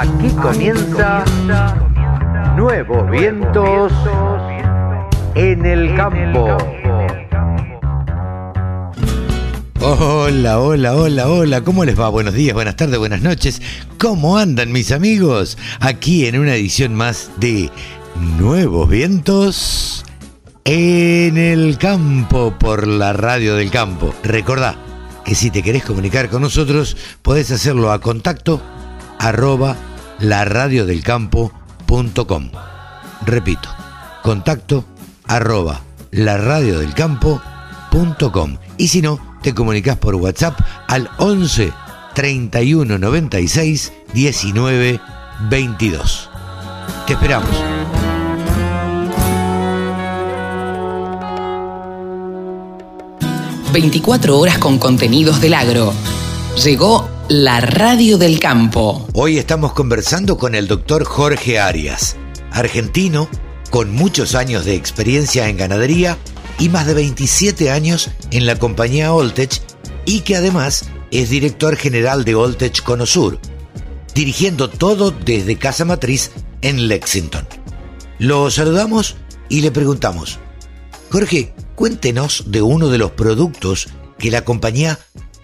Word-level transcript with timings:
Aquí 0.00 0.28
comienza 0.40 1.24
Nuevos 2.54 3.10
Vientos 3.10 3.92
en 5.34 5.66
el 5.66 5.96
Campo. 5.96 6.56
Hola, 9.80 10.60
hola, 10.60 10.94
hola, 10.94 11.28
hola, 11.28 11.60
¿cómo 11.62 11.84
les 11.84 11.98
va? 11.98 12.10
Buenos 12.10 12.34
días, 12.34 12.54
buenas 12.54 12.76
tardes, 12.76 12.96
buenas 12.96 13.22
noches. 13.22 13.60
¿Cómo 13.98 14.38
andan 14.38 14.70
mis 14.70 14.92
amigos? 14.92 15.58
Aquí 15.80 16.26
en 16.26 16.38
una 16.38 16.54
edición 16.54 16.94
más 16.94 17.32
de 17.38 17.68
Nuevos 18.38 18.88
Vientos 18.88 20.04
en 20.64 21.36
el 21.36 21.76
Campo 21.76 22.54
por 22.56 22.86
la 22.86 23.14
Radio 23.14 23.56
del 23.56 23.72
Campo. 23.72 24.14
Recordá 24.22 24.76
que 25.24 25.34
si 25.34 25.50
te 25.50 25.64
querés 25.64 25.82
comunicar 25.82 26.28
con 26.28 26.42
nosotros, 26.42 26.96
podés 27.22 27.50
hacerlo 27.50 27.90
a 27.90 28.00
contacto 28.00 28.62
arroba 29.18 29.76
laradiodelcampo.com. 30.20 32.50
Repito, 33.24 33.68
contacto 34.22 34.84
arroba 35.26 35.80
laradiodelcampo.com. 36.10 38.58
Y 38.76 38.88
si 38.88 39.00
no, 39.02 39.20
te 39.42 39.54
comunicas 39.54 39.96
por 39.96 40.16
WhatsApp 40.16 40.58
al 40.86 41.08
11 41.18 41.72
31 42.14 42.98
96 42.98 43.92
19 44.12 45.00
22. 45.48 46.30
Te 47.06 47.12
esperamos. 47.12 47.50
...24 53.70 54.30
horas 54.30 54.58
con 54.58 54.78
contenidos 54.78 55.40
del 55.40 55.54
agro. 55.54 55.92
Llegó 56.64 57.08
la 57.28 57.60
radio 57.60 58.16
del 58.16 58.40
campo. 58.40 59.06
Hoy 59.12 59.36
estamos 59.36 59.74
conversando 59.74 60.38
con 60.38 60.54
el 60.54 60.66
doctor 60.66 61.04
Jorge 61.04 61.58
Arias, 61.58 62.16
argentino 62.50 63.28
con 63.70 63.92
muchos 63.92 64.34
años 64.34 64.64
de 64.64 64.74
experiencia 64.74 65.48
en 65.48 65.58
ganadería 65.58 66.16
y 66.58 66.70
más 66.70 66.86
de 66.86 66.94
27 66.94 67.70
años 67.70 68.10
en 68.30 68.46
la 68.46 68.58
compañía 68.58 69.12
Oltech 69.12 69.60
y 70.06 70.20
que 70.20 70.36
además 70.36 70.88
es 71.10 71.28
director 71.28 71.76
general 71.76 72.24
de 72.24 72.34
Oltech 72.34 72.82
Conosur, 72.82 73.38
dirigiendo 74.14 74.70
todo 74.70 75.10
desde 75.10 75.58
Casa 75.58 75.84
Matriz 75.84 76.30
en 76.62 76.88
Lexington. 76.88 77.46
Lo 78.18 78.50
saludamos 78.50 79.16
y 79.50 79.60
le 79.60 79.70
preguntamos, 79.70 80.38
Jorge, 81.10 81.52
cuéntenos 81.74 82.44
de 82.46 82.62
uno 82.62 82.88
de 82.88 82.98
los 82.98 83.10
productos 83.10 83.88
que 84.18 84.30
la 84.30 84.44
compañía 84.44 84.98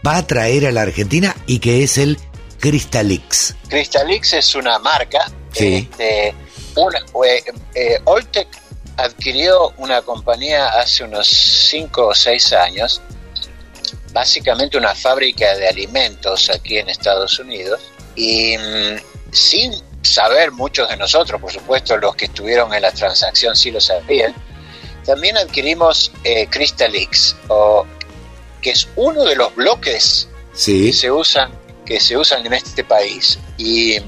va 0.06 0.19
a 0.19 0.27
traer 0.27 0.66
a 0.66 0.72
la 0.72 0.83
Argentina 0.83 1.34
y 1.47 1.58
que 1.58 1.83
es 1.83 1.98
el 1.98 2.19
Crystalix. 2.60 3.55
Crystalix 3.69 4.33
es 4.33 4.55
una 4.55 4.78
marca. 4.78 5.30
Sí. 5.52 5.88
Este, 5.91 6.34
una, 6.77 6.98
eh, 7.27 7.42
eh, 7.74 8.00
Oltec 8.05 8.48
adquirió 8.96 9.72
una 9.78 10.02
compañía 10.02 10.69
hace 10.69 11.05
unos 11.05 11.28
5 11.28 12.06
o 12.08 12.14
6 12.14 12.52
años, 12.52 13.00
básicamente 14.12 14.77
una 14.77 14.94
fábrica 14.94 15.55
de 15.56 15.69
alimentos 15.69 16.50
aquí 16.50 16.78
en 16.78 16.89
Estados 16.89 17.39
Unidos, 17.39 17.80
y 18.14 18.56
mm, 18.56 19.33
sin 19.33 19.72
saber 20.02 20.52
muchos 20.52 20.89
de 20.89 20.96
nosotros, 20.96 21.41
por 21.41 21.52
supuesto 21.52 21.96
los 21.96 22.14
que 22.14 22.27
estuvieron 22.27 22.72
en 22.74 22.83
la 22.83 22.92
transacción 22.92 23.56
sí 23.56 23.70
lo 23.70 23.80
sabían, 23.80 24.34
también 25.05 25.36
adquirimos 25.36 26.12
eh, 26.24 26.46
Crystalix, 26.50 27.36
o, 27.48 27.86
que 28.65 28.70
es 28.70 28.89
uno 28.97 29.23
de 29.25 29.37
los 29.37 29.55
bloques 29.55 30.29
Sí. 30.55 30.87
que 30.87 30.93
se 30.93 31.11
usan 31.12 31.53
que 31.84 32.01
se 32.01 32.17
usan 32.17 32.47
en 32.47 32.55
este 32.55 32.83
país. 32.83 33.39
Y 33.58 33.98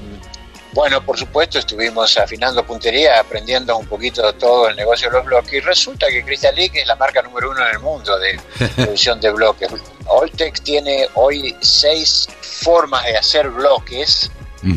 bueno 0.73 1.03
por 1.05 1.17
supuesto 1.17 1.59
estuvimos 1.59 2.17
afinando 2.17 2.65
puntería 2.65 3.19
aprendiendo 3.19 3.77
un 3.77 3.85
poquito 3.87 4.33
todo 4.33 4.67
el 4.69 4.75
negocio 4.75 5.09
de 5.09 5.17
los 5.17 5.25
bloques 5.25 5.53
y 5.53 5.59
resulta 5.59 6.07
que 6.07 6.23
Crystalix 6.25 6.75
es 6.75 6.87
la 6.87 6.95
marca 6.95 7.21
número 7.21 7.51
uno 7.51 7.61
en 7.65 7.73
el 7.75 7.79
mundo 7.79 8.17
de 8.19 8.39
producción 8.75 9.21
de 9.21 9.31
bloques. 9.31 9.69
Oltec 10.07 10.59
tiene 10.63 11.07
hoy 11.13 11.55
seis 11.61 12.27
formas 12.41 13.05
de 13.05 13.15
hacer 13.17 13.49
bloques. 13.49 14.31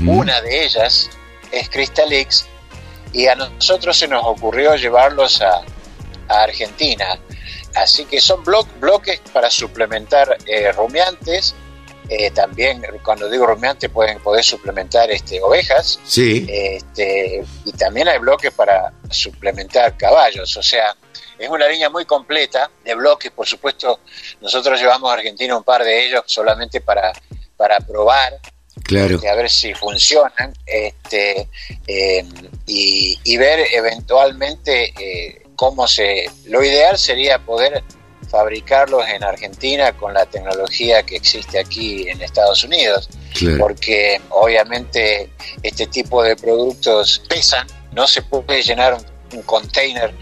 Una 0.07 0.41
de 0.43 0.65
ellas 0.65 1.09
es 1.51 1.69
Crystalix 1.71 2.47
y 3.13 3.27
a 3.27 3.35
nosotros 3.35 3.97
se 3.99 4.07
nos 4.07 4.23
ocurrió 4.25 4.77
llevarlos 4.77 5.41
a, 5.41 5.63
a 6.29 6.43
Argentina 6.43 7.19
así 7.75 8.05
que 8.05 8.21
son 8.21 8.45
blo- 8.45 8.67
bloques 8.81 9.21
para 9.33 9.51
suplementar 9.51 10.37
eh, 10.47 10.73
rumiantes 10.73 11.55
eh, 12.09 12.31
también 12.33 12.83
cuando 13.05 13.29
digo 13.31 13.47
rumiantes 13.47 13.89
pueden 13.89 14.19
poder 14.21 14.43
suplementar 14.45 15.11
este, 15.13 15.41
ovejas 15.41 16.01
Sí. 16.05 16.45
este, 16.49 17.45
y 17.65 17.73
también 17.73 18.09
hay 18.09 18.19
bloques 18.19 18.53
para 18.53 18.93
suplementar 19.11 19.97
caballos, 19.97 20.57
o 20.57 20.63
sea, 20.63 20.97
es 21.39 21.49
una 21.49 21.69
línea 21.69 21.89
muy 21.89 22.05
completa 22.05 22.69
de 22.85 22.95
bloques, 22.97 23.31
por 23.31 23.47
supuesto, 23.47 24.01
nosotros 24.41 24.79
llevamos 24.81 25.09
a 25.11 25.15
Argentina 25.15 25.57
un 25.57 25.63
par 25.65 25.85
de 25.85 26.07
ellos 26.07 26.23
solamente 26.27 26.81
para, 26.81 27.13
para 27.57 27.79
probar, 27.79 28.39
Claro. 28.83 29.15
este, 29.17 29.29
a 29.29 29.35
ver 29.35 29.49
si 29.51 29.73
funcionan 29.75 30.53
este, 30.67 31.49
eh, 31.87 32.25
y, 32.67 33.19
y 33.25 33.37
ver 33.37 33.67
eventualmente 33.73 34.93
eh, 34.99 35.43
cómo 35.60 35.87
se... 35.87 36.25
Lo 36.47 36.65
ideal 36.65 36.97
sería 36.98 37.38
poder 37.38 37.84
fabricarlos 38.31 39.06
en 39.09 39.22
Argentina 39.22 39.93
con 39.94 40.15
la 40.15 40.25
tecnología 40.25 41.03
que 41.03 41.16
existe 41.16 41.59
aquí 41.59 42.09
en 42.09 42.22
Estados 42.22 42.65
Unidos 42.65 43.09
Claro. 43.38 43.59
porque 43.59 44.21
obviamente 44.31 45.31
este 45.62 45.87
tipo 45.87 46.22
de 46.22 46.34
productos 46.37 47.22
pesan, 47.28 47.66
no 47.93 48.06
se 48.06 48.22
puede 48.22 48.62
llenar 48.62 48.94
un, 48.94 49.04
un 49.38 49.43
container 49.43 50.15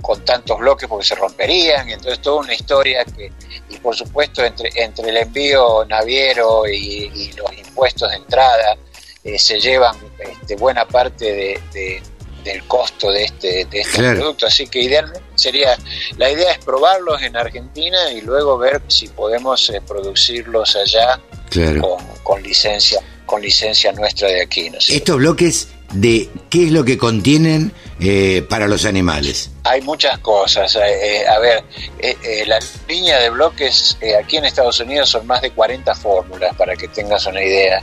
con 0.00 0.24
tantos 0.24 0.58
bloques 0.58 0.88
porque 0.88 1.04
se 1.06 1.14
romperían, 1.14 1.88
y 1.88 1.92
entonces 1.92 2.22
toda 2.22 2.40
una 2.40 2.54
historia 2.54 3.04
que, 3.04 3.30
y 3.68 3.76
por 3.78 3.94
supuesto 3.94 4.42
entre, 4.44 4.70
entre 4.76 5.10
el 5.10 5.16
envío 5.18 5.84
naviero 5.84 6.66
y, 6.66 7.10
y 7.14 7.32
los 7.32 7.52
impuestos 7.52 8.08
de 8.10 8.16
entrada, 8.16 8.76
eh, 9.24 9.38
se 9.38 9.60
llevan 9.60 9.94
este, 10.18 10.56
buena 10.56 10.86
parte 10.88 11.26
de, 11.26 11.60
de- 11.74 12.02
del 12.44 12.64
costo 12.64 13.10
de 13.10 13.24
este, 13.24 13.64
de 13.66 13.80
este 13.80 13.98
Claro. 13.98 14.20
producto, 14.20 14.46
así 14.46 14.66
que 14.66 14.82
idealmente 14.82 15.20
sería, 15.34 15.76
la 16.16 16.30
idea 16.30 16.52
es 16.52 16.58
probarlos 16.58 17.22
en 17.22 17.36
Argentina 17.36 18.10
y 18.12 18.20
luego 18.22 18.58
ver 18.58 18.82
si 18.88 19.08
podemos 19.08 19.70
eh, 19.70 19.80
producirlos 19.86 20.76
allá 20.76 21.20
Claro. 21.50 21.82
con, 21.82 22.06
con 22.22 22.42
licencia 22.42 23.00
con 23.26 23.42
licencia 23.42 23.92
nuestra 23.92 24.26
de 24.28 24.42
aquí. 24.42 24.70
¿no? 24.70 24.78
Estos 24.88 25.16
bloques 25.18 25.68
de 25.92 26.28
qué 26.50 26.64
es 26.64 26.72
lo 26.72 26.84
que 26.84 26.98
contienen 26.98 27.72
eh, 28.00 28.44
para 28.48 28.66
los 28.66 28.84
animales. 28.84 29.49
Hay 29.64 29.82
muchas 29.82 30.18
cosas. 30.20 30.74
eh, 30.76 31.20
eh, 31.22 31.28
a 31.28 31.38
ver, 31.38 31.62
eh, 31.98 32.16
eh, 32.22 32.44
la 32.46 32.58
línea 32.88 33.18
de 33.18 33.28
bloques 33.30 33.96
eh, 34.00 34.16
aquí 34.16 34.38
en 34.38 34.46
Estados 34.46 34.80
Unidos 34.80 35.10
son 35.10 35.26
más 35.26 35.42
de 35.42 35.50
40 35.50 35.94
fórmulas, 35.94 36.54
para 36.56 36.74
que 36.76 36.88
tengas 36.88 37.26
una 37.26 37.42
idea. 37.42 37.78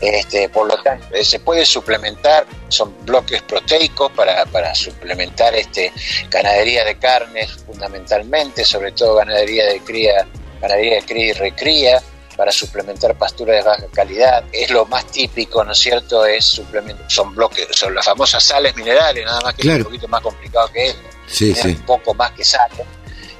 Este, 0.00 0.48
por 0.48 0.66
lo 0.66 0.82
tanto, 0.82 1.06
se 1.22 1.38
puede 1.40 1.64
suplementar, 1.64 2.44
son 2.68 2.94
bloques 3.04 3.40
proteicos 3.42 4.10
para, 4.12 4.44
para 4.46 4.74
suplementar 4.74 5.54
este, 5.54 5.92
ganadería 6.28 6.84
de 6.84 6.98
carnes 6.98 7.52
fundamentalmente, 7.66 8.64
sobre 8.64 8.92
todo 8.92 9.14
ganadería 9.16 9.66
de 9.66 9.80
cría, 9.80 10.26
ganadería 10.60 10.96
de 10.96 11.02
cría 11.02 11.26
y 11.26 11.32
recría, 11.34 12.02
para 12.36 12.50
suplementar 12.50 13.14
pasturas 13.16 13.56
de 13.56 13.62
baja 13.62 13.84
calidad. 13.92 14.42
Es 14.52 14.70
lo 14.70 14.86
más 14.86 15.06
típico, 15.06 15.62
¿no 15.62 15.72
es 15.72 15.78
cierto? 15.78 16.24
Es 16.24 16.46
suplemento, 16.46 17.04
son 17.06 17.34
bloques, 17.34 17.68
son 17.72 17.94
las 17.94 18.04
famosas 18.06 18.42
sales 18.42 18.74
minerales, 18.74 19.24
nada 19.24 19.40
más 19.42 19.54
que 19.54 19.62
Claro. 19.62 19.80
es 19.80 19.84
un 19.84 19.92
poquito 19.92 20.08
más 20.08 20.22
complicado 20.22 20.66
que 20.72 20.86
eso 20.88 20.98
Sí, 21.32 21.54
sí. 21.54 21.68
un 21.68 21.82
poco 21.82 22.14
más 22.14 22.32
que 22.32 22.44
sales. 22.44 22.86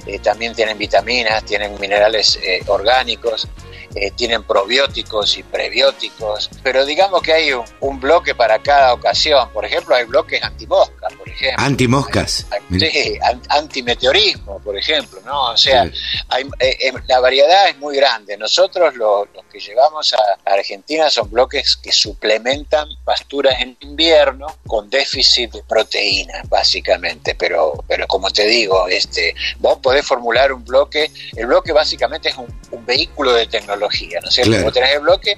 Eh, 0.05 0.19
también 0.19 0.53
tienen 0.53 0.77
vitaminas, 0.77 1.45
tienen 1.45 1.79
minerales 1.79 2.37
eh, 2.43 2.61
orgánicos, 2.67 3.47
eh, 3.95 4.11
tienen 4.11 4.43
probióticos 4.43 5.37
y 5.37 5.43
prebióticos, 5.43 6.49
pero 6.63 6.85
digamos 6.85 7.21
que 7.21 7.33
hay 7.33 7.53
un, 7.53 7.65
un 7.79 7.99
bloque 7.99 8.33
para 8.35 8.59
cada 8.61 8.93
ocasión. 8.93 9.49
Por 9.51 9.65
ejemplo, 9.65 9.95
hay 9.95 10.05
bloques 10.05 10.41
antimosca, 10.43 11.07
por 11.17 11.27
ejemplo. 11.29 11.63
Antimoscas. 11.65 12.45
Sí, 12.79 13.17
an- 13.21 13.41
antimeteorismo, 13.49 14.59
por 14.59 14.77
ejemplo, 14.77 15.19
¿no? 15.25 15.51
O 15.51 15.57
sea, 15.57 15.83
hay, 16.29 16.43
eh, 16.59 16.77
eh, 16.79 16.93
la 17.07 17.19
variedad 17.19 17.69
es 17.69 17.77
muy 17.77 17.95
grande. 17.95 18.37
Nosotros 18.37 18.95
lo- 18.95 19.25
los 19.33 19.45
que 19.51 19.59
llevamos 19.59 20.13
a 20.13 20.17
Argentina 20.51 21.09
son 21.09 21.29
bloques 21.29 21.75
que 21.77 21.91
suplementan 21.91 22.87
pasturas 23.03 23.55
en 23.59 23.77
invierno 23.81 24.47
con 24.65 24.89
déficit 24.89 25.51
de 25.51 25.63
proteínas, 25.63 26.47
básicamente. 26.49 27.35
Pero, 27.35 27.83
pero 27.87 28.07
como 28.07 28.29
te 28.31 28.45
digo, 28.45 28.87
este, 28.87 29.35
vos 29.59 29.79
podés 29.79 30.05
formular 30.05 30.51
un 30.53 30.63
bloque. 30.63 31.11
El 31.35 31.47
bloque 31.47 31.71
básicamente 31.71 32.29
es 32.29 32.37
un, 32.37 32.47
un 32.73 32.85
vehículo 32.85 33.33
de 33.33 33.47
tecnología, 33.47 34.19
¿no 34.21 34.29
es 34.29 34.35
cierto? 34.35 34.51
Claro. 34.51 34.65
Vos 34.65 34.73
tenés 34.73 34.93
el 34.93 34.99
bloque 34.99 35.37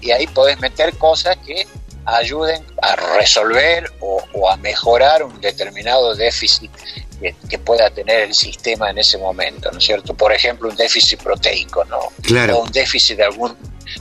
y 0.00 0.10
ahí 0.10 0.26
podés 0.28 0.58
meter 0.60 0.94
cosas 0.94 1.36
que 1.44 1.66
ayuden 2.04 2.62
a 2.80 2.96
resolver 3.18 3.90
o, 4.00 4.22
o 4.32 4.50
a 4.50 4.56
mejorar 4.56 5.22
un 5.22 5.40
determinado 5.40 6.14
déficit 6.14 6.70
que, 7.20 7.34
que 7.48 7.58
pueda 7.58 7.90
tener 7.90 8.20
el 8.20 8.34
sistema 8.34 8.90
en 8.90 8.98
ese 8.98 9.18
momento, 9.18 9.70
¿no 9.72 9.78
es 9.78 9.84
cierto? 9.84 10.14
Por 10.14 10.32
ejemplo, 10.32 10.68
un 10.68 10.76
déficit 10.76 11.20
proteico, 11.20 11.84
¿no? 11.84 11.98
Claro. 12.22 12.58
O 12.58 12.62
un 12.64 12.72
déficit 12.72 13.16
de 13.18 13.24
algún 13.24 13.56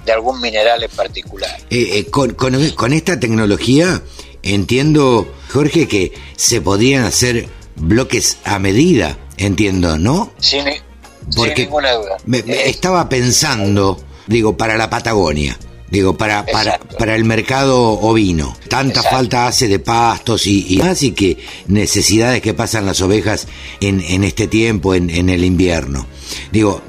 de 0.06 0.12
algún 0.12 0.39
mineral 0.41 0.83
en 0.83 0.91
particular. 0.91 1.57
Eh, 1.69 2.00
eh, 2.00 2.06
con, 2.06 2.33
con, 2.33 2.94
esta 2.94 3.19
tecnología 3.19 4.01
entiendo, 4.44 5.33
Jorge, 5.50 5.88
que 5.88 6.13
se 6.35 6.62
podían 6.62 7.03
hacer 7.03 7.47
bloques 7.75 8.38
a 8.44 8.59
medida, 8.59 9.18
entiendo, 9.38 9.97
¿no? 9.97 10.31
Sin, 10.39 10.65
ninguna 11.35 11.94
duda. 11.94 12.18
Me, 12.25 12.39
estaba 12.69 13.07
pensando, 13.09 14.00
digo, 14.27 14.57
para 14.57 14.77
la 14.77 14.89
Patagonia. 14.89 15.57
Digo, 15.89 16.18
para, 16.18 16.45
para, 16.45 16.79
para 17.00 17.15
el 17.15 17.24
mercado 17.24 17.81
ovino. 17.81 18.57
Tanta 18.68 19.01
falta 19.03 19.47
hace 19.47 19.69
de 19.69 19.79
pastos 19.79 20.45
y, 20.45 20.75
y 20.75 20.77
más 20.79 21.01
y 21.01 21.13
que 21.13 21.38
necesidades 21.68 22.41
que 22.41 22.53
pasan 22.53 22.85
las 22.85 23.00
ovejas 23.00 23.47
en, 23.79 24.01
en 24.01 24.25
este 24.25 24.47
tiempo, 24.47 24.95
en, 24.95 25.09
en 25.09 25.29
el 25.29 25.45
invierno. 25.45 26.06
Digo, 26.51 26.81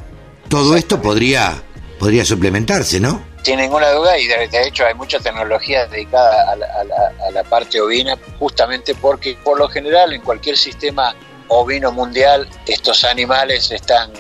todo 0.49 0.77
esto 0.77 1.01
podría, 1.01 1.63
podría 1.99 2.25
suplementarse, 2.25 2.99
¿no? 2.99 3.23
Sin 3.43 3.59
ninguna 3.59 3.91
duda, 3.91 4.19
y 4.19 4.27
de, 4.27 4.49
hecho 4.67 4.85
hay 4.85 4.95
mucha 4.95 5.21
tecnología 5.21 5.87
dedicada 5.87 6.53
a 6.53 7.31
la, 7.31 7.45
parte 7.45 7.81
ovina, 7.81 8.17
justamente 8.39 8.95
porque 8.95 9.37
por 9.45 9.59
lo 9.59 9.69
general 9.69 10.13
en 10.13 10.21
cualquier 10.23 10.57
sistema 10.57 11.15
ovino 11.49 11.93
mundial 11.93 12.49
estos 12.67 13.05
animales 13.05 13.71
están 13.71 14.11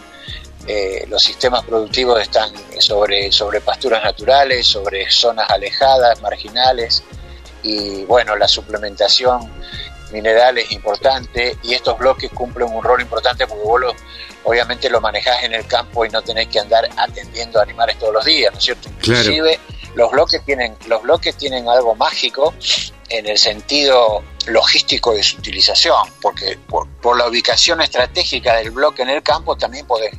eh, 0.68 1.06
los 1.08 1.22
sistemas 1.22 1.64
productivos 1.64 2.20
están 2.20 2.52
sobre, 2.78 3.32
sobre 3.32 3.62
pasturas 3.62 4.04
naturales, 4.04 4.66
sobre 4.66 5.10
zonas 5.10 5.48
alejadas, 5.50 6.20
marginales, 6.20 7.02
y 7.62 8.04
bueno, 8.04 8.36
la 8.36 8.46
suplementación 8.46 9.50
mineral 10.12 10.58
es 10.58 10.70
importante 10.72 11.56
y 11.62 11.72
estos 11.72 11.98
bloques 11.98 12.30
cumplen 12.32 12.68
un 12.70 12.82
rol 12.82 13.00
importante 13.00 13.46
porque 13.46 13.64
vos 13.64 13.80
obviamente 14.44 14.90
lo 14.90 15.00
manejás 15.00 15.42
en 15.42 15.54
el 15.54 15.66
campo 15.66 16.04
y 16.04 16.10
no 16.10 16.20
tenés 16.20 16.48
que 16.48 16.60
andar 16.60 16.86
atendiendo 16.96 17.60
animales 17.60 17.98
todos 17.98 18.12
los 18.12 18.24
días, 18.26 18.52
¿no 18.52 18.58
es 18.58 18.64
cierto? 18.64 18.88
Inclusive 18.90 19.58
los 19.94 20.10
bloques 20.10 20.44
tienen, 20.44 20.76
los 20.86 21.02
bloques 21.02 21.34
tienen 21.36 21.66
algo 21.66 21.94
mágico 21.94 22.54
en 23.08 23.26
el 23.26 23.38
sentido 23.38 24.22
logístico 24.50 25.14
de 25.14 25.22
su 25.22 25.38
utilización, 25.38 26.08
porque 26.20 26.58
por, 26.68 26.88
la 27.16 27.28
ubicación 27.28 27.80
estratégica 27.80 28.56
del 28.56 28.70
bloque 28.70 29.02
en 29.02 29.10
el 29.10 29.22
campo 29.22 29.56
también 29.56 29.86
podés, 29.86 30.12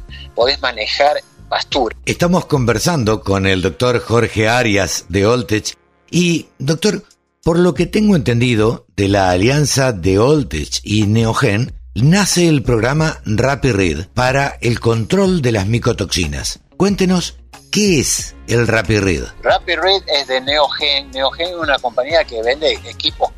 manejar 0.62 1.22
pastura. 1.50 1.96
Estamos 2.06 2.46
conversando 2.46 3.22
con 3.22 3.46
el 3.46 3.62
doctor 3.62 4.00
Jorge 4.00 4.48
Arias 4.48 5.06
de 5.10 5.26
Oltech 5.26 5.76
y, 6.10 6.48
doctor, 6.58 7.04
por 7.44 7.60
lo 7.60 7.74
que 7.74 7.86
tengo 7.86 8.16
entendido 8.16 8.86
de 8.96 9.08
la 9.08 9.30
alianza 9.30 9.92
de 9.92 10.20
Oltech 10.20 10.80
y 10.84 11.08
Neogen, 11.08 11.74
nace 11.96 12.48
el 12.48 12.64
programa 12.64 13.20
RapidRead 13.26 14.08
para 14.14 14.58
el 14.62 14.80
control 14.80 15.42
de 15.42 15.52
las 15.52 15.68
micotoxinas. 15.68 16.60
Cuéntenos 16.78 17.38
¿Qué 17.72 18.00
es 18.00 18.36
el 18.48 18.68
RapidRead? 18.68 19.26
RapidRead 19.44 20.02
es 20.08 20.28
de 20.28 20.42
Neogen. 20.42 21.12
Neogen 21.12 21.50
es 21.50 21.56
una 21.56 21.78
compañía 21.78 22.24
que 22.24 22.42
vende 22.42 22.72
equipos, 22.86 23.30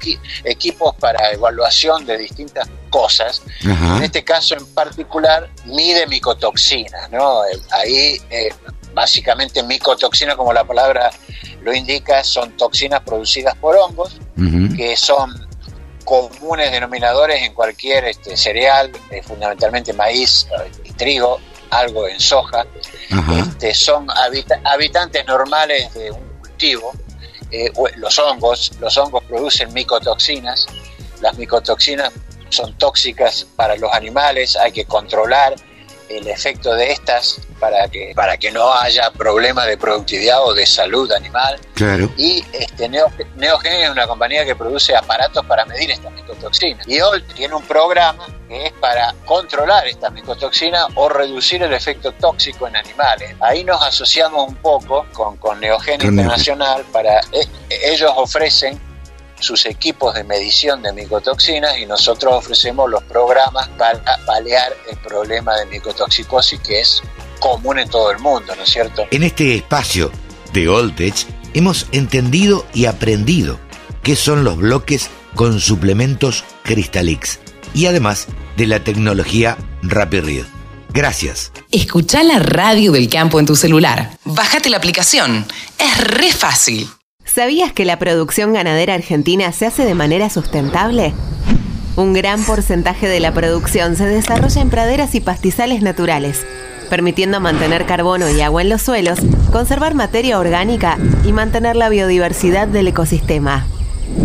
equipos 0.45 0.95
para 0.95 1.31
evaluación 1.31 2.05
de 2.05 2.17
distintas 2.17 2.69
cosas. 2.89 3.41
En 3.61 4.03
este 4.03 4.23
caso 4.23 4.55
en 4.55 4.65
particular 4.67 5.49
mide 5.65 6.07
micotoxinas. 6.07 7.11
¿no? 7.11 7.41
Ahí 7.71 8.21
eh, 8.29 8.49
básicamente 8.93 9.63
micotoxinas, 9.63 10.35
como 10.35 10.53
la 10.53 10.63
palabra 10.63 11.11
lo 11.61 11.73
indica, 11.73 12.23
son 12.23 12.55
toxinas 12.55 13.01
producidas 13.01 13.55
por 13.57 13.75
hongos 13.75 14.19
que 14.75 14.95
son 14.95 15.47
comunes 16.05 16.71
denominadores 16.71 17.41
en 17.43 17.53
cualquier 17.53 18.05
este, 18.05 18.35
cereal, 18.35 18.91
eh, 19.11 19.21
fundamentalmente 19.21 19.93
maíz 19.93 20.47
y 20.83 20.93
trigo, 20.93 21.39
algo 21.71 22.07
en 22.07 22.19
soja, 22.19 22.65
este, 23.39 23.73
son 23.73 24.07
habitantes 24.63 25.25
normales 25.25 25.93
de 25.93 26.11
un 26.11 26.21
cultivo. 26.39 26.91
Eh, 27.49 27.71
los 27.97 28.19
hongos, 28.19 28.71
los 28.79 28.97
hongos 28.97 29.23
producen 29.25 29.73
micotoxinas, 29.73 30.67
las 31.21 31.37
micotoxinas 31.37 32.11
son 32.49 32.77
tóxicas 32.77 33.47
para 33.55 33.75
los 33.77 33.91
animales, 33.93 34.55
hay 34.55 34.71
que 34.71 34.85
controlar 34.85 35.55
el 36.17 36.27
efecto 36.27 36.73
de 36.73 36.91
estas 36.91 37.39
para 37.59 37.87
que 37.87 38.13
para 38.15 38.37
que 38.37 38.51
no 38.51 38.73
haya 38.73 39.11
problemas 39.11 39.67
de 39.67 39.77
productividad 39.77 40.43
o 40.43 40.53
de 40.53 40.65
salud 40.65 41.11
animal. 41.11 41.59
Claro. 41.75 42.09
Y 42.17 42.43
este 42.53 42.89
Neogen 42.89 43.73
es 43.73 43.89
una 43.89 44.07
compañía 44.07 44.45
que 44.45 44.55
produce 44.55 44.95
aparatos 44.95 45.45
para 45.45 45.65
medir 45.65 45.91
estas 45.91 46.11
micotoxinas. 46.13 46.87
Y 46.87 46.99
Olt 46.99 47.33
tiene 47.33 47.55
un 47.55 47.63
programa 47.63 48.25
que 48.47 48.67
es 48.67 48.73
para 48.73 49.13
controlar 49.25 49.87
estas 49.87 50.11
micotoxinas 50.11 50.85
o 50.95 51.07
reducir 51.07 51.63
el 51.63 51.73
efecto 51.73 52.11
tóxico 52.13 52.67
en 52.67 52.75
animales. 52.75 53.35
Ahí 53.39 53.63
nos 53.63 53.81
asociamos 53.81 54.47
un 54.47 54.55
poco 54.55 55.05
con, 55.13 55.37
con 55.37 55.59
Neogen 55.59 56.01
Internacional 56.01 56.83
para 56.91 57.19
eh, 57.31 57.47
ellos 57.69 58.11
ofrecen 58.15 58.79
sus 59.41 59.65
equipos 59.65 60.13
de 60.13 60.23
medición 60.23 60.81
de 60.81 60.93
micotoxinas 60.93 61.77
y 61.77 61.85
nosotros 61.85 62.33
ofrecemos 62.33 62.89
los 62.89 63.03
programas 63.03 63.67
para 63.77 64.01
paliar 64.25 64.73
el 64.89 64.97
problema 64.97 65.55
de 65.57 65.65
micotoxicosis 65.65 66.59
que 66.61 66.81
es 66.81 67.01
común 67.39 67.79
en 67.79 67.89
todo 67.89 68.11
el 68.11 68.19
mundo, 68.19 68.55
¿no 68.55 68.63
es 68.63 68.69
cierto? 68.69 69.05
En 69.11 69.23
este 69.23 69.55
espacio 69.55 70.11
de 70.53 70.69
Oltech 70.69 71.25
hemos 71.53 71.87
entendido 71.91 72.65
y 72.73 72.85
aprendido 72.85 73.59
qué 74.03 74.15
son 74.15 74.43
los 74.43 74.57
bloques 74.57 75.09
con 75.35 75.59
suplementos 75.59 76.43
Crystalix 76.63 77.39
y 77.73 77.85
además 77.85 78.27
de 78.57 78.67
la 78.67 78.83
tecnología 78.83 79.57
RapidRead. 79.81 80.45
Gracias. 80.93 81.51
Escucha 81.71 82.21
la 82.23 82.39
radio 82.39 82.91
del 82.91 83.09
campo 83.09 83.39
en 83.39 83.45
tu 83.45 83.55
celular. 83.55 84.11
Bájate 84.25 84.69
la 84.69 84.77
aplicación. 84.77 85.45
Es 85.77 85.97
re 85.97 86.31
fácil. 86.31 86.89
¿Sabías 87.33 87.71
que 87.71 87.85
la 87.85 87.97
producción 87.97 88.51
ganadera 88.51 88.93
argentina 88.93 89.53
se 89.53 89.65
hace 89.65 89.85
de 89.85 89.95
manera 89.95 90.29
sustentable? 90.29 91.13
Un 91.95 92.11
gran 92.11 92.43
porcentaje 92.43 93.07
de 93.07 93.21
la 93.21 93.33
producción 93.33 93.95
se 93.95 94.05
desarrolla 94.05 94.61
en 94.61 94.69
praderas 94.69 95.15
y 95.15 95.21
pastizales 95.21 95.81
naturales, 95.81 96.45
permitiendo 96.89 97.39
mantener 97.39 97.85
carbono 97.85 98.29
y 98.29 98.41
agua 98.41 98.63
en 98.63 98.69
los 98.69 98.81
suelos, 98.81 99.19
conservar 99.49 99.93
materia 99.95 100.39
orgánica 100.39 100.97
y 101.23 101.31
mantener 101.31 101.77
la 101.77 101.87
biodiversidad 101.87 102.67
del 102.67 102.89
ecosistema. 102.89 103.65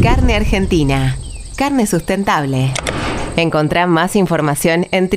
Carne 0.03 0.35
Argentina. 0.35 1.17
Carne 1.55 1.87
sustentable. 1.87 2.73
Encontrá 3.37 3.87
más 3.87 4.17
información 4.17 4.89
en 4.91 5.09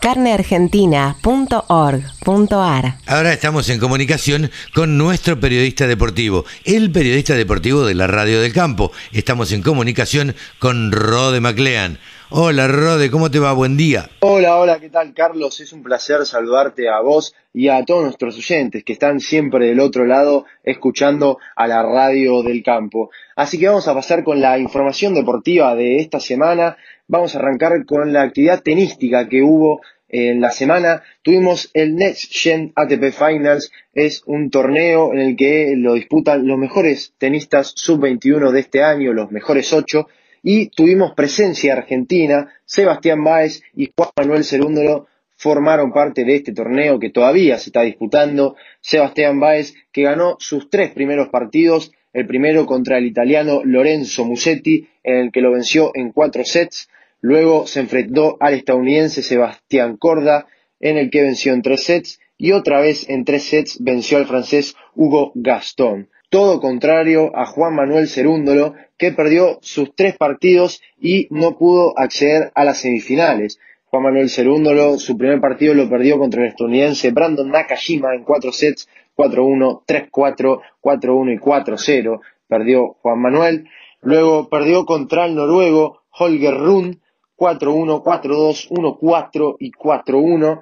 www.carneargentina.org.ar. 0.00 2.94
Ahora 3.06 3.32
estamos 3.32 3.68
en 3.68 3.80
comunicación 3.80 4.50
con 4.74 4.98
nuestro 4.98 5.40
periodista 5.40 5.86
deportivo, 5.86 6.44
el 6.64 6.90
periodista 6.90 7.34
deportivo 7.34 7.84
de 7.84 7.94
la 7.94 8.06
Radio 8.06 8.40
del 8.40 8.52
Campo. 8.52 8.92
Estamos 9.12 9.52
en 9.52 9.62
comunicación 9.62 10.34
con 10.58 10.92
Rode 10.92 11.40
MacLean. 11.40 11.98
Hola 12.28 12.66
Rode, 12.66 13.08
¿cómo 13.08 13.30
te 13.30 13.38
va? 13.38 13.52
Buen 13.52 13.76
día. 13.76 14.10
Hola, 14.18 14.56
hola, 14.56 14.80
¿qué 14.80 14.90
tal 14.90 15.14
Carlos? 15.14 15.60
Es 15.60 15.72
un 15.72 15.84
placer 15.84 16.26
saludarte 16.26 16.88
a 16.88 17.00
vos 17.00 17.36
y 17.54 17.68
a 17.68 17.84
todos 17.84 18.02
nuestros 18.02 18.36
oyentes 18.36 18.82
que 18.82 18.94
están 18.94 19.20
siempre 19.20 19.66
del 19.66 19.78
otro 19.78 20.06
lado 20.06 20.44
escuchando 20.64 21.38
a 21.54 21.68
la 21.68 21.84
radio 21.84 22.42
del 22.42 22.64
campo. 22.64 23.10
Así 23.36 23.60
que 23.60 23.68
vamos 23.68 23.86
a 23.86 23.94
pasar 23.94 24.24
con 24.24 24.40
la 24.40 24.58
información 24.58 25.14
deportiva 25.14 25.76
de 25.76 25.98
esta 25.98 26.18
semana 26.18 26.76
vamos 27.08 27.34
a 27.34 27.38
arrancar 27.38 27.84
con 27.86 28.12
la 28.12 28.22
actividad 28.22 28.62
tenística 28.62 29.28
que 29.28 29.42
hubo 29.42 29.80
en 30.08 30.40
la 30.40 30.50
semana. 30.50 31.02
Tuvimos 31.22 31.70
el 31.74 31.96
Next 31.96 32.32
Gen 32.32 32.72
ATP 32.74 33.12
Finals, 33.12 33.70
es 33.92 34.22
un 34.26 34.50
torneo 34.50 35.12
en 35.12 35.20
el 35.20 35.36
que 35.36 35.74
lo 35.76 35.94
disputan 35.94 36.46
los 36.46 36.58
mejores 36.58 37.14
tenistas 37.18 37.72
sub-21 37.76 38.50
de 38.50 38.60
este 38.60 38.82
año, 38.82 39.12
los 39.12 39.30
mejores 39.30 39.72
ocho, 39.72 40.08
y 40.42 40.68
tuvimos 40.68 41.14
presencia 41.14 41.72
argentina, 41.72 42.52
Sebastián 42.64 43.22
Báez 43.24 43.62
y 43.74 43.90
Juan 43.96 44.10
Manuel 44.16 44.44
Cerúndolo 44.44 45.08
formaron 45.36 45.92
parte 45.92 46.24
de 46.24 46.36
este 46.36 46.52
torneo 46.52 46.98
que 46.98 47.10
todavía 47.10 47.58
se 47.58 47.70
está 47.70 47.82
disputando. 47.82 48.56
Sebastián 48.80 49.38
Báez 49.38 49.74
que 49.92 50.02
ganó 50.02 50.36
sus 50.38 50.70
tres 50.70 50.92
primeros 50.92 51.28
partidos, 51.28 51.92
el 52.12 52.26
primero 52.26 52.64
contra 52.64 52.96
el 52.96 53.06
italiano 53.06 53.60
Lorenzo 53.64 54.24
Musetti, 54.24 54.88
en 55.02 55.16
el 55.16 55.32
que 55.32 55.42
lo 55.42 55.52
venció 55.52 55.90
en 55.94 56.12
cuatro 56.12 56.44
sets, 56.44 56.88
Luego 57.28 57.66
se 57.66 57.80
enfrentó 57.80 58.36
al 58.38 58.54
estadounidense 58.54 59.20
Sebastián 59.20 59.96
Corda, 59.96 60.46
en 60.78 60.96
el 60.96 61.10
que 61.10 61.22
venció 61.22 61.54
en 61.54 61.62
tres 61.62 61.82
sets, 61.82 62.20
y 62.38 62.52
otra 62.52 62.78
vez 62.78 63.10
en 63.10 63.24
tres 63.24 63.42
sets 63.42 63.82
venció 63.82 64.18
al 64.18 64.26
francés 64.26 64.76
Hugo 64.94 65.32
Gaston. 65.34 66.08
Todo 66.30 66.60
contrario 66.60 67.36
a 67.36 67.44
Juan 67.46 67.74
Manuel 67.74 68.06
Cerúndolo, 68.06 68.74
que 68.96 69.10
perdió 69.10 69.58
sus 69.60 69.92
tres 69.96 70.16
partidos 70.16 70.80
y 71.00 71.26
no 71.30 71.58
pudo 71.58 71.98
acceder 71.98 72.52
a 72.54 72.62
las 72.62 72.78
semifinales. 72.78 73.58
Juan 73.86 74.04
Manuel 74.04 74.30
Cerúndolo, 74.30 74.96
su 74.96 75.18
primer 75.18 75.40
partido 75.40 75.74
lo 75.74 75.90
perdió 75.90 76.20
contra 76.20 76.42
el 76.42 76.50
estadounidense 76.50 77.10
Brandon 77.10 77.50
Nakajima 77.50 78.14
en 78.14 78.22
cuatro 78.22 78.52
sets, 78.52 78.88
4-1, 79.16 79.82
3-4, 79.84 80.60
4-1 80.80 81.34
y 81.34 81.38
4-0. 81.38 82.20
Perdió 82.46 82.96
Juan 83.02 83.18
Manuel. 83.18 83.68
Luego 84.00 84.48
perdió 84.48 84.86
contra 84.86 85.26
el 85.26 85.34
noruego 85.34 86.02
Holger 86.10 86.54
Rund 86.54 87.00
4-1, 87.36 88.02
4-2, 88.02 88.68
1-4 88.70 89.56
y 89.58 89.72
4-1. 89.72 90.60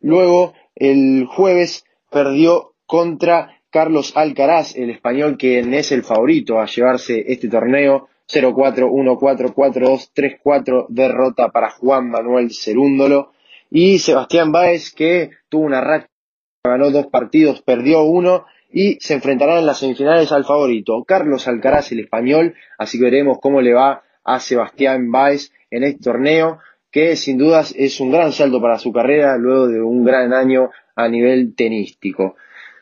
Luego, 0.00 0.54
el 0.74 1.26
jueves 1.26 1.84
perdió 2.10 2.74
contra 2.86 3.60
Carlos 3.70 4.12
Alcaraz, 4.16 4.76
el 4.76 4.90
español 4.90 5.36
quien 5.36 5.74
es 5.74 5.90
el 5.92 6.04
favorito 6.04 6.60
a 6.60 6.66
llevarse 6.66 7.24
este 7.26 7.48
torneo. 7.48 8.08
0-4, 8.26 8.88
1-4, 8.88 9.52
4-2, 9.54 10.10
3-4, 10.14 10.86
derrota 10.88 11.50
para 11.50 11.70
Juan 11.70 12.08
Manuel 12.08 12.50
Cerúndolo. 12.52 13.32
Y 13.70 13.98
Sebastián 13.98 14.52
Báez, 14.52 14.92
que 14.94 15.30
tuvo 15.48 15.64
una 15.64 15.80
racha, 15.80 16.08
ganó 16.64 16.90
dos 16.90 17.08
partidos, 17.08 17.60
perdió 17.62 18.02
uno 18.04 18.46
y 18.72 18.96
se 19.00 19.14
enfrentará 19.14 19.58
en 19.58 19.66
las 19.66 19.78
semifinales 19.78 20.32
al 20.32 20.44
favorito, 20.44 21.04
Carlos 21.04 21.46
Alcaraz, 21.46 21.92
el 21.92 22.00
español. 22.00 22.54
Así 22.78 22.98
que 22.98 23.04
veremos 23.04 23.38
cómo 23.40 23.60
le 23.60 23.74
va 23.74 24.02
a 24.24 24.40
Sebastián 24.40 25.10
Báez 25.10 25.52
en 25.74 25.84
este 25.84 26.04
torneo, 26.04 26.58
que 26.90 27.16
sin 27.16 27.38
dudas 27.38 27.74
es 27.76 27.98
un 28.00 28.12
gran 28.12 28.32
salto 28.32 28.60
para 28.60 28.78
su 28.78 28.92
carrera 28.92 29.36
luego 29.36 29.66
de 29.66 29.82
un 29.82 30.04
gran 30.04 30.32
año 30.32 30.70
a 30.94 31.08
nivel 31.08 31.54
tenístico. 31.56 32.36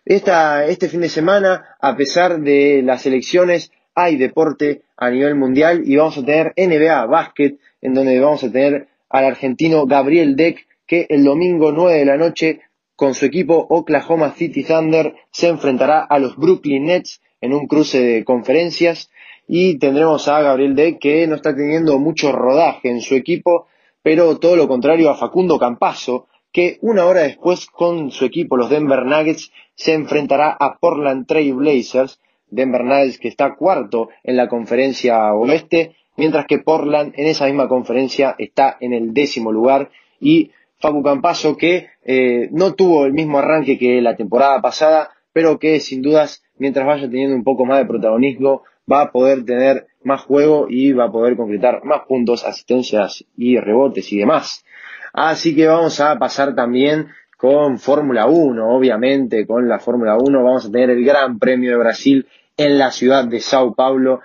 Este 0.05 0.89
fin 0.89 1.01
de 1.01 1.09
semana, 1.09 1.77
a 1.81 1.97
pesar 1.97 2.41
de 2.41 2.83
las 2.85 3.07
elecciones, 3.07 3.71
hay 3.95 4.17
deporte 4.17 4.83
a 4.97 5.11
nivel 5.11 5.37
mundial 5.37 5.83
y 5.87 5.97
vamos 5.97 6.19
a 6.19 6.25
tener 6.25 6.53
NBA, 6.57 7.07
básquet, 7.07 7.59
en 7.81 7.95
donde 7.95 8.19
vamos 8.21 8.43
a 8.45 8.51
tener 8.51 8.89
al 9.09 9.25
argentino 9.25 9.87
Gabriel 9.87 10.37
Deck, 10.37 10.67
que 10.87 11.07
el 11.09 11.25
domingo 11.25 11.73
9 11.73 11.99
de 11.99 12.05
la 12.05 12.17
noche, 12.17 12.61
con 12.97 13.15
su 13.15 13.27
equipo 13.27 13.67
Oklahoma 13.71 14.35
City 14.37 14.65
Thunder, 14.65 15.15
se 15.31 15.49
enfrentará 15.49 16.01
a 16.03 16.19
los 16.19 16.37
Brooklyn 16.37 16.87
Nets 16.87 17.23
en 17.41 17.55
un 17.55 17.67
cruce 17.67 18.03
de 18.03 18.25
conferencias. 18.25 19.11
Y 19.47 19.79
tendremos 19.79 20.29
a 20.29 20.41
Gabriel 20.41 20.75
Deck, 20.75 20.99
que 20.99 21.27
no 21.27 21.37
está 21.37 21.55
teniendo 21.55 21.99
mucho 21.99 22.33
rodaje 22.33 22.91
en 22.91 23.01
su 23.01 23.15
equipo, 23.15 23.67
pero 24.03 24.39
todo 24.39 24.57
lo 24.57 24.69
contrario 24.69 25.11
a 25.11 25.17
Facundo 25.17 25.59
Campazo, 25.59 26.27
que 26.53 26.79
una 26.83 27.07
hora 27.07 27.23
después 27.23 27.67
con 27.67 28.11
su 28.11 28.25
equipo, 28.25 28.57
los 28.57 28.71
Denver 28.71 29.05
Nuggets, 29.05 29.51
se 29.75 29.95
enfrentará 29.95 30.57
a 30.59 30.79
Portland 30.79 31.27
Trail 31.27 31.55
Blazers, 31.55 32.21
Denver 32.49 32.85
Nuggets 32.85 33.19
que 33.19 33.29
está 33.29 33.55
cuarto 33.57 34.11
en 34.23 34.37
la 34.37 34.49
conferencia 34.49 35.33
oeste, 35.33 35.97
mientras 36.17 36.47
que 36.47 36.59
Portland 36.59 37.15
en 37.17 37.27
esa 37.27 37.47
misma 37.47 37.69
conferencia 37.69 38.35
está 38.39 38.77
en 38.81 38.93
el 38.93 39.15
décimo 39.15 39.51
lugar. 39.51 39.91
Y 40.21 40.51
Facu 40.79 41.03
Campaso 41.03 41.57
que 41.57 41.89
eh, 42.05 42.49
no 42.53 42.75
tuvo 42.75 43.07
el 43.07 43.13
mismo 43.13 43.39
arranque 43.39 43.79
que 43.79 44.01
la 44.03 44.17
temporada 44.17 44.61
pasada, 44.61 45.11
pero 45.33 45.59
que 45.59 45.81
sin 45.81 46.03
dudas 46.03 46.43
mientras 46.59 46.87
vaya 46.87 47.09
teniendo 47.09 47.35
un 47.35 47.45
poco 47.45 47.65
más 47.65 47.79
de 47.79 47.87
protagonismo 47.87 48.63
va 48.91 49.03
a 49.03 49.13
poder 49.13 49.45
tener 49.45 49.87
más 50.05 50.23
juego 50.23 50.67
y 50.69 50.93
va 50.93 51.05
a 51.05 51.13
poder 51.13 51.37
concretar 51.37 51.85
más 51.85 52.03
puntos, 52.07 52.45
asistencias 52.45 53.25
y 53.37 53.59
rebotes 53.59 54.13
y 54.13 54.19
demás. 54.19 54.65
Así 55.13 55.55
que 55.55 55.67
vamos 55.67 56.01
a 56.01 56.19
pasar 56.19 56.55
también 56.55 57.09
con 57.37 57.79
Fórmula 57.79 58.27
1, 58.27 58.75
obviamente, 58.75 59.47
con 59.47 59.69
la 59.69 59.79
Fórmula 59.79 60.17
1 60.17 60.43
vamos 60.43 60.67
a 60.67 60.71
tener 60.71 60.91
el 60.91 61.05
Gran 61.05 61.39
Premio 61.39 61.73
de 61.73 61.77
Brasil 61.77 62.27
en 62.57 62.79
la 62.79 62.91
ciudad 62.91 63.25
de 63.25 63.41
Sao 63.41 63.75
Paulo 63.75 64.21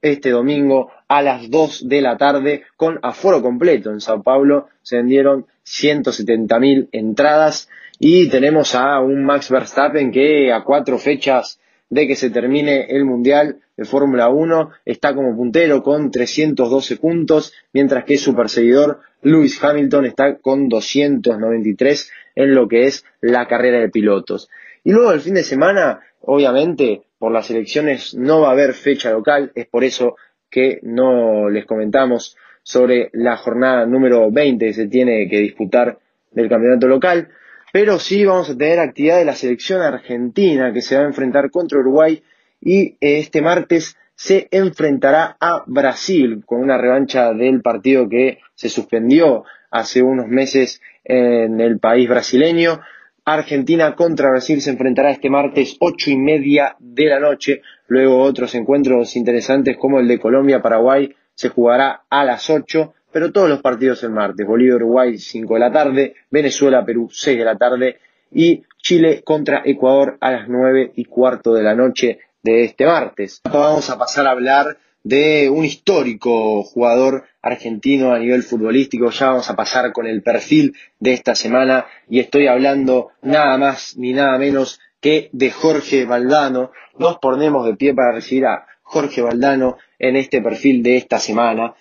este 0.00 0.30
domingo 0.30 0.90
a 1.06 1.22
las 1.22 1.48
2 1.48 1.88
de 1.88 2.00
la 2.00 2.16
tarde 2.16 2.64
con 2.76 2.98
aforo 3.02 3.40
completo 3.40 3.90
en 3.90 4.00
Sao 4.00 4.22
Paulo. 4.22 4.68
Se 4.82 4.96
vendieron 4.96 5.46
170.000 5.64 6.88
entradas 6.92 7.68
y 7.98 8.28
tenemos 8.28 8.74
a 8.74 9.00
un 9.00 9.24
Max 9.24 9.50
Verstappen 9.50 10.10
que 10.10 10.52
a 10.52 10.64
cuatro 10.64 10.98
fechas 10.98 11.60
de 11.92 12.06
que 12.06 12.16
se 12.16 12.30
termine 12.30 12.86
el 12.88 13.04
Mundial 13.04 13.58
de 13.76 13.84
Fórmula 13.84 14.30
1 14.30 14.70
está 14.86 15.14
como 15.14 15.36
puntero 15.36 15.82
con 15.82 16.10
312 16.10 16.96
puntos, 16.96 17.52
mientras 17.74 18.04
que 18.04 18.16
su 18.16 18.34
perseguidor 18.34 19.00
Lewis 19.20 19.62
Hamilton 19.62 20.06
está 20.06 20.38
con 20.38 20.70
293 20.70 22.10
en 22.34 22.54
lo 22.54 22.66
que 22.66 22.86
es 22.86 23.04
la 23.20 23.46
carrera 23.46 23.80
de 23.80 23.90
pilotos. 23.90 24.48
Y 24.82 24.92
luego 24.92 25.12
el 25.12 25.20
fin 25.20 25.34
de 25.34 25.42
semana, 25.42 26.00
obviamente, 26.22 27.02
por 27.18 27.30
las 27.30 27.50
elecciones 27.50 28.14
no 28.14 28.40
va 28.40 28.48
a 28.48 28.52
haber 28.52 28.72
fecha 28.72 29.10
local, 29.10 29.52
es 29.54 29.66
por 29.66 29.84
eso 29.84 30.16
que 30.48 30.80
no 30.82 31.50
les 31.50 31.66
comentamos 31.66 32.38
sobre 32.62 33.10
la 33.12 33.36
jornada 33.36 33.84
número 33.84 34.30
20 34.30 34.64
que 34.64 34.72
se 34.72 34.86
tiene 34.86 35.28
que 35.28 35.40
disputar 35.40 35.98
del 36.30 36.48
campeonato 36.48 36.88
local, 36.88 37.28
pero 37.72 37.98
sí 37.98 38.24
vamos 38.24 38.50
a 38.50 38.56
tener 38.56 38.78
actividad 38.78 39.18
de 39.18 39.24
la 39.24 39.34
selección 39.34 39.80
argentina 39.80 40.72
que 40.72 40.82
se 40.82 40.94
va 40.94 41.02
a 41.02 41.06
enfrentar 41.06 41.50
contra 41.50 41.80
Uruguay 41.80 42.22
y 42.60 42.96
este 43.00 43.40
martes 43.40 43.96
se 44.14 44.46
enfrentará 44.50 45.36
a 45.40 45.64
Brasil 45.66 46.42
con 46.44 46.60
una 46.60 46.78
revancha 46.78 47.32
del 47.32 47.62
partido 47.62 48.08
que 48.08 48.38
se 48.54 48.68
suspendió 48.68 49.44
hace 49.70 50.02
unos 50.02 50.28
meses 50.28 50.82
en 51.02 51.60
el 51.60 51.80
país 51.80 52.08
brasileño. 52.08 52.80
Argentina 53.24 53.96
contra 53.96 54.30
Brasil 54.30 54.60
se 54.60 54.70
enfrentará 54.70 55.10
este 55.10 55.30
martes 55.30 55.76
ocho 55.80 56.10
y 56.10 56.16
media 56.16 56.76
de 56.78 57.06
la 57.06 57.20
noche. 57.20 57.62
Luego 57.88 58.20
otros 58.20 58.54
encuentros 58.54 59.16
interesantes 59.16 59.76
como 59.78 59.98
el 59.98 60.06
de 60.06 60.20
Colombia-Paraguay 60.20 61.14
se 61.34 61.48
jugará 61.48 62.02
a 62.10 62.24
las 62.24 62.50
ocho, 62.50 62.94
pero 63.12 63.32
todos 63.32 63.48
los 63.48 63.60
partidos 63.60 64.02
el 64.02 64.10
martes. 64.10 64.46
Bolivia-Uruguay 64.46 65.18
cinco 65.18 65.54
de 65.54 65.60
la 65.60 65.72
tarde, 65.72 66.14
Venezuela-Perú 66.30 67.08
seis 67.12 67.38
de 67.38 67.44
la 67.44 67.56
tarde 67.56 67.98
y 68.30 68.62
Chile 68.78 69.22
contra 69.22 69.62
Ecuador 69.64 70.16
a 70.20 70.32
las 70.32 70.48
nueve 70.48 70.92
y 70.96 71.04
cuarto 71.04 71.54
de 71.54 71.62
la 71.62 71.74
noche 71.74 72.18
de 72.42 72.64
este 72.64 72.86
martes. 72.86 73.40
Vamos 73.44 73.90
a 73.90 73.98
pasar 73.98 74.26
a 74.26 74.30
hablar 74.30 74.78
de 75.04 75.50
un 75.50 75.64
histórico 75.64 76.62
jugador 76.62 77.24
argentino 77.40 78.12
a 78.12 78.18
nivel 78.18 78.42
futbolístico. 78.42 79.10
Ya 79.10 79.28
vamos 79.28 79.50
a 79.50 79.56
pasar 79.56 79.92
con 79.92 80.06
el 80.06 80.22
perfil 80.22 80.74
de 81.00 81.12
esta 81.12 81.34
semana 81.34 81.86
y 82.08 82.20
estoy 82.20 82.46
hablando 82.46 83.10
nada 83.22 83.58
más 83.58 83.96
ni 83.96 84.12
nada 84.12 84.38
menos 84.38 84.80
que 85.00 85.28
de 85.32 85.50
Jorge 85.50 86.04
Valdano. 86.04 86.70
Nos 86.98 87.18
ponemos 87.18 87.66
de 87.66 87.74
pie 87.74 87.94
para 87.94 88.12
recibir 88.12 88.46
a 88.46 88.66
Jorge 88.82 89.22
Valdano 89.22 89.78
en 89.98 90.16
este 90.16 90.40
perfil 90.40 90.82
de 90.82 90.96
esta 90.96 91.18
semana. 91.18 91.74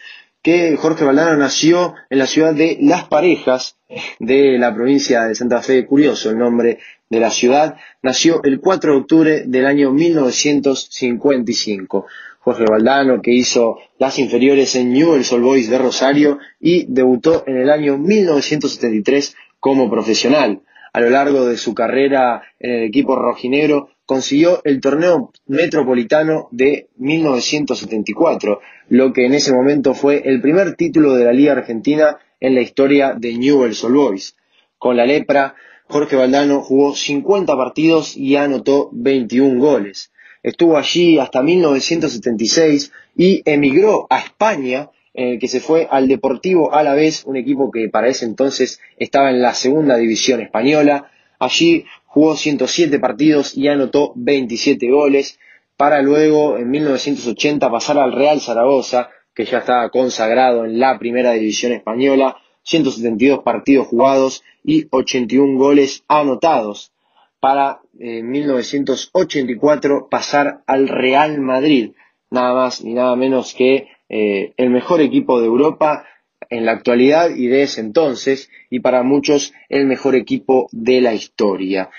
Que 0.43 0.75
Jorge 0.75 1.05
Valdano 1.05 1.37
nació 1.37 1.93
en 2.09 2.17
la 2.17 2.25
ciudad 2.25 2.55
de 2.55 2.79
Las 2.81 3.07
Parejas, 3.07 3.77
de 4.19 4.57
la 4.57 4.73
provincia 4.73 5.25
de 5.25 5.35
Santa 5.35 5.61
Fe. 5.61 5.85
Curioso 5.85 6.31
el 6.31 6.39
nombre 6.39 6.79
de 7.11 7.19
la 7.19 7.29
ciudad. 7.29 7.75
Nació 8.01 8.41
el 8.43 8.59
4 8.59 8.91
de 8.91 8.97
octubre 8.97 9.43
del 9.45 9.67
año 9.67 9.91
1955. 9.91 12.07
Jorge 12.39 12.65
Valdano, 12.67 13.21
que 13.21 13.31
hizo 13.31 13.77
las 13.99 14.17
inferiores 14.17 14.75
en 14.75 14.91
Newell's 14.91 15.31
Old 15.31 15.43
Boys 15.43 15.69
de 15.69 15.77
Rosario 15.77 16.39
y 16.59 16.87
debutó 16.87 17.43
en 17.45 17.57
el 17.57 17.69
año 17.69 17.99
1973 17.99 19.35
como 19.59 19.91
profesional. 19.91 20.61
A 20.91 21.01
lo 21.01 21.11
largo 21.11 21.45
de 21.45 21.57
su 21.57 21.75
carrera 21.75 22.41
en 22.59 22.71
el 22.71 22.85
equipo 22.85 23.15
rojinegro, 23.15 23.89
consiguió 24.11 24.59
el 24.65 24.81
torneo 24.81 25.31
metropolitano 25.47 26.49
de 26.51 26.89
1974, 26.97 28.59
lo 28.89 29.13
que 29.13 29.25
en 29.25 29.33
ese 29.33 29.53
momento 29.53 29.93
fue 29.93 30.21
el 30.25 30.41
primer 30.41 30.75
título 30.75 31.13
de 31.13 31.23
la 31.23 31.31
Liga 31.31 31.53
Argentina 31.53 32.17
en 32.41 32.55
la 32.55 32.59
historia 32.61 33.13
de 33.17 33.37
Newell's 33.37 33.81
Old 33.85 33.95
Boys. 33.95 34.35
Con 34.77 34.97
la 34.97 35.05
lepra, 35.05 35.55
Jorge 35.87 36.17
Valdano 36.17 36.61
jugó 36.61 36.93
50 36.93 37.55
partidos 37.55 38.17
y 38.17 38.35
anotó 38.35 38.89
21 38.91 39.57
goles 39.61 40.11
estuvo 40.43 40.77
allí 40.77 41.19
hasta 41.19 41.41
1976 41.41 42.91
y 43.15 43.41
emigró 43.45 44.07
a 44.09 44.19
España, 44.19 44.89
en 45.13 45.27
el 45.33 45.39
que 45.39 45.47
se 45.47 45.59
fue 45.59 45.87
al 45.89 46.07
Deportivo 46.07 46.73
Alavés, 46.73 47.23
un 47.25 47.37
equipo 47.37 47.69
que 47.71 47.89
para 47.89 48.07
ese 48.07 48.25
entonces 48.25 48.79
estaba 48.97 49.29
en 49.29 49.41
la 49.41 49.53
segunda 49.53 49.97
división 49.97 50.41
española. 50.41 51.11
Allí 51.39 51.85
jugó 52.11 52.35
107 52.35 52.99
partidos 52.99 53.57
y 53.57 53.69
anotó 53.69 54.11
27 54.15 54.91
goles, 54.91 55.39
para 55.77 56.01
luego 56.01 56.57
en 56.57 56.69
1980 56.69 57.71
pasar 57.71 57.97
al 57.99 58.11
Real 58.11 58.41
Zaragoza, 58.41 59.09
que 59.33 59.45
ya 59.45 59.59
estaba 59.59 59.89
consagrado 59.89 60.65
en 60.65 60.77
la 60.77 60.99
primera 60.99 61.31
división 61.31 61.71
española, 61.71 62.35
172 62.63 63.43
partidos 63.43 63.87
jugados 63.87 64.43
y 64.61 64.87
81 64.91 65.57
goles 65.57 66.03
anotados 66.09 66.91
para 67.39 67.79
en 67.97 68.17
eh, 68.17 68.23
1984 68.23 70.09
pasar 70.11 70.63
al 70.67 70.89
Real 70.89 71.39
Madrid, 71.39 71.93
nada 72.29 72.53
más 72.53 72.83
ni 72.83 72.93
nada 72.93 73.15
menos 73.15 73.53
que 73.53 73.87
eh, 74.09 74.53
el 74.57 74.69
mejor 74.69 74.99
equipo 74.99 75.39
de 75.39 75.47
Europa 75.47 76.05
en 76.49 76.65
la 76.65 76.73
actualidad 76.73 77.29
y 77.29 77.47
de 77.47 77.63
ese 77.63 77.81
entonces, 77.81 78.49
y 78.69 78.79
para 78.79 79.03
muchos 79.03 79.53
el 79.69 79.85
mejor 79.85 80.15
equipo 80.15 80.67
de 80.71 81.01
la 81.01 81.13
historia. 81.13 81.89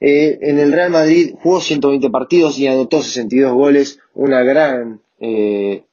Eh, 0.00 0.38
en 0.42 0.58
el 0.58 0.72
Real 0.72 0.90
Madrid 0.90 1.34
jugó 1.40 1.60
120 1.60 2.10
partidos 2.10 2.58
y 2.58 2.66
anotó 2.66 3.02
62 3.02 3.52
goles, 3.52 4.00
una 4.14 4.42
gran 4.42 5.00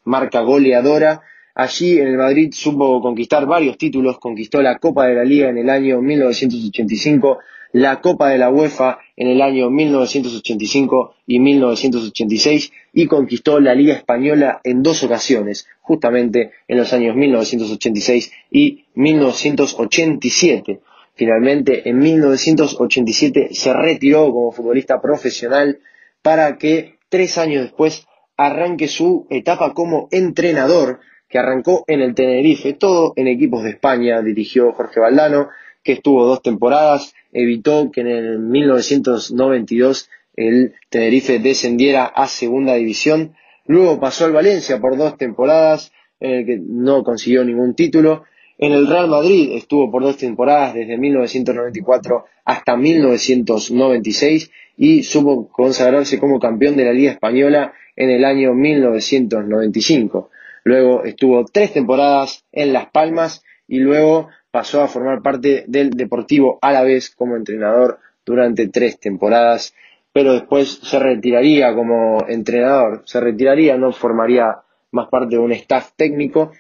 marca 0.03 0.41
goleadora. 0.41 1.21
Allí 1.55 1.99
en 1.99 2.07
el 2.07 2.17
Madrid 2.17 2.51
supo 2.51 2.99
conquistar 3.01 3.45
varios 3.45 3.77
títulos, 3.77 4.17
conquistó 4.19 4.61
la 4.61 4.79
Copa 4.79 5.05
de 5.05 5.15
la 5.15 5.23
Liga 5.23 5.49
en 5.49 5.59
el 5.59 5.69
año 5.69 6.01
1985, 6.01 7.37
la 7.73 8.01
Copa 8.01 8.29
de 8.29 8.39
la 8.39 8.49
UEFA 8.49 8.99
en 9.15 9.27
el 9.27 9.41
año 9.41 9.69
1985 9.69 11.15
y 11.27 11.39
1986 11.39 12.71
y 12.93 13.07
conquistó 13.07 13.59
la 13.59 13.73
Liga 13.73 13.95
Española 13.95 14.61
en 14.63 14.83
dos 14.83 15.03
ocasiones, 15.03 15.67
justamente 15.81 16.51
en 16.67 16.77
los 16.77 16.93
años 16.93 17.15
1986 17.15 18.31
y 18.51 18.85
1987. 18.93 20.79
Finalmente, 21.15 21.89
en 21.89 21.97
1987 21.97 23.49
se 23.51 23.73
retiró 23.73 24.31
como 24.31 24.51
futbolista 24.51 25.01
profesional 25.01 25.79
para 26.21 26.57
que 26.57 26.97
tres 27.09 27.37
años 27.37 27.63
después 27.63 28.05
arranque 28.37 28.87
su 28.87 29.27
etapa 29.29 29.73
como 29.73 30.07
entrenador, 30.11 30.99
que 31.27 31.39
arrancó 31.39 31.83
en 31.87 32.01
el 32.01 32.13
Tenerife, 32.13 32.73
todo 32.73 33.13
en 33.15 33.27
equipos 33.27 33.63
de 33.63 33.71
España, 33.71 34.21
dirigió 34.21 34.71
Jorge 34.73 34.99
Valdano, 34.99 35.49
que 35.83 35.93
estuvo 35.93 36.25
dos 36.25 36.41
temporadas, 36.41 37.13
evitó 37.31 37.91
que 37.91 38.01
en 38.01 38.07
el 38.07 38.39
1992 38.39 40.09
el 40.35 40.73
Tenerife 40.89 41.39
descendiera 41.39 42.05
a 42.05 42.27
segunda 42.27 42.75
división, 42.75 43.35
luego 43.65 43.99
pasó 43.99 44.25
al 44.25 44.33
Valencia 44.33 44.79
por 44.79 44.97
dos 44.97 45.17
temporadas, 45.17 45.91
en 46.19 46.31
el 46.31 46.45
que 46.45 46.59
no 46.59 47.03
consiguió 47.03 47.43
ningún 47.43 47.75
título, 47.75 48.23
en 48.57 48.71
el 48.71 48.87
Real 48.87 49.09
Madrid 49.09 49.51
estuvo 49.55 49.91
por 49.91 50.03
dos 50.03 50.17
temporadas 50.17 50.73
desde 50.73 50.97
1994 50.97 52.25
hasta 52.45 52.77
1996 52.77 54.51
y 54.77 55.03
supo 55.03 55.49
consagrarse 55.49 56.19
como 56.19 56.39
campeón 56.39 56.77
de 56.77 56.85
la 56.85 56.93
Liga 56.93 57.11
Española 57.11 57.73
en 57.95 58.09
el 58.09 58.23
año 58.23 58.53
1995. 58.53 60.29
Luego 60.63 61.03
estuvo 61.03 61.43
tres 61.45 61.73
temporadas 61.73 62.45
en 62.51 62.73
Las 62.73 62.89
Palmas 62.89 63.43
y 63.67 63.79
luego 63.79 64.29
pasó 64.51 64.81
a 64.81 64.87
formar 64.87 65.21
parte 65.21 65.65
del 65.67 65.89
Deportivo 65.89 66.59
Alavés 66.61 67.09
como 67.09 67.35
entrenador 67.35 67.99
durante 68.25 68.67
tres 68.67 68.99
temporadas, 68.99 69.73
pero 70.13 70.33
después 70.33 70.79
se 70.83 70.99
retiraría 70.99 71.73
como 71.73 72.23
entrenador, 72.27 73.01
se 73.05 73.19
retiraría, 73.19 73.77
no 73.77 73.91
formaría 73.91 74.59
más 74.91 75.09
parte 75.09 75.35
de 75.35 75.41
un 75.41 75.51
staff 75.51 75.93
técnico 75.95 76.51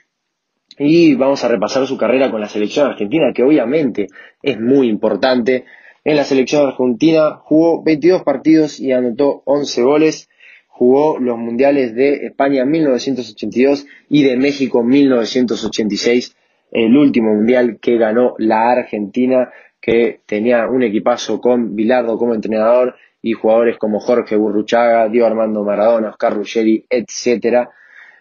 y 0.79 1.13
vamos 1.13 1.43
a 1.43 1.47
repasar 1.47 1.85
su 1.85 1.95
carrera 1.95 2.31
con 2.31 2.41
la 2.41 2.49
selección 2.49 2.87
argentina, 2.87 3.31
que 3.33 3.43
obviamente 3.43 4.07
es 4.41 4.59
muy 4.59 4.89
importante. 4.89 5.65
En 6.03 6.15
la 6.15 6.23
selección 6.23 6.65
argentina 6.65 7.35
jugó 7.43 7.83
22 7.83 8.23
partidos 8.23 8.79
y 8.79 8.91
anotó 8.91 9.43
11 9.45 9.81
goles. 9.83 10.29
Jugó 10.67 11.19
los 11.19 11.37
mundiales 11.37 11.93
de 11.93 12.25
España 12.25 12.65
1982 12.65 13.85
y 14.09 14.23
de 14.23 14.35
México 14.35 14.83
1986, 14.83 16.35
el 16.71 16.97
último 16.97 17.35
mundial 17.35 17.77
que 17.79 17.97
ganó 17.97 18.33
la 18.39 18.71
Argentina, 18.71 19.51
que 19.79 20.21
tenía 20.25 20.67
un 20.67 20.81
equipazo 20.81 21.39
con 21.39 21.75
Bilardo 21.75 22.17
como 22.17 22.33
entrenador 22.33 22.95
y 23.23 23.33
jugadores 23.33 23.77
como 23.79 23.99
Jorge 23.99 24.35
Burruchaga, 24.35 25.09
Diego 25.09 25.25
Armando 25.25 25.63
Maradona, 25.63 26.09
Oscar 26.09 26.35
Ruggeri, 26.35 26.85
etcétera 26.87 27.71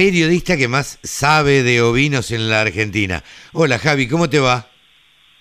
periodista 0.00 0.56
que 0.56 0.66
más 0.66 0.98
sabe 1.02 1.62
de 1.62 1.82
ovinos 1.82 2.30
en 2.30 2.48
la 2.48 2.62
Argentina. 2.62 3.22
Hola 3.52 3.78
Javi, 3.78 4.08
¿cómo 4.08 4.30
te 4.30 4.38
va? 4.38 4.64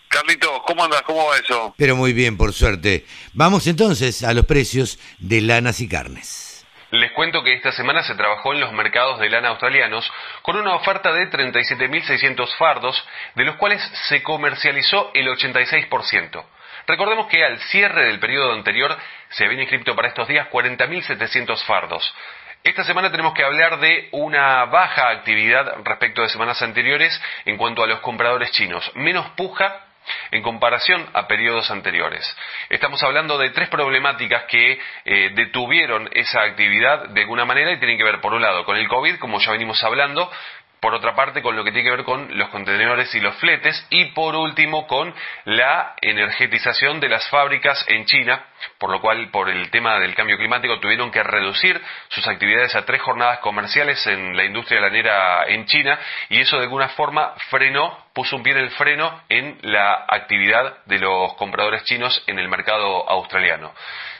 Carlito, 0.09 0.51
¿cómo 0.67 0.83
andas? 0.83 1.01
¿Cómo 1.03 1.27
va 1.27 1.37
eso? 1.37 1.73
Pero 1.77 1.95
muy 1.95 2.11
bien, 2.11 2.35
por 2.35 2.51
suerte. 2.51 3.05
Vamos 3.31 3.67
entonces 3.67 4.21
a 4.21 4.33
los 4.33 4.45
precios 4.45 4.99
de 5.17 5.39
lanas 5.39 5.79
y 5.79 5.87
carnes. 5.87 6.67
Les 6.91 7.13
cuento 7.13 7.41
que 7.41 7.53
esta 7.53 7.71
semana 7.71 8.03
se 8.03 8.15
trabajó 8.15 8.51
en 8.51 8.59
los 8.59 8.73
mercados 8.73 9.17
de 9.21 9.29
lana 9.29 9.47
australianos 9.47 10.11
con 10.41 10.57
una 10.57 10.75
oferta 10.75 11.13
de 11.13 11.29
37.600 11.29 12.57
fardos, 12.57 13.01
de 13.35 13.45
los 13.45 13.55
cuales 13.55 13.81
se 14.09 14.21
comercializó 14.23 15.11
el 15.13 15.29
86%. 15.29 16.43
Recordemos 16.85 17.27
que 17.27 17.45
al 17.45 17.59
cierre 17.71 18.07
del 18.07 18.19
periodo 18.19 18.51
anterior 18.51 18.97
se 19.29 19.45
habían 19.45 19.61
inscrito 19.61 19.95
para 19.95 20.09
estos 20.09 20.27
días 20.27 20.49
40.700 20.49 21.63
fardos. 21.65 22.13
Esta 22.63 22.83
semana 22.83 23.09
tenemos 23.09 23.33
que 23.33 23.43
hablar 23.43 23.79
de 23.79 24.09
una 24.11 24.65
baja 24.65 25.09
actividad 25.09 25.77
respecto 25.85 26.21
de 26.21 26.29
semanas 26.29 26.61
anteriores 26.61 27.19
en 27.45 27.55
cuanto 27.55 27.83
a 27.83 27.87
los 27.87 27.99
compradores 28.01 28.51
chinos. 28.51 28.91
Menos 28.95 29.29
puja 29.31 29.85
en 30.31 30.41
comparación 30.41 31.07
a 31.13 31.25
periodos 31.25 31.71
anteriores. 31.71 32.35
Estamos 32.69 33.01
hablando 33.03 33.37
de 33.37 33.51
tres 33.51 33.69
problemáticas 33.69 34.43
que 34.49 34.79
eh, 35.05 35.31
detuvieron 35.35 36.09
esa 36.11 36.41
actividad 36.41 37.09
de 37.09 37.21
alguna 37.21 37.45
manera 37.45 37.71
y 37.71 37.79
tienen 37.79 37.97
que 37.97 38.03
ver, 38.03 38.19
por 38.19 38.33
un 38.33 38.41
lado, 38.41 38.65
con 38.65 38.75
el 38.75 38.89
COVID, 38.89 39.19
como 39.19 39.39
ya 39.39 39.51
venimos 39.51 39.81
hablando, 39.83 40.29
por 40.81 40.93
otra 40.93 41.15
parte 41.15 41.41
con 41.41 41.55
lo 41.55 41.63
que 41.63 41.71
tiene 41.71 41.89
que 41.89 41.95
ver 41.95 42.05
con 42.05 42.37
los 42.37 42.49
contenedores 42.49 43.13
y 43.15 43.19
los 43.19 43.35
fletes 43.35 43.85
y 43.89 44.05
por 44.07 44.35
último 44.35 44.87
con 44.87 45.13
la 45.45 45.95
energetización 46.01 46.99
de 46.99 47.09
las 47.09 47.27
fábricas 47.29 47.85
en 47.87 48.05
China, 48.05 48.45
por 48.77 48.89
lo 48.89 49.01
cual 49.01 49.29
por 49.31 49.49
el 49.49 49.69
tema 49.71 49.99
del 49.99 50.15
cambio 50.15 50.37
climático 50.37 50.79
tuvieron 50.79 51.11
que 51.11 51.23
reducir 51.23 51.81
sus 52.09 52.27
actividades 52.27 52.75
a 52.75 52.85
tres 52.85 53.01
jornadas 53.01 53.39
comerciales 53.39 54.05
en 54.07 54.35
la 54.35 54.45
industria 54.45 54.81
lanera 54.81 55.45
en 55.47 55.65
China 55.65 55.99
y 56.29 56.41
eso 56.41 56.57
de 56.57 56.63
alguna 56.63 56.89
forma 56.89 57.33
frenó, 57.49 58.05
puso 58.13 58.35
un 58.35 58.43
pie 58.43 58.53
en 58.53 58.59
el 58.59 58.71
freno 58.71 59.21
en 59.29 59.57
la 59.61 60.05
actividad 60.07 60.83
de 60.85 60.99
los 60.99 61.33
compradores 61.35 61.83
chinos 61.83 62.23
en 62.27 62.39
el 62.39 62.47
mercado 62.47 63.09
australiano. 63.09 63.73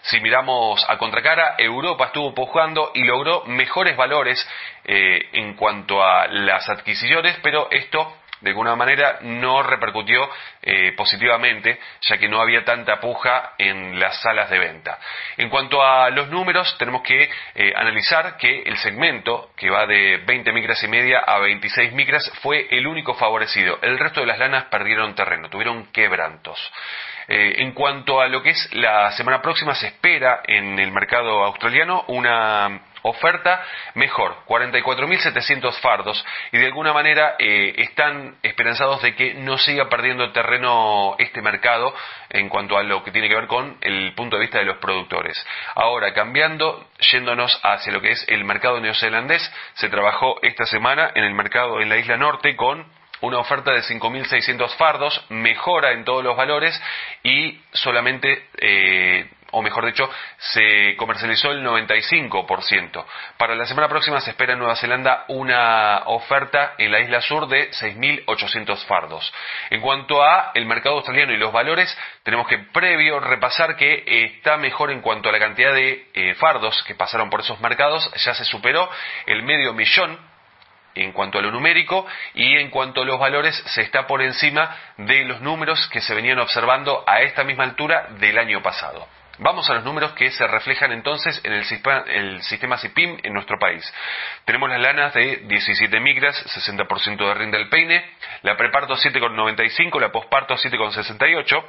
Si 0.04 0.19
miramos 0.21 0.86
a 0.89 0.97
contracara, 0.97 1.56
Europa 1.58 2.06
estuvo 2.06 2.30
empujando 2.30 2.91
y 2.93 3.04
logró 3.04 3.43
mejores 3.45 3.97
valores 3.97 4.47
eh, 4.86 5.30
en 5.34 5.56
cuanto 5.56 6.04
a 6.04 6.28
las 6.28 6.69
adquisiciones, 6.69 7.38
pero 7.43 7.67
esto 7.71 8.15
de 8.41 8.49
alguna 8.49 8.75
manera 8.75 9.19
no 9.21 9.63
repercutió 9.63 10.30
eh, 10.62 10.93
positivamente, 10.95 11.80
ya 12.02 12.17
que 12.17 12.28
no 12.28 12.41
había 12.41 12.63
tanta 12.63 12.99
puja 12.99 13.54
en 13.58 13.99
las 13.99 14.21
salas 14.21 14.49
de 14.49 14.60
venta. 14.60 14.97
En 15.38 15.49
cuanto 15.49 15.84
a 15.84 16.10
los 16.10 16.30
números, 16.30 16.75
tenemos 16.78 17.02
que 17.02 17.30
eh, 17.56 17.73
analizar 17.75 18.38
que 18.38 18.63
el 18.63 18.78
segmento, 18.78 19.52
que 19.56 19.69
va 19.69 19.86
de 19.86 20.17
20 20.25 20.52
micras 20.52 20.82
y 20.84 20.88
media 20.88 21.19
a 21.19 21.39
26 21.39 21.93
micras, 21.93 22.32
fue 22.41 22.67
el 22.71 22.88
único 22.88 23.13
favorecido. 23.15 23.80
El 23.82 23.99
resto 23.99 24.21
de 24.21 24.28
las 24.28 24.39
lanas 24.39 24.65
perdieron 24.65 25.15
terreno, 25.15 25.49
tuvieron 25.49 25.91
quebrantos. 25.91 26.60
Eh, 27.28 27.62
en 27.62 27.73
cuanto 27.73 28.21
a 28.21 28.28
lo 28.28 28.41
que 28.41 28.49
es 28.49 28.73
la 28.73 29.12
semana 29.12 29.39
próxima, 29.41 29.75
se 29.75 29.88
espera 29.88 30.41
en 30.47 30.80
el 30.80 30.91
mercado 30.91 31.43
australiano 31.43 32.06
una 32.08 32.82
oferta 33.04 33.64
mejor, 33.96 34.38
44.700 34.48 35.80
fardos, 35.80 36.26
y 36.52 36.58
de 36.58 36.66
alguna 36.66 36.94
manera 36.94 37.36
eh, 37.40 37.76
están 37.78 38.38
esperanzados 38.44 39.02
de 39.02 39.16
que 39.16 39.34
no 39.34 39.58
siga 39.58 39.90
perdiendo 39.90 40.32
terreno 40.32 41.16
este 41.18 41.42
mercado 41.42 41.94
en 42.30 42.50
cuanto 42.50 42.78
a 42.78 42.84
lo 42.84 43.04
que 43.04 43.12
tiene 43.12 43.30
que 43.30 43.36
ver 43.36 43.48
con 43.48 43.78
el 43.82 44.14
punto 44.14 44.38
de 44.38 44.42
vista 44.42 44.60
de 44.60 44.66
los 44.66 44.78
productores. 44.78 45.46
Ahora, 45.76 46.14
cambiando, 46.14 46.88
yéndonos 47.12 47.60
hacia 47.64 47.92
lo 47.92 48.02
que 48.02 48.12
es 48.12 48.26
el 48.28 48.44
mercado 48.44 48.80
neozelandés, 48.80 49.52
se 49.74 49.90
trabajó 49.90 50.40
esta 50.42 50.66
semana 50.66 51.12
en 51.16 51.24
el 51.24 51.34
mercado 51.34 51.82
en 51.82 51.90
la 51.90 51.98
isla 51.98 52.18
norte 52.18 52.56
con 52.56 52.86
una 53.22 53.40
oferta 53.40 53.72
de 53.72 53.82
5.600 53.82 54.76
fardos, 54.78 55.26
mejora 55.30 55.92
en 55.92 56.06
todos 56.06 56.24
los 56.24 56.38
valores 56.38 56.82
y 57.24 57.60
solamente 57.74 58.48
eh, 58.58 59.30
o 59.52 59.62
mejor 59.62 59.86
dicho, 59.86 60.10
se 60.38 60.96
comercializó 60.98 61.52
el 61.52 61.64
95%. 61.64 63.06
Para 63.38 63.56
la 63.56 63.66
semana 63.66 63.88
próxima 63.88 64.22
se 64.22 64.32
espera 64.32 64.54
en 64.54 64.60
Nueva 64.60 64.76
Zelanda 64.76 65.26
una 65.28 66.04
oferta 66.06 66.74
en 66.78 66.92
la 66.92 67.00
isla 67.00 67.22
sur 67.22 67.48
de 67.48 67.72
6.800 67.72 68.86
fardos. 68.86 69.32
En 69.70 69.82
cuanto 69.82 70.24
a 70.24 70.52
el 70.54 70.66
mercado 70.66 70.96
australiano 70.96 71.34
y 71.34 71.38
los 71.38 71.52
valores, 71.52 71.96
tenemos 72.24 72.48
que 72.48 72.60
previo 72.60 73.20
repasar 73.20 73.76
que 73.76 74.04
está 74.06 74.58
mejor 74.58 74.92
en 74.92 75.02
cuanto 75.02 75.30
a 75.30 75.32
la 75.32 75.40
cantidad 75.40 75.74
de 75.74 76.08
eh, 76.14 76.36
fardos 76.36 76.84
que 76.84 76.96
pasaron 76.96 77.30
por 77.30 77.42
esos 77.42 77.60
mercados, 77.60 78.12
ya 78.24 78.34
se 78.34 78.46
superó 78.46 78.90
el 79.26 79.44
medio 79.44 79.74
millón 79.74 80.18
en 80.96 81.12
cuanto 81.12 81.40
a 81.40 81.42
lo 81.42 81.52
numérico 81.52 82.06
y 82.34 82.58
en 82.58 82.70
cuanto 82.70 83.02
a 83.02 83.06
los 83.06 83.20
valores 83.20 83.56
se 83.68 83.82
está 83.82 84.08
por 84.08 84.22
encima 84.22 84.76
de 84.98 85.24
los 85.26 85.42
números 85.42 85.88
que 85.90 86.02
se 86.02 86.14
venían 86.14 86.40
observando 86.40 87.04
a 87.08 87.22
esta 87.22 87.44
misma 87.44 87.64
altura 87.64 88.08
del 88.20 88.38
año 88.38 88.62
pasado. 88.62 89.08
Vamos 89.41 89.69
a 89.69 89.75
los 89.75 89.86
números 89.86 90.12
que 90.13 90.32
se 90.32 90.45
reflejan 90.47 90.91
entonces 90.91 91.39
en 91.45 91.54
el 91.54 91.63
sistema, 91.63 92.04
el 92.08 92.41
sistema 92.41 92.78
CIPIM 92.78 93.19
en 93.23 93.34
nuestro 93.34 93.58
país. 93.58 93.89
Tenemos 94.43 94.69
las 94.69 94.82
lanas 94.82 95.13
de 95.13 95.38
17 95.45 95.97
migras, 96.02 96.36
60% 96.45 97.17
de 97.25 97.34
rinde 97.34 97.58
del 97.58 97.69
peine, 97.69 98.04
la 98.41 98.58
preparto 98.58 98.95
7,95, 98.95 99.97
la 100.02 100.12
posparto 100.12 100.56
7,68, 100.56 101.63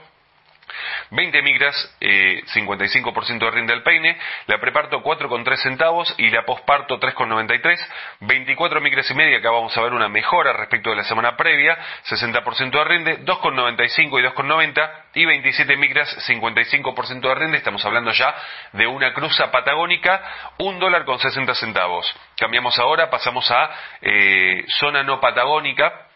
20 1.11 1.43
migras, 1.43 1.97
eh, 2.01 2.43
55% 2.47 3.39
de 3.39 3.51
rinde 3.51 3.73
al 3.73 3.83
peine, 3.83 4.19
la 4.47 4.59
preparto 4.59 5.03
4,3 5.03 5.57
centavos 5.63 6.15
y 6.19 6.31
la 6.31 6.45
posparto 6.45 6.99
3,93, 6.99 7.79
24 8.21 8.81
migras 8.81 9.11
y 9.11 9.15
media, 9.15 9.39
acá 9.39 9.51
vamos 9.51 9.77
a 9.77 9.83
ver 9.83 9.93
una 9.93 10.09
mejora 10.09 10.53
respecto 10.53 10.91
de 10.91 10.97
la 10.97 11.05
semana 11.05 11.37
previa, 11.37 11.79
60% 12.05 12.71
de 12.71 12.85
rinde, 12.85 13.25
2,95 13.25 14.21
y 14.21 14.23
2,90 14.25 14.91
y 15.15 15.25
27 15.25 15.77
migras, 15.77 16.29
55% 16.29 17.21
de 17.21 17.35
rinde, 17.35 17.59
estamos 17.59 17.85
hablando 17.85 18.13
ya 18.13 18.35
de 18.73 18.87
una 18.87 19.13
cruza 19.13 19.51
patagónica, 19.51 20.23
un 20.59 20.79
dólar 20.79 21.05
con 21.05 21.19
60 21.19 21.55
centavos. 21.55 22.13
Cambiamos 22.37 22.79
ahora, 22.79 23.11
pasamos 23.11 23.51
a 23.51 23.71
eh, 24.01 24.65
zona 24.79 25.03
no 25.03 25.21
patagónica, 25.21 26.10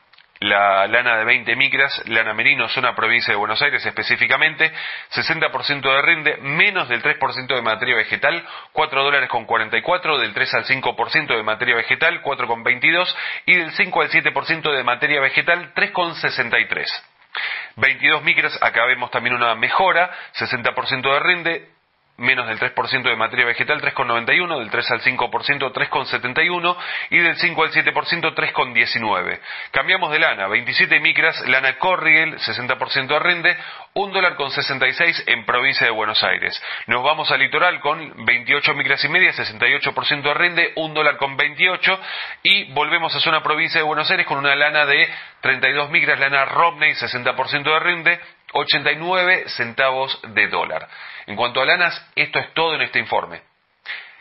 la 0.44 0.86
lana 0.86 1.16
de 1.16 1.24
20 1.24 1.56
micras, 1.56 2.02
lana 2.06 2.34
merino, 2.34 2.68
zona 2.68 2.94
provincia 2.94 3.32
de 3.32 3.38
Buenos 3.38 3.62
Aires 3.62 3.84
específicamente, 3.84 4.70
60% 5.10 5.80
de 5.80 6.02
rinde, 6.02 6.36
menos 6.42 6.86
del 6.88 7.02
3% 7.02 7.46
de 7.46 7.62
materia 7.62 7.96
vegetal, 7.96 8.46
4 8.72 9.02
dólares 9.02 9.30
con 9.30 9.46
44, 9.46 10.18
del 10.18 10.34
3 10.34 10.54
al 10.54 10.64
5% 10.66 11.36
de 11.36 11.42
materia 11.42 11.74
vegetal, 11.74 12.20
4 12.20 12.46
con 12.46 12.62
22 12.62 13.16
y 13.46 13.54
del 13.54 13.72
5 13.72 14.02
al 14.02 14.10
7% 14.10 14.76
de 14.76 14.84
materia 14.84 15.20
vegetal, 15.20 15.72
3 15.74 15.90
con 15.92 16.14
63. 16.14 17.04
22 17.76 18.22
micras, 18.22 18.62
acá 18.62 18.84
vemos 18.84 19.10
también 19.10 19.34
una 19.34 19.54
mejora, 19.54 20.10
60% 20.34 21.10
de 21.10 21.20
rinde, 21.20 21.68
menos 22.16 22.46
del 22.46 22.58
3% 22.58 23.02
de 23.02 23.16
materia 23.16 23.44
vegetal 23.44 23.80
3,91, 23.80 24.58
del 24.58 24.70
3 24.70 24.90
al 24.92 25.00
5% 25.00 25.72
3,71 25.72 26.76
y 27.10 27.18
del 27.18 27.36
5 27.36 27.62
al 27.64 27.70
7% 27.70 28.34
3,19. 28.34 29.40
Cambiamos 29.72 30.12
de 30.12 30.18
lana, 30.18 30.46
27 30.48 31.00
micras, 31.00 31.40
lana 31.48 31.76
Corriel, 31.78 32.36
60% 32.38 33.06
de 33.06 33.18
rinde, 33.18 33.56
1 33.94 34.12
dólar 34.12 34.36
con 34.36 34.50
66 34.50 35.24
en 35.26 35.44
provincia 35.44 35.86
de 35.86 35.92
Buenos 35.92 36.22
Aires. 36.22 36.60
Nos 36.86 37.02
vamos 37.02 37.30
al 37.30 37.40
litoral 37.40 37.80
con 37.80 38.24
28 38.24 38.74
micras 38.74 39.04
y 39.04 39.08
media, 39.08 39.32
68% 39.32 40.22
de 40.22 40.34
rinde, 40.34 40.72
1 40.76 40.94
dólar 40.94 41.16
con 41.16 41.36
28 41.36 42.00
y 42.44 42.72
volvemos 42.72 43.14
a 43.14 43.20
zona 43.20 43.42
provincia 43.42 43.80
de 43.80 43.86
Buenos 43.86 44.10
Aires 44.10 44.26
con 44.26 44.38
una 44.38 44.54
lana 44.54 44.86
de 44.86 45.08
32 45.40 45.90
micras, 45.90 46.18
lana 46.20 46.44
Romney, 46.44 46.92
60% 46.92 47.64
de 47.64 47.80
rinde, 47.80 48.20
89 48.54 49.48
centavos 49.48 50.18
de 50.34 50.48
dólar. 50.48 50.88
En 51.26 51.36
cuanto 51.36 51.60
a 51.60 51.66
lanas, 51.66 52.10
esto 52.14 52.38
es 52.38 52.54
todo 52.54 52.74
en 52.74 52.82
este 52.82 52.98
informe. 52.98 53.42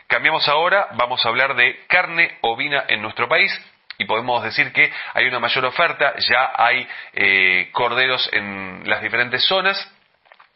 Cambiamos 0.06 0.48
ahora, 0.48 0.88
vamos 0.92 1.24
a 1.24 1.28
hablar 1.28 1.54
de 1.54 1.86
carne 1.86 2.38
ovina 2.42 2.84
en 2.88 3.00
nuestro 3.00 3.28
país 3.28 3.50
y 3.96 4.04
podemos 4.04 4.42
decir 4.42 4.72
que 4.72 4.92
hay 5.14 5.26
una 5.26 5.38
mayor 5.38 5.64
oferta, 5.64 6.14
ya 6.18 6.52
hay 6.56 6.86
eh, 7.12 7.70
corderos 7.72 8.28
en 8.32 8.82
las 8.86 9.00
diferentes 9.02 9.44
zonas 9.46 9.90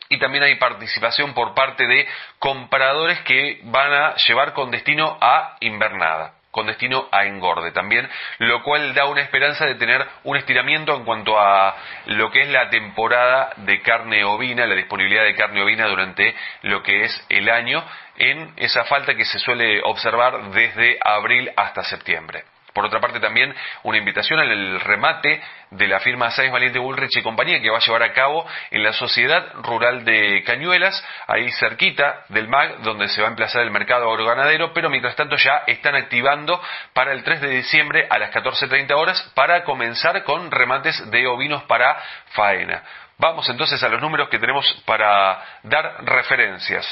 y 0.09 0.19
también 0.19 0.45
hay 0.45 0.57
participación 0.57 1.35
por 1.35 1.55
parte 1.55 1.87
de 1.87 2.07
compradores 2.39 3.21
que 3.21 3.61
van 3.65 3.93
a 3.93 4.17
llevar 4.17 4.53
con 4.55 4.71
destino 4.71 5.17
a 5.21 5.57
invernada 5.61 6.38
con 6.51 6.67
destino 6.67 7.09
a 7.13 7.25
engorde 7.25 7.73
también, 7.73 8.09
lo 8.39 8.63
cual 8.63 8.95
da 8.95 9.07
una 9.07 9.21
esperanza 9.21 9.67
de 9.67 9.75
tener 9.75 10.07
un 10.25 10.37
estiramiento 10.37 10.95
en 10.95 11.05
cuanto 11.05 11.39
a 11.39 11.77
lo 12.07 12.31
que 12.31 12.43
es 12.43 12.49
la 12.49 12.71
temporada 12.71 13.53
de 13.57 13.81
carne 13.83 14.25
ovina, 14.25 14.67
la 14.67 14.75
disponibilidad 14.75 15.25
de 15.25 15.35
carne 15.35 15.63
ovina 15.63 15.87
durante 15.87 16.35
lo 16.63 16.83
que 16.83 17.05
es 17.05 17.27
el 17.29 17.49
año, 17.49 17.85
en 18.17 18.53
esa 18.57 18.85
falta 18.85 19.15
que 19.15 19.25
se 19.25 19.39
suele 19.39 19.81
observar 19.85 20.51
desde 20.51 20.99
abril 21.05 21.51
hasta 21.57 21.85
septiembre. 21.85 22.45
Por 22.79 22.87
otra 22.87 23.01
parte, 23.01 23.19
también 23.19 23.53
una 23.83 23.99
invitación 23.99 24.39
al 24.39 24.79
remate 24.79 25.43
de 25.73 25.89
la 25.89 25.99
firma 25.99 26.31
Sáenz 26.31 26.53
Valiente 26.53 26.79
Bullrich 26.79 27.17
y 27.17 27.23
compañía 27.23 27.61
que 27.61 27.71
va 27.71 27.79
a 27.79 27.81
llevar 27.81 28.05
a 28.05 28.13
cabo 28.13 28.47
en 28.71 28.85
la 28.85 28.93
Sociedad 28.93 29.53
Rural 29.65 30.05
de 30.05 30.45
Cañuelas, 30.45 31.05
ahí 31.27 31.51
cerquita 31.59 32.23
del 32.29 32.47
MAG, 32.47 32.83
donde 32.83 33.09
se 33.09 33.21
va 33.21 33.27
a 33.27 33.31
emplazar 33.31 33.63
el 33.63 33.73
mercado 33.73 34.09
agroganadero, 34.09 34.73
pero 34.73 34.91
mientras 34.91 35.17
tanto 35.17 35.35
ya 35.35 35.65
están 35.67 35.97
activando 35.97 36.63
para 36.93 37.11
el 37.11 37.25
3 37.25 37.41
de 37.41 37.49
diciembre 37.49 38.07
a 38.09 38.17
las 38.17 38.31
14.30 38.31 38.93
horas 38.93 39.29
para 39.35 39.65
comenzar 39.65 40.23
con 40.23 40.49
remates 40.49 41.11
de 41.11 41.27
ovinos 41.27 41.65
para 41.65 42.01
faena. 42.27 42.85
Vamos 43.17 43.49
entonces 43.49 43.83
a 43.83 43.89
los 43.89 44.01
números 44.01 44.29
que 44.29 44.39
tenemos 44.39 44.73
para 44.87 45.43
dar 45.65 46.05
referencias. 46.05 46.87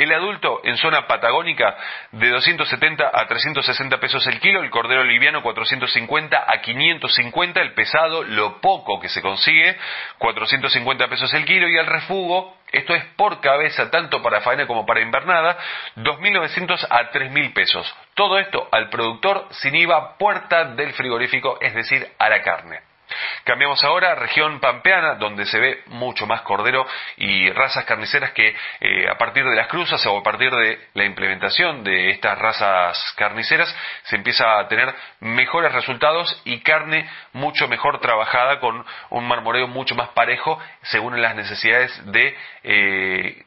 El 0.00 0.14
adulto 0.14 0.62
en 0.64 0.78
zona 0.78 1.06
patagónica 1.06 1.76
de 2.12 2.30
270 2.30 3.10
a 3.12 3.26
360 3.26 4.00
pesos 4.00 4.26
el 4.28 4.40
kilo, 4.40 4.62
el 4.62 4.70
cordero 4.70 5.04
liviano 5.04 5.42
450 5.42 6.38
a 6.38 6.60
550, 6.62 7.60
el 7.60 7.74
pesado, 7.74 8.24
lo 8.24 8.62
poco 8.62 8.98
que 8.98 9.10
se 9.10 9.20
consigue, 9.20 9.76
450 10.16 11.06
pesos 11.06 11.34
el 11.34 11.44
kilo 11.44 11.68
y 11.68 11.76
el 11.76 11.84
refugo, 11.84 12.56
esto 12.72 12.94
es 12.94 13.04
por 13.16 13.42
cabeza 13.42 13.90
tanto 13.90 14.22
para 14.22 14.40
faena 14.40 14.66
como 14.66 14.86
para 14.86 15.02
invernada, 15.02 15.58
2.900 15.96 16.86
a 16.88 17.10
3.000 17.10 17.52
pesos. 17.52 17.94
Todo 18.14 18.38
esto 18.38 18.70
al 18.72 18.88
productor 18.88 19.48
sin 19.50 19.74
IVA, 19.74 20.16
puerta 20.16 20.64
del 20.64 20.94
frigorífico, 20.94 21.58
es 21.60 21.74
decir, 21.74 22.08
a 22.18 22.30
la 22.30 22.40
carne. 22.40 22.89
Cambiamos 23.44 23.82
ahora 23.84 24.12
a 24.12 24.14
región 24.14 24.60
pampeana, 24.60 25.14
donde 25.14 25.46
se 25.46 25.58
ve 25.58 25.82
mucho 25.86 26.26
más 26.26 26.42
cordero 26.42 26.86
y 27.16 27.50
razas 27.50 27.84
carniceras 27.84 28.32
que 28.32 28.54
eh, 28.80 29.08
a 29.08 29.16
partir 29.18 29.44
de 29.44 29.56
las 29.56 29.68
cruzas 29.68 30.04
o 30.06 30.18
a 30.18 30.22
partir 30.22 30.50
de 30.50 30.78
la 30.94 31.04
implementación 31.04 31.84
de 31.84 32.10
estas 32.10 32.38
razas 32.38 33.14
carniceras 33.16 33.74
se 34.04 34.16
empieza 34.16 34.58
a 34.58 34.68
tener 34.68 34.94
mejores 35.20 35.72
resultados 35.72 36.40
y 36.44 36.60
carne 36.60 37.08
mucho 37.32 37.68
mejor 37.68 38.00
trabajada 38.00 38.60
con 38.60 38.84
un 39.10 39.28
marmoreo 39.28 39.68
mucho 39.68 39.94
más 39.94 40.10
parejo 40.10 40.58
según 40.82 41.20
las 41.20 41.34
necesidades 41.34 42.12
de 42.12 42.36
eh, 42.64 43.44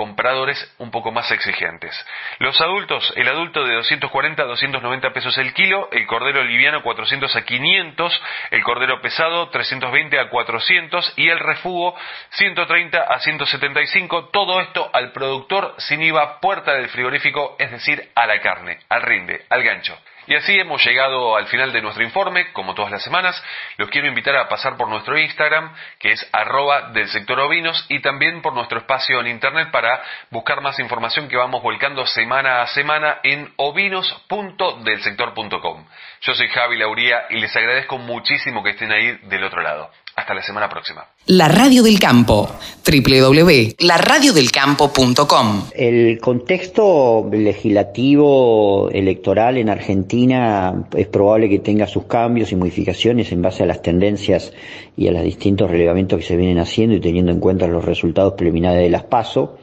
compradores 0.00 0.56
un 0.78 0.90
poco 0.90 1.12
más 1.12 1.30
exigentes. 1.30 1.94
Los 2.38 2.58
adultos, 2.62 3.12
el 3.16 3.28
adulto 3.28 3.66
de 3.66 3.74
240 3.74 4.42
a 4.42 4.46
290 4.46 5.12
pesos 5.12 5.36
el 5.36 5.52
kilo, 5.52 5.90
el 5.92 6.06
cordero 6.06 6.42
liviano 6.42 6.82
400 6.82 7.36
a 7.36 7.44
500, 7.44 8.22
el 8.50 8.62
cordero 8.62 9.02
pesado 9.02 9.50
320 9.50 10.18
a 10.18 10.30
400 10.30 11.12
y 11.16 11.28
el 11.28 11.38
refugo 11.38 11.94
130 12.30 12.98
a 12.98 13.20
175, 13.20 14.30
todo 14.30 14.62
esto 14.62 14.88
al 14.94 15.12
productor 15.12 15.74
sin 15.76 16.00
IVA 16.00 16.40
puerta 16.40 16.72
del 16.72 16.88
frigorífico, 16.88 17.56
es 17.58 17.70
decir, 17.70 18.10
a 18.14 18.26
la 18.26 18.40
carne, 18.40 18.78
al 18.88 19.02
rinde, 19.02 19.44
al 19.50 19.62
gancho. 19.62 19.98
Y 20.26 20.34
así 20.34 20.58
hemos 20.58 20.84
llegado 20.84 21.36
al 21.36 21.46
final 21.46 21.72
de 21.72 21.80
nuestro 21.82 22.02
informe, 22.04 22.52
como 22.52 22.74
todas 22.74 22.90
las 22.90 23.02
semanas. 23.02 23.42
Los 23.76 23.88
quiero 23.90 24.08
invitar 24.08 24.36
a 24.36 24.48
pasar 24.48 24.76
por 24.76 24.88
nuestro 24.88 25.16
Instagram, 25.18 25.72
que 25.98 26.12
es 26.12 26.28
arroba 26.32 26.90
del 26.90 27.08
sector 27.08 27.40
ovinos, 27.40 27.86
y 27.88 28.00
también 28.00 28.42
por 28.42 28.52
nuestro 28.54 28.78
espacio 28.78 29.20
en 29.20 29.28
internet 29.28 29.70
para 29.70 30.02
buscar 30.30 30.60
más 30.60 30.78
información 30.78 31.28
que 31.28 31.36
vamos 31.36 31.62
volcando 31.62 32.06
semana 32.06 32.60
a 32.62 32.66
semana 32.68 33.18
en 33.22 33.52
ovinos.delsector.com. 33.56 35.86
Yo 36.20 36.34
soy 36.34 36.48
Javi 36.48 36.76
Lauría 36.76 37.24
y 37.30 37.40
les 37.40 37.56
agradezco 37.56 37.96
muchísimo 37.98 38.62
que 38.62 38.70
estén 38.70 38.92
ahí 38.92 39.18
del 39.22 39.44
otro 39.44 39.62
lado. 39.62 39.90
Hasta 40.20 40.34
la 40.34 40.42
semana 40.42 40.68
próxima. 40.68 41.06
La 41.28 41.48
Radio 41.48 41.82
del 41.82 41.98
Campo, 41.98 42.46
www.laradiodelcampo.com. 42.84 45.62
El 45.74 46.20
contexto 46.20 47.26
legislativo 47.32 48.90
electoral 48.90 49.56
en 49.56 49.70
Argentina 49.70 50.84
es 50.94 51.06
probable 51.06 51.48
que 51.48 51.60
tenga 51.60 51.86
sus 51.86 52.04
cambios 52.04 52.52
y 52.52 52.56
modificaciones 52.56 53.32
en 53.32 53.40
base 53.40 53.62
a 53.62 53.66
las 53.66 53.80
tendencias 53.80 54.52
y 54.94 55.08
a 55.08 55.12
los 55.12 55.22
distintos 55.22 55.70
relevamientos 55.70 56.18
que 56.18 56.26
se 56.26 56.36
vienen 56.36 56.58
haciendo 56.58 56.96
y 56.96 57.00
teniendo 57.00 57.32
en 57.32 57.40
cuenta 57.40 57.66
los 57.66 57.86
resultados 57.86 58.34
preliminares 58.34 58.82
de 58.82 58.90
las 58.90 59.04
PASO. 59.04 59.56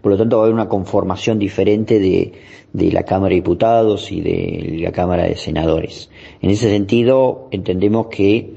Por 0.00 0.12
lo 0.12 0.16
tanto, 0.16 0.38
va 0.38 0.44
a 0.44 0.46
haber 0.46 0.54
una 0.54 0.70
conformación 0.70 1.38
diferente 1.38 2.00
de, 2.00 2.32
de 2.72 2.92
la 2.92 3.02
Cámara 3.02 3.28
de 3.30 3.34
Diputados 3.34 4.10
y 4.10 4.22
de 4.22 4.78
la 4.80 4.90
Cámara 4.90 5.24
de 5.24 5.36
Senadores. 5.36 6.08
En 6.40 6.48
ese 6.48 6.70
sentido, 6.70 7.48
entendemos 7.50 8.06
que 8.06 8.54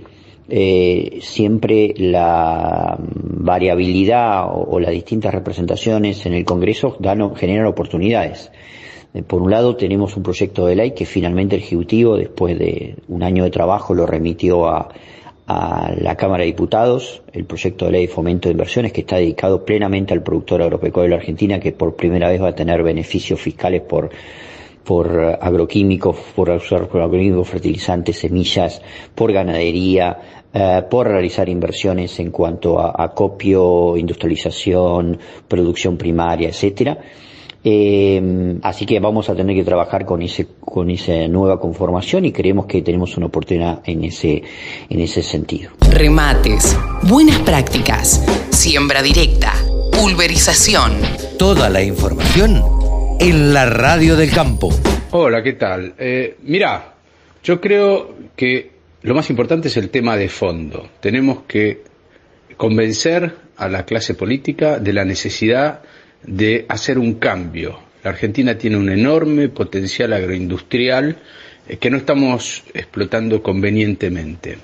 eh, 0.49 1.19
siempre 1.21 1.93
la 1.97 2.97
variabilidad 2.99 4.47
o, 4.51 4.79
las 4.79 4.91
distintas 4.91 5.33
representaciones 5.33 6.25
en 6.25 6.33
el 6.33 6.45
Congreso 6.45 6.97
dan, 6.99 7.35
generan 7.35 7.67
oportunidades. 7.67 8.51
Eh, 9.13 9.23
por 9.23 9.41
un 9.41 9.51
lado 9.51 9.75
tenemos 9.75 10.17
un 10.17 10.23
proyecto 10.23 10.65
de 10.65 10.75
ley 10.75 10.91
que 10.91 11.05
finalmente 11.05 11.55
el 11.55 11.63
Ejecutivo, 11.63 12.17
después 12.17 12.57
de 12.57 12.95
un 13.07 13.23
año 13.23 13.43
de 13.43 13.49
trabajo, 13.49 13.93
lo 13.93 14.05
remitió 14.05 14.67
a, 14.67 14.89
a 15.47 15.91
la 15.99 16.15
Cámara 16.15 16.41
de 16.41 16.47
Diputados, 16.47 17.21
el 17.33 17.45
proyecto 17.45 17.85
de 17.85 17.91
ley 17.91 18.07
de 18.07 18.13
fomento 18.13 18.47
de 18.47 18.53
inversiones 18.53 18.93
que 18.93 19.01
está 19.01 19.17
dedicado 19.17 19.65
plenamente 19.65 20.13
al 20.13 20.23
productor 20.23 20.61
agropecuario 20.61 21.09
de 21.09 21.15
la 21.17 21.21
Argentina, 21.21 21.59
que 21.59 21.71
por 21.71 21.95
primera 21.95 22.29
vez 22.29 22.41
va 22.41 22.49
a 22.49 22.55
tener 22.55 22.83
beneficios 22.83 23.39
fiscales 23.39 23.81
por 23.81 24.09
por 24.83 25.37
agroquímicos, 25.39 26.17
por 26.35 26.49
usar 26.49 26.87
por 26.87 27.01
agroquímicos, 27.01 27.47
fertilizantes, 27.47 28.17
semillas, 28.17 28.81
por 29.13 29.31
ganadería, 29.31 30.17
eh, 30.53 30.83
por 30.89 31.07
realizar 31.07 31.47
inversiones 31.47 32.19
en 32.19 32.31
cuanto 32.31 32.79
a 32.79 32.93
acopio, 32.97 33.95
industrialización, 33.95 35.17
producción 35.47 35.97
primaria, 35.97 36.49
etcétera. 36.49 36.97
Eh, 37.63 38.57
así 38.63 38.87
que 38.87 38.99
vamos 38.99 39.29
a 39.29 39.35
tener 39.35 39.55
que 39.55 39.63
trabajar 39.63 40.03
con 40.03 40.23
ese 40.23 40.47
con 40.59 40.89
esa 40.89 41.27
nueva 41.27 41.59
conformación 41.59 42.25
y 42.25 42.31
creemos 42.31 42.65
que 42.65 42.81
tenemos 42.81 43.15
una 43.17 43.27
oportunidad 43.27 43.81
en 43.85 44.03
ese 44.03 44.41
en 44.89 44.99
ese 44.99 45.21
sentido. 45.21 45.69
Remates, 45.91 46.75
buenas 47.03 47.37
prácticas, 47.39 48.25
siembra 48.49 49.03
directa, 49.03 49.53
pulverización. 49.91 50.93
Toda 51.37 51.69
la 51.69 51.83
información 51.83 52.80
en 53.19 53.53
la 53.53 53.65
radio 53.65 54.15
del 54.15 54.31
campo. 54.31 54.69
Hola, 55.11 55.43
¿qué 55.43 55.53
tal? 55.53 55.93
Eh, 55.97 56.37
mira, 56.43 56.93
yo 57.43 57.59
creo 57.59 58.15
que 58.35 58.71
lo 59.03 59.15
más 59.15 59.29
importante 59.29 59.67
es 59.67 59.77
el 59.77 59.89
tema 59.89 60.15
de 60.15 60.29
fondo. 60.29 60.89
Tenemos 60.99 61.43
que 61.47 61.83
convencer 62.57 63.33
a 63.57 63.67
la 63.67 63.85
clase 63.85 64.13
política 64.13 64.79
de 64.79 64.93
la 64.93 65.05
necesidad 65.05 65.81
de 66.23 66.65
hacer 66.69 66.97
un 66.97 67.15
cambio. 67.15 67.79
La 68.03 68.11
Argentina 68.11 68.57
tiene 68.57 68.77
un 68.77 68.89
enorme 68.89 69.49
potencial 69.49 70.13
agroindustrial 70.13 71.17
eh, 71.67 71.77
que 71.77 71.89
no 71.89 71.97
estamos 71.97 72.63
explotando 72.73 73.41
convenientemente. 73.41 74.57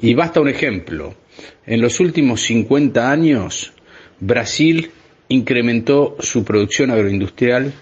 Y 0.00 0.14
basta 0.14 0.40
un 0.40 0.48
ejemplo. 0.48 1.14
En 1.66 1.80
los 1.80 2.00
últimos 2.00 2.42
50 2.42 3.10
años, 3.10 3.72
Brasil 4.20 4.90
incrementó 5.28 6.16
su 6.20 6.44
producción 6.44 6.90
agroindustrial 6.90 7.72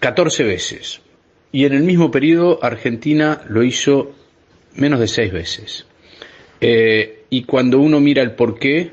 14 0.00 0.44
veces. 0.44 1.00
Y 1.52 1.64
en 1.64 1.72
el 1.72 1.82
mismo 1.82 2.10
periodo, 2.10 2.58
Argentina 2.62 3.42
lo 3.48 3.62
hizo 3.62 4.12
menos 4.74 5.00
de 5.00 5.08
seis 5.08 5.32
veces. 5.32 5.86
Eh, 6.60 7.24
y 7.30 7.44
cuando 7.44 7.78
uno 7.78 8.00
mira 8.00 8.22
el 8.22 8.32
porqué, 8.32 8.92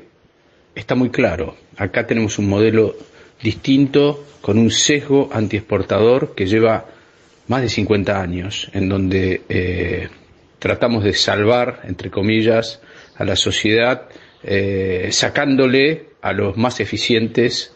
está 0.74 0.94
muy 0.94 1.10
claro. 1.10 1.56
Acá 1.76 2.06
tenemos 2.06 2.38
un 2.38 2.48
modelo 2.48 2.96
distinto, 3.42 4.24
con 4.40 4.58
un 4.58 4.70
sesgo 4.70 5.30
antiexportador 5.32 6.34
que 6.34 6.46
lleva 6.46 6.86
más 7.48 7.62
de 7.62 7.68
50 7.68 8.20
años, 8.20 8.70
en 8.72 8.88
donde 8.88 9.42
eh, 9.48 10.08
tratamos 10.58 11.04
de 11.04 11.12
salvar, 11.14 11.82
entre 11.84 12.10
comillas, 12.10 12.80
a 13.16 13.24
la 13.24 13.36
sociedad, 13.36 14.08
eh, 14.42 15.08
sacándole 15.12 16.06
a 16.22 16.32
los 16.32 16.56
más 16.56 16.80
eficientes 16.80 17.73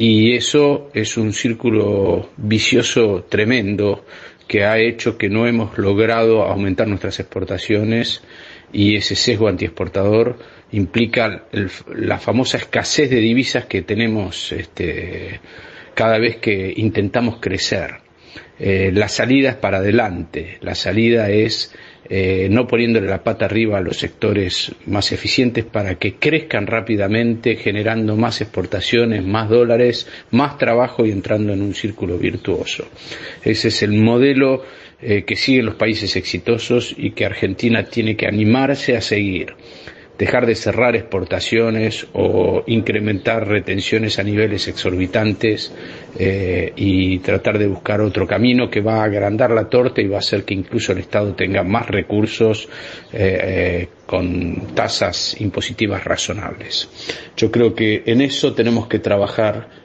y 0.00 0.34
eso 0.34 0.88
es 0.94 1.18
un 1.18 1.34
círculo 1.34 2.30
vicioso 2.38 3.26
tremendo 3.28 4.06
que 4.48 4.64
ha 4.64 4.78
hecho 4.78 5.18
que 5.18 5.28
no 5.28 5.46
hemos 5.46 5.76
logrado 5.76 6.44
aumentar 6.44 6.88
nuestras 6.88 7.20
exportaciones 7.20 8.22
y 8.72 8.96
ese 8.96 9.14
sesgo 9.14 9.46
antiexportador 9.46 10.38
implica 10.72 11.44
la 11.94 12.18
famosa 12.18 12.56
escasez 12.56 13.10
de 13.10 13.18
divisas 13.18 13.66
que 13.66 13.82
tenemos 13.82 14.52
este, 14.52 15.38
cada 15.92 16.16
vez 16.18 16.38
que 16.38 16.72
intentamos 16.78 17.36
crecer. 17.38 17.96
Eh, 18.58 18.92
la 18.94 19.08
salida 19.08 19.50
es 19.50 19.56
para 19.56 19.78
adelante, 19.78 20.56
la 20.62 20.74
salida 20.74 21.28
es 21.28 21.74
eh, 22.12 22.48
no 22.50 22.66
poniéndole 22.66 23.06
la 23.06 23.22
pata 23.22 23.44
arriba 23.44 23.78
a 23.78 23.80
los 23.80 23.96
sectores 23.96 24.72
más 24.86 25.12
eficientes 25.12 25.64
para 25.64 25.94
que 25.94 26.14
crezcan 26.14 26.66
rápidamente, 26.66 27.54
generando 27.54 28.16
más 28.16 28.40
exportaciones, 28.40 29.24
más 29.24 29.48
dólares, 29.48 30.08
más 30.32 30.58
trabajo 30.58 31.06
y 31.06 31.12
entrando 31.12 31.52
en 31.52 31.62
un 31.62 31.72
círculo 31.72 32.18
virtuoso. 32.18 32.88
Ese 33.44 33.68
es 33.68 33.82
el 33.84 33.92
modelo 33.92 34.64
eh, 35.00 35.22
que 35.24 35.36
siguen 35.36 35.66
los 35.66 35.76
países 35.76 36.16
exitosos 36.16 36.92
y 36.98 37.12
que 37.12 37.26
Argentina 37.26 37.84
tiene 37.84 38.16
que 38.16 38.26
animarse 38.26 38.96
a 38.96 39.00
seguir 39.00 39.54
dejar 40.20 40.44
de 40.44 40.54
cerrar 40.54 40.94
exportaciones 40.96 42.06
o 42.12 42.62
incrementar 42.66 43.48
retenciones 43.48 44.18
a 44.18 44.22
niveles 44.22 44.68
exorbitantes 44.68 45.72
eh, 46.18 46.74
y 46.76 47.20
tratar 47.20 47.58
de 47.58 47.66
buscar 47.66 48.02
otro 48.02 48.26
camino 48.26 48.68
que 48.68 48.82
va 48.82 49.00
a 49.00 49.04
agrandar 49.04 49.50
la 49.50 49.70
torta 49.70 50.02
y 50.02 50.08
va 50.08 50.16
a 50.16 50.18
hacer 50.18 50.44
que 50.44 50.52
incluso 50.52 50.92
el 50.92 50.98
Estado 50.98 51.32
tenga 51.34 51.64
más 51.64 51.86
recursos 51.86 52.68
eh, 53.14 53.38
eh, 53.42 53.88
con 54.04 54.74
tasas 54.74 55.40
impositivas 55.40 56.04
razonables. 56.04 56.90
Yo 57.34 57.50
creo 57.50 57.74
que 57.74 58.02
en 58.04 58.20
eso 58.20 58.52
tenemos 58.52 58.88
que 58.88 58.98
trabajar 58.98 59.80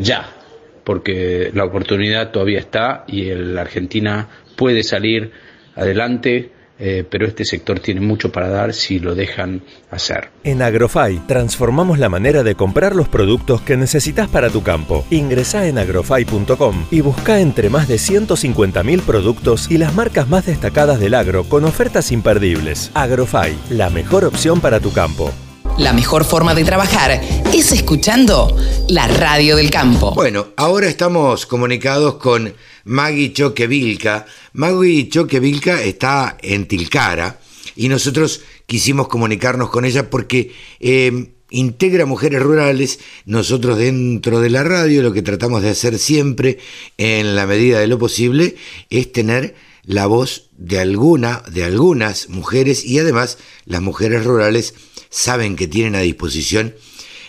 ya, 0.00 0.34
porque 0.82 1.50
la 1.54 1.64
oportunidad 1.64 2.32
todavía 2.32 2.58
está 2.58 3.04
y 3.06 3.26
la 3.32 3.60
Argentina 3.60 4.28
puede 4.56 4.82
salir 4.82 5.30
adelante 5.76 6.50
eh, 6.78 7.04
pero 7.08 7.26
este 7.26 7.44
sector 7.44 7.80
tiene 7.80 8.00
mucho 8.00 8.30
para 8.30 8.48
dar 8.48 8.72
si 8.72 8.98
lo 8.98 9.14
dejan 9.14 9.62
hacer. 9.90 10.30
En 10.44 10.62
Agrofy 10.62 11.20
transformamos 11.26 11.98
la 11.98 12.08
manera 12.08 12.42
de 12.42 12.54
comprar 12.54 12.94
los 12.94 13.08
productos 13.08 13.60
que 13.62 13.76
necesitas 13.76 14.28
para 14.28 14.50
tu 14.50 14.62
campo. 14.62 15.04
Ingresa 15.10 15.66
en 15.66 15.78
agrofy.com 15.78 16.86
y 16.90 17.00
busca 17.00 17.40
entre 17.40 17.70
más 17.70 17.88
de 17.88 17.96
150.000 17.96 19.00
productos 19.02 19.70
y 19.70 19.78
las 19.78 19.94
marcas 19.94 20.28
más 20.28 20.46
destacadas 20.46 21.00
del 21.00 21.14
agro 21.14 21.44
con 21.44 21.64
ofertas 21.64 22.12
imperdibles. 22.12 22.90
Agrofy, 22.94 23.56
la 23.70 23.90
mejor 23.90 24.24
opción 24.24 24.60
para 24.60 24.80
tu 24.80 24.92
campo. 24.92 25.32
La 25.78 25.92
mejor 25.92 26.24
forma 26.24 26.56
de 26.56 26.64
trabajar 26.64 27.20
es 27.54 27.70
escuchando 27.70 28.56
la 28.88 29.06
radio 29.06 29.54
del 29.54 29.70
campo. 29.70 30.12
Bueno, 30.12 30.48
ahora 30.56 30.88
estamos 30.88 31.46
comunicados 31.46 32.14
con 32.14 32.52
Maggie 32.88 33.32
Choquevilca. 33.34 34.26
Maggie 34.54 35.08
Choquevilca 35.08 35.82
está 35.82 36.38
en 36.40 36.66
Tilcara 36.66 37.38
y 37.76 37.88
nosotros 37.88 38.40
quisimos 38.66 39.08
comunicarnos 39.08 39.68
con 39.68 39.84
ella 39.84 40.08
porque 40.08 40.52
eh, 40.80 41.28
integra 41.50 42.06
mujeres 42.06 42.42
rurales. 42.42 42.98
Nosotros 43.26 43.78
dentro 43.78 44.40
de 44.40 44.48
la 44.50 44.64
radio 44.64 45.02
lo 45.02 45.12
que 45.12 45.22
tratamos 45.22 45.62
de 45.62 45.70
hacer 45.70 45.98
siempre, 45.98 46.58
en 46.96 47.36
la 47.36 47.46
medida 47.46 47.78
de 47.78 47.88
lo 47.88 47.98
posible, 47.98 48.56
es 48.88 49.12
tener 49.12 49.54
la 49.84 50.06
voz 50.06 50.48
de 50.56 50.80
alguna, 50.80 51.42
de 51.52 51.64
algunas 51.64 52.30
mujeres 52.30 52.84
y 52.84 52.98
además 52.98 53.36
las 53.66 53.82
mujeres 53.82 54.24
rurales 54.24 54.74
saben 55.10 55.56
que 55.56 55.66
tienen 55.66 55.94
a 55.94 56.00
disposición 56.00 56.74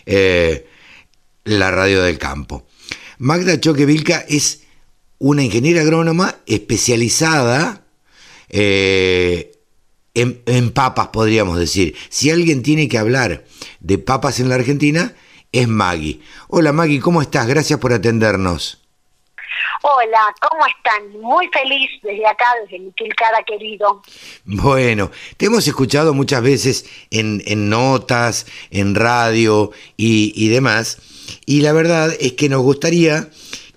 eh, 0.06 0.65
la 1.43 1.69
radio 1.69 2.02
del 2.02 2.17
campo. 2.17 2.65
Magda 3.17 3.60
Choque 3.60 3.86
Vilca 3.86 4.26
es 4.30 4.59
una 5.19 5.43
ingeniera 5.43 5.82
agrónoma 5.82 6.36
especializada 6.45 7.84
eh, 8.49 9.51
en, 10.13 10.41
en, 10.45 10.71
papas, 10.71 11.10
podríamos 11.10 11.60
decir. 11.60 11.95
Si 12.10 12.32
alguien 12.32 12.63
tiene 12.63 12.88
que 12.88 12.97
hablar 12.97 13.43
de 13.79 13.97
papas 13.97 14.39
en 14.39 14.49
la 14.49 14.55
Argentina, 14.55 15.13
es 15.51 15.67
Maggie. 15.67 16.21
Hola 16.47 16.73
Maggie, 16.73 16.99
¿cómo 16.99 17.21
estás? 17.21 17.47
Gracias 17.47 17.79
por 17.79 17.93
atendernos. 17.93 18.79
Hola, 19.82 20.19
¿cómo 20.41 20.65
están? 20.65 21.21
Muy 21.21 21.49
feliz 21.53 21.89
desde 22.03 22.27
acá, 22.27 22.45
desde 22.63 22.79
mi 22.79 22.91
Tilcara 22.91 23.43
querido. 23.43 24.01
Bueno, 24.43 25.10
te 25.38 25.45
hemos 25.45 25.67
escuchado 25.67 26.13
muchas 26.13 26.41
veces 26.41 26.86
en, 27.12 27.41
en 27.45 27.69
notas, 27.69 28.45
en 28.71 28.95
radio 28.95 29.71
y, 29.95 30.34
y 30.36 30.49
demás, 30.49 30.97
y 31.45 31.62
la 31.62 31.71
verdad 31.71 32.13
es 32.19 32.34
que 32.34 32.49
nos 32.49 32.62
gustaría 32.62 33.29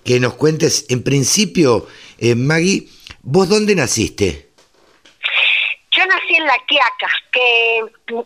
que 0.03 0.19
nos 0.19 0.33
cuentes, 0.35 0.85
en 0.89 1.03
principio, 1.03 1.87
eh, 2.17 2.35
Maggie, 2.35 2.87
¿vos 3.21 3.49
dónde 3.49 3.75
naciste? 3.75 4.49
Yo 5.95 6.03
nací 6.07 6.35
en 6.35 6.45
La 6.45 6.57
Quiaca, 6.67 7.07
que 7.31 7.79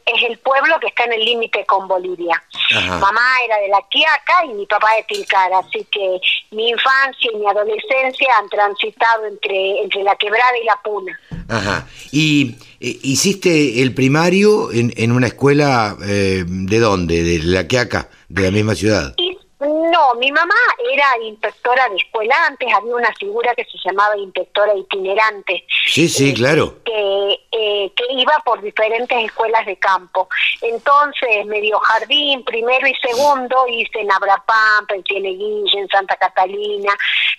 es 0.06 0.24
el 0.30 0.38
pueblo 0.40 0.80
que 0.80 0.88
está 0.88 1.04
en 1.04 1.14
el 1.14 1.26
límite 1.26 1.66
con 1.66 1.86
Bolivia. 1.86 2.42
Ajá. 2.74 2.98
Mamá 2.98 3.22
era 3.46 3.58
de 3.58 3.68
La 3.68 3.82
Quiaca 3.92 4.46
y 4.46 4.54
mi 4.54 4.66
papá 4.66 4.88
de 4.96 5.04
Tilcara, 5.04 5.60
así 5.60 5.86
que 5.92 6.18
mi 6.52 6.70
infancia 6.70 7.30
y 7.34 7.36
mi 7.36 7.46
adolescencia 7.46 8.38
han 8.38 8.48
transitado 8.48 9.26
entre, 9.26 9.82
entre 9.82 10.02
la 10.04 10.16
quebrada 10.16 10.58
y 10.62 10.66
la 10.66 10.80
puna. 10.82 11.20
Ajá. 11.50 11.88
¿Y 12.12 12.56
eh, 12.80 13.00
hiciste 13.04 13.82
el 13.82 13.94
primario 13.94 14.72
en, 14.72 14.94
en 14.96 15.12
una 15.12 15.28
escuela 15.28 15.98
eh, 16.06 16.46
de 16.48 16.80
dónde? 16.80 17.22
¿De 17.22 17.40
la 17.40 17.68
que 17.68 17.80
acá? 17.80 18.10
¿De 18.30 18.44
la 18.44 18.52
misma 18.52 18.76
ciudad? 18.76 19.14
Y 19.18 19.37
no, 19.60 20.14
mi 20.20 20.32
mamá 20.32 20.54
era 20.94 21.18
inspectora 21.24 21.90
de 21.90 21.96
escuela, 21.96 22.36
antes 22.46 22.72
había 22.72 22.96
una 22.96 23.12
figura 23.16 23.56
que 23.56 23.66
se 23.66 23.78
llamaba 23.84 24.16
inspectora 24.16 24.76
itinerante. 24.76 25.66
Sí, 25.88 26.08
sí, 26.08 26.34
claro. 26.34 26.76
que, 26.86 27.40
eh, 27.52 27.92
que 27.96 28.04
iba 28.14 28.34
por 28.46 28.62
diferentes 28.62 29.18
escuelas 29.26 29.66
de 29.66 29.78
campo. 29.78 30.30
Entonces, 30.62 31.46
medio 31.48 31.80
jardín, 31.80 32.44
primero 32.46 32.88
y 32.88 32.94
segundo, 32.96 33.66
hice 33.68 34.02
en 34.02 34.12
Abrapampa, 34.12 34.94
en 34.94 35.04
Cieneguilla, 35.04 35.80
en 35.80 35.88
Santa 35.88 36.16
Catalina. 36.18 36.96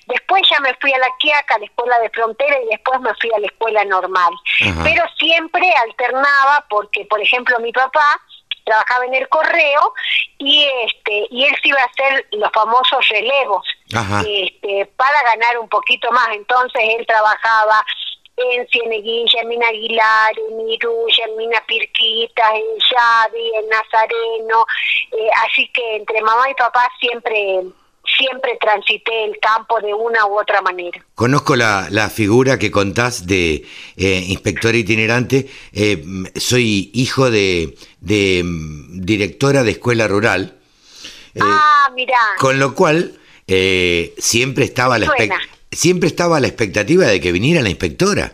Después 0.06 0.42
ya 0.50 0.58
me 0.58 0.74
fui 0.80 0.92
a 0.92 0.98
la 0.98 1.08
Quiaca, 1.20 1.54
a 1.54 1.58
la 1.58 1.66
escuela 1.66 2.00
de 2.00 2.10
frontera, 2.10 2.60
y 2.62 2.66
después 2.66 3.00
me 3.00 3.14
fui 3.20 3.30
a 3.32 3.38
la 3.38 3.46
escuela 3.46 3.84
normal. 3.84 4.34
Ajá. 4.62 4.80
Pero 4.82 5.04
siempre 5.18 5.72
alternaba 5.88 6.66
porque, 6.68 7.04
por 7.04 7.20
ejemplo, 7.20 7.60
mi 7.60 7.72
papá 7.72 8.20
trabajaba 8.68 9.06
en 9.06 9.14
el 9.14 9.28
correo 9.28 9.94
y 10.38 10.64
este 10.84 11.26
y 11.30 11.44
él 11.44 11.54
se 11.62 11.68
iba 11.68 11.80
a 11.80 11.84
hacer 11.84 12.26
los 12.32 12.52
famosos 12.52 13.08
relevos 13.08 13.66
Ajá. 13.94 14.22
este 14.26 14.86
para 14.96 15.22
ganar 15.22 15.58
un 15.58 15.68
poquito 15.68 16.10
más 16.12 16.28
entonces 16.32 16.82
él 16.98 17.06
trabajaba 17.06 17.84
en 18.40 18.68
Cieneguilla, 18.68 19.40
en 19.40 19.48
Mina 19.48 19.66
Aguilar, 19.66 20.32
en 20.38 20.70
Iruya, 20.70 21.24
en 21.26 21.36
Mina 21.36 21.60
Pirquita, 21.66 22.54
en 22.54 22.62
Yadi, 22.78 23.50
en 23.56 23.68
Nazareno, 23.68 24.64
eh, 25.10 25.28
así 25.44 25.68
que 25.72 25.96
entre 25.96 26.20
mamá 26.22 26.48
y 26.48 26.54
papá 26.54 26.88
siempre 27.00 27.62
siempre 28.16 28.56
transité 28.60 29.24
el 29.24 29.38
campo 29.40 29.80
de 29.80 29.92
una 29.94 30.26
u 30.26 30.38
otra 30.38 30.62
manera. 30.62 31.04
Conozco 31.14 31.56
la, 31.56 31.88
la 31.90 32.10
figura 32.10 32.58
que 32.58 32.70
contás 32.70 33.26
de 33.26 33.64
eh, 33.96 34.24
inspector 34.28 34.74
itinerante. 34.74 35.48
Eh, 35.72 36.04
soy 36.36 36.90
hijo 36.94 37.30
de, 37.30 37.76
de 38.00 38.42
mm, 38.44 39.00
directora 39.00 39.62
de 39.62 39.72
escuela 39.72 40.08
rural. 40.08 40.56
Eh, 41.34 41.40
ah, 41.42 41.90
mira. 41.94 42.16
Con 42.38 42.58
lo 42.58 42.74
cual, 42.74 43.18
eh, 43.46 44.14
siempre 44.18 44.64
estaba 44.64 44.98
la 44.98 45.12
siempre 45.70 46.08
estaba 46.08 46.40
la 46.40 46.46
expectativa 46.46 47.06
de 47.06 47.20
que 47.20 47.32
viniera 47.32 47.62
la 47.62 47.68
inspectora. 47.68 48.32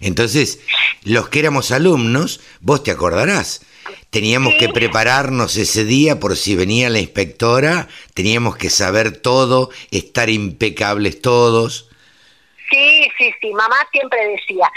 Entonces, 0.00 0.58
los 1.04 1.28
que 1.28 1.38
éramos 1.38 1.70
alumnos, 1.70 2.40
vos 2.60 2.82
te 2.82 2.90
acordarás, 2.90 3.62
teníamos 4.12 4.52
que 4.58 4.68
prepararnos 4.68 5.56
ese 5.56 5.86
día 5.86 6.20
por 6.20 6.36
si 6.36 6.54
venía 6.54 6.90
la 6.90 6.98
inspectora, 7.00 7.88
teníamos 8.12 8.56
que 8.56 8.68
saber 8.68 9.16
todo, 9.16 9.70
estar 9.90 10.28
impecables 10.28 11.22
todos. 11.22 11.88
Sí, 12.70 13.08
sí, 13.16 13.32
sí, 13.40 13.52
mamá 13.52 13.76
siempre 13.90 14.18
decía 14.28 14.70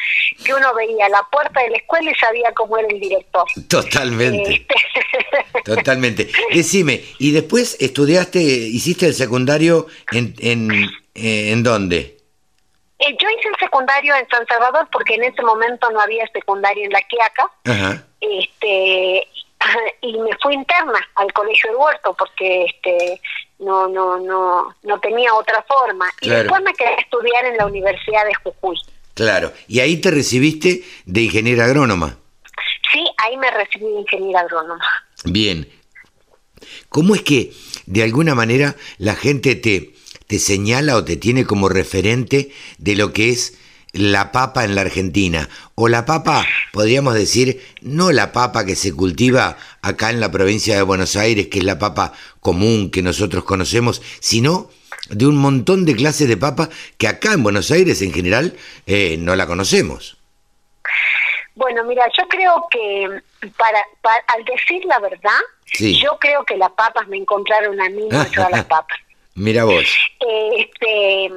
que 0.43 0.53
uno 0.53 0.73
veía 0.73 1.09
la 1.09 1.21
puerta 1.29 1.61
de 1.61 1.69
la 1.69 1.77
escuela 1.77 2.11
y 2.11 2.15
sabía 2.15 2.49
cómo 2.55 2.77
era 2.77 2.87
el 2.89 2.99
director. 2.99 3.43
Totalmente, 3.67 4.53
Este, 4.53 4.75
totalmente. 5.65 6.29
Decime, 6.53 7.03
¿y 7.19 7.31
después 7.31 7.75
estudiaste, 7.81 8.41
hiciste 8.41 9.05
el 9.05 9.13
secundario 9.13 9.87
en, 10.13 10.33
en, 10.39 10.71
eh, 11.13 11.51
en 11.51 11.61
dónde? 11.61 12.17
eh, 12.99 13.15
yo 13.21 13.27
hice 13.37 13.49
el 13.49 13.59
secundario 13.59 14.15
en 14.15 14.27
San 14.29 14.47
Salvador 14.47 14.87
porque 14.91 15.15
en 15.15 15.25
ese 15.25 15.41
momento 15.41 15.89
no 15.91 15.99
había 15.99 16.25
secundario 16.33 16.85
en 16.85 16.91
La 16.91 17.01
Quiaca. 17.01 17.51
Ajá. 17.65 18.05
Este 18.39 19.27
y 20.01 20.17
me 20.17 20.31
fui 20.41 20.53
interna 20.53 20.99
al 21.15 21.31
colegio 21.33 21.71
del 21.71 21.79
huerto 21.79 22.15
porque 22.17 22.65
este 22.65 23.21
no 23.59 23.87
no 23.87 24.19
no 24.19 24.75
no 24.83 24.99
tenía 24.99 25.33
otra 25.33 25.63
forma 25.67 26.07
y 26.21 26.29
después 26.29 26.61
me 26.61 26.73
quedé 26.73 26.89
a 26.89 26.95
estudiar 26.95 27.45
en 27.45 27.57
la 27.57 27.65
universidad 27.65 28.25
de 28.25 28.35
Jujuy 28.35 28.77
Claro. 29.13 29.53
Y 29.69 29.79
ahí 29.79 29.95
te 30.01 30.11
recibiste 30.11 30.83
de 31.05 31.21
ingeniera 31.21 31.65
agrónoma. 31.65 32.17
sí 32.91 33.03
ahí 33.17 33.37
me 33.37 33.49
recibí 33.49 33.85
de 33.85 34.01
ingeniera 34.01 34.41
agrónoma 34.41 34.85
Bien. 35.23 35.69
¿Cómo 36.89 37.15
es 37.15 37.21
que 37.21 37.51
de 37.85 38.03
alguna 38.03 38.35
manera 38.35 38.75
la 38.97 39.15
gente 39.15 39.55
te, 39.55 39.93
te 40.27 40.39
señala 40.39 40.95
o 40.97 41.05
te 41.05 41.15
tiene 41.15 41.45
como 41.45 41.69
referente 41.69 42.51
de 42.77 42.95
lo 42.95 43.13
que 43.13 43.29
es 43.29 43.57
la 43.95 44.31
papa 44.31 44.63
en 44.63 44.75
la 44.75 44.81
Argentina? 44.81 45.49
O 45.75 45.87
la 45.87 46.05
papa, 46.05 46.45
podríamos 46.71 47.13
decir, 47.15 47.61
no 47.81 48.11
la 48.11 48.31
papa 48.31 48.65
que 48.65 48.75
se 48.75 48.93
cultiva 48.93 49.57
acá 49.81 50.09
en 50.09 50.19
la 50.19 50.31
provincia 50.31 50.75
de 50.75 50.81
Buenos 50.83 51.15
Aires, 51.15 51.47
que 51.47 51.59
es 51.59 51.63
la 51.65 51.79
papa 51.79 52.13
común 52.39 52.91
que 52.91 53.01
nosotros 53.01 53.43
conocemos, 53.43 54.01
sino 54.19 54.69
de 55.09 55.27
un 55.27 55.37
montón 55.37 55.85
de 55.85 55.95
clases 55.95 56.27
de 56.27 56.37
papa 56.37 56.69
que 56.97 57.07
acá 57.07 57.33
en 57.33 57.43
Buenos 57.43 57.69
Aires 57.71 58.01
en 58.01 58.11
general 58.13 58.55
eh, 58.87 59.17
no 59.19 59.35
la 59.35 59.45
conocemos. 59.47 60.17
bueno 61.55 61.83
mira 61.83 62.03
yo 62.17 62.27
creo 62.27 62.67
que 62.71 63.07
para, 63.57 63.79
para- 64.01 64.23
al 64.35 64.43
decir 64.45 64.83
la 64.85 64.99
verdad 64.99 65.39
Sí. 65.73 65.99
yo 66.01 66.17
creo 66.19 66.43
que 66.45 66.57
las 66.57 66.71
papas 66.71 67.07
me 67.07 67.17
encontraron 67.17 67.79
a 67.81 67.89
mí 67.89 68.03
no 68.09 68.31
yo 68.31 68.45
a 68.45 68.49
las 68.49 68.65
papas 68.75 68.97
Mira 69.37 69.65
vos. 69.65 69.83
Este 70.57 71.29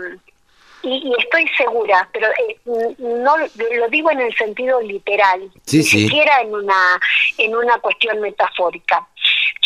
y, 0.82 1.08
y 1.08 1.12
estoy 1.22 1.46
segura, 1.56 2.08
pero 2.12 2.28
eh, 2.28 2.56
no 2.98 3.36
lo 3.36 3.88
digo 3.88 4.10
en 4.10 4.20
el 4.20 4.34
sentido 4.36 4.80
literal, 4.80 5.50
Sí, 5.64 5.78
ni 5.78 5.82
sí. 5.84 6.04
siquiera 6.04 6.40
en 6.40 6.54
una 6.54 7.00
en 7.38 7.54
una 7.56 7.78
cuestión 7.78 8.20
metafórica. 8.20 9.06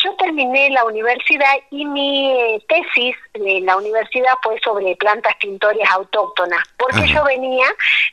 Yo 0.04 0.12
terminé 0.16 0.68
la 0.70 0.84
universidad 0.84 1.54
y 1.70 1.84
mi 1.84 2.32
eh, 2.32 2.64
tesis 2.66 3.14
en 3.34 3.64
la 3.66 3.76
universidad 3.76 4.32
fue 4.42 4.58
sobre 4.60 4.96
plantas 4.96 5.38
tintorias 5.38 5.88
autóctonas, 5.92 6.60
porque 6.76 6.96
Ajá. 6.96 7.06
yo 7.06 7.24
venía 7.24 7.66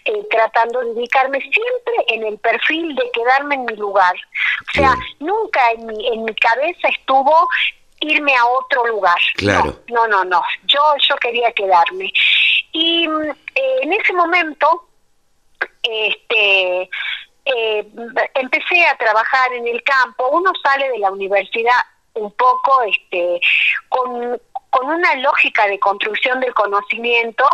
eh, 0.05 0.23
tratando 0.29 0.81
de 0.81 0.91
ubicarme 0.91 1.39
siempre 1.39 1.93
en 2.09 2.25
el 2.25 2.37
perfil 2.37 2.93
de 2.95 3.09
quedarme 3.11 3.55
en 3.55 3.65
mi 3.65 3.75
lugar. 3.75 4.13
O 4.69 4.71
sea, 4.73 4.93
nunca 5.19 5.71
en 5.71 5.87
mi, 5.87 6.07
en 6.09 6.25
mi 6.25 6.35
cabeza 6.35 6.89
estuvo 6.89 7.47
irme 8.01 8.35
a 8.35 8.45
otro 8.45 8.85
lugar. 8.87 9.17
Claro. 9.35 9.75
No, 9.89 10.07
no, 10.07 10.23
no. 10.23 10.41
Yo, 10.65 10.79
yo 11.07 11.15
quería 11.17 11.51
quedarme. 11.53 12.11
Y 12.71 13.07
mm, 13.07 13.29
eh, 13.55 13.77
en 13.81 13.93
ese 13.93 14.13
momento, 14.13 14.87
este, 15.83 16.89
eh, 17.45 17.87
empecé 18.35 18.85
a 18.87 18.97
trabajar 18.97 19.53
en 19.53 19.67
el 19.67 19.83
campo. 19.83 20.29
Uno 20.29 20.51
sale 20.63 20.89
de 20.89 20.99
la 20.99 21.11
universidad 21.11 21.79
un 22.13 22.31
poco, 22.31 22.81
este, 22.83 23.39
con 23.87 24.39
con 24.69 24.87
una 24.87 25.15
lógica 25.15 25.67
de 25.67 25.79
construcción 25.79 26.39
del 26.39 26.53
conocimiento 26.53 27.45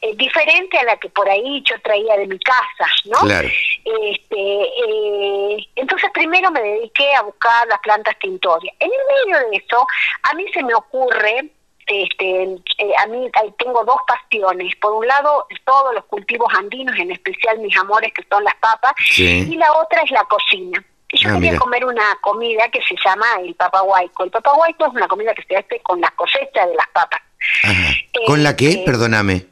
eh, 0.00 0.14
diferente 0.16 0.78
a 0.78 0.84
la 0.84 0.96
que 0.96 1.08
por 1.08 1.28
ahí 1.28 1.62
yo 1.64 1.80
traía 1.82 2.16
de 2.16 2.26
mi 2.26 2.38
casa, 2.38 2.90
¿no? 3.06 3.18
Claro. 3.20 3.48
Este, 3.48 4.62
eh, 4.62 5.68
entonces 5.76 6.10
primero 6.12 6.50
me 6.50 6.60
dediqué 6.60 7.14
a 7.14 7.22
buscar 7.22 7.66
las 7.68 7.78
plantas 7.80 8.18
tintorias. 8.18 8.74
En 8.78 8.90
el 8.90 9.32
medio 9.32 9.50
de 9.50 9.56
eso, 9.56 9.86
a 10.24 10.34
mí 10.34 10.44
se 10.52 10.62
me 10.62 10.74
ocurre, 10.74 11.50
este, 11.88 12.42
eh, 12.78 12.92
a 13.02 13.06
mí 13.06 13.28
ahí 13.40 13.52
tengo 13.58 13.82
dos 13.84 13.96
pastiones. 14.06 14.74
Por 14.76 14.92
un 14.92 15.06
lado, 15.06 15.46
todos 15.64 15.94
los 15.94 16.04
cultivos 16.04 16.52
andinos, 16.54 16.96
en 16.98 17.10
especial 17.10 17.58
mis 17.58 17.76
amores 17.76 18.12
que 18.12 18.24
son 18.30 18.44
las 18.44 18.54
papas, 18.56 18.92
Sí. 19.04 19.46
y 19.50 19.56
la 19.56 19.72
otra 19.72 20.02
es 20.02 20.10
la 20.10 20.24
cocina. 20.24 20.84
Y 21.10 21.18
yo 21.18 21.30
Ah, 21.30 21.34
quería 21.34 21.52
mira. 21.52 21.60
comer 21.60 21.84
una 21.86 22.04
comida 22.20 22.68
que 22.68 22.82
se 22.82 22.94
llama 23.02 23.26
el 23.40 23.54
papaguayco. 23.54 24.24
El 24.24 24.30
papaguayco 24.30 24.86
es 24.86 24.92
una 24.92 25.08
comida 25.08 25.32
que 25.34 25.42
se 25.44 25.56
hace 25.56 25.80
con 25.80 26.00
la 26.00 26.10
cosecha 26.10 26.66
de 26.66 26.74
las 26.74 26.86
papas. 26.88 27.20
Ajá. 27.64 27.92
¿Con 28.26 28.42
la 28.42 28.54
qué? 28.56 28.70
Eh, 28.72 28.82
Perdóname. 28.84 29.46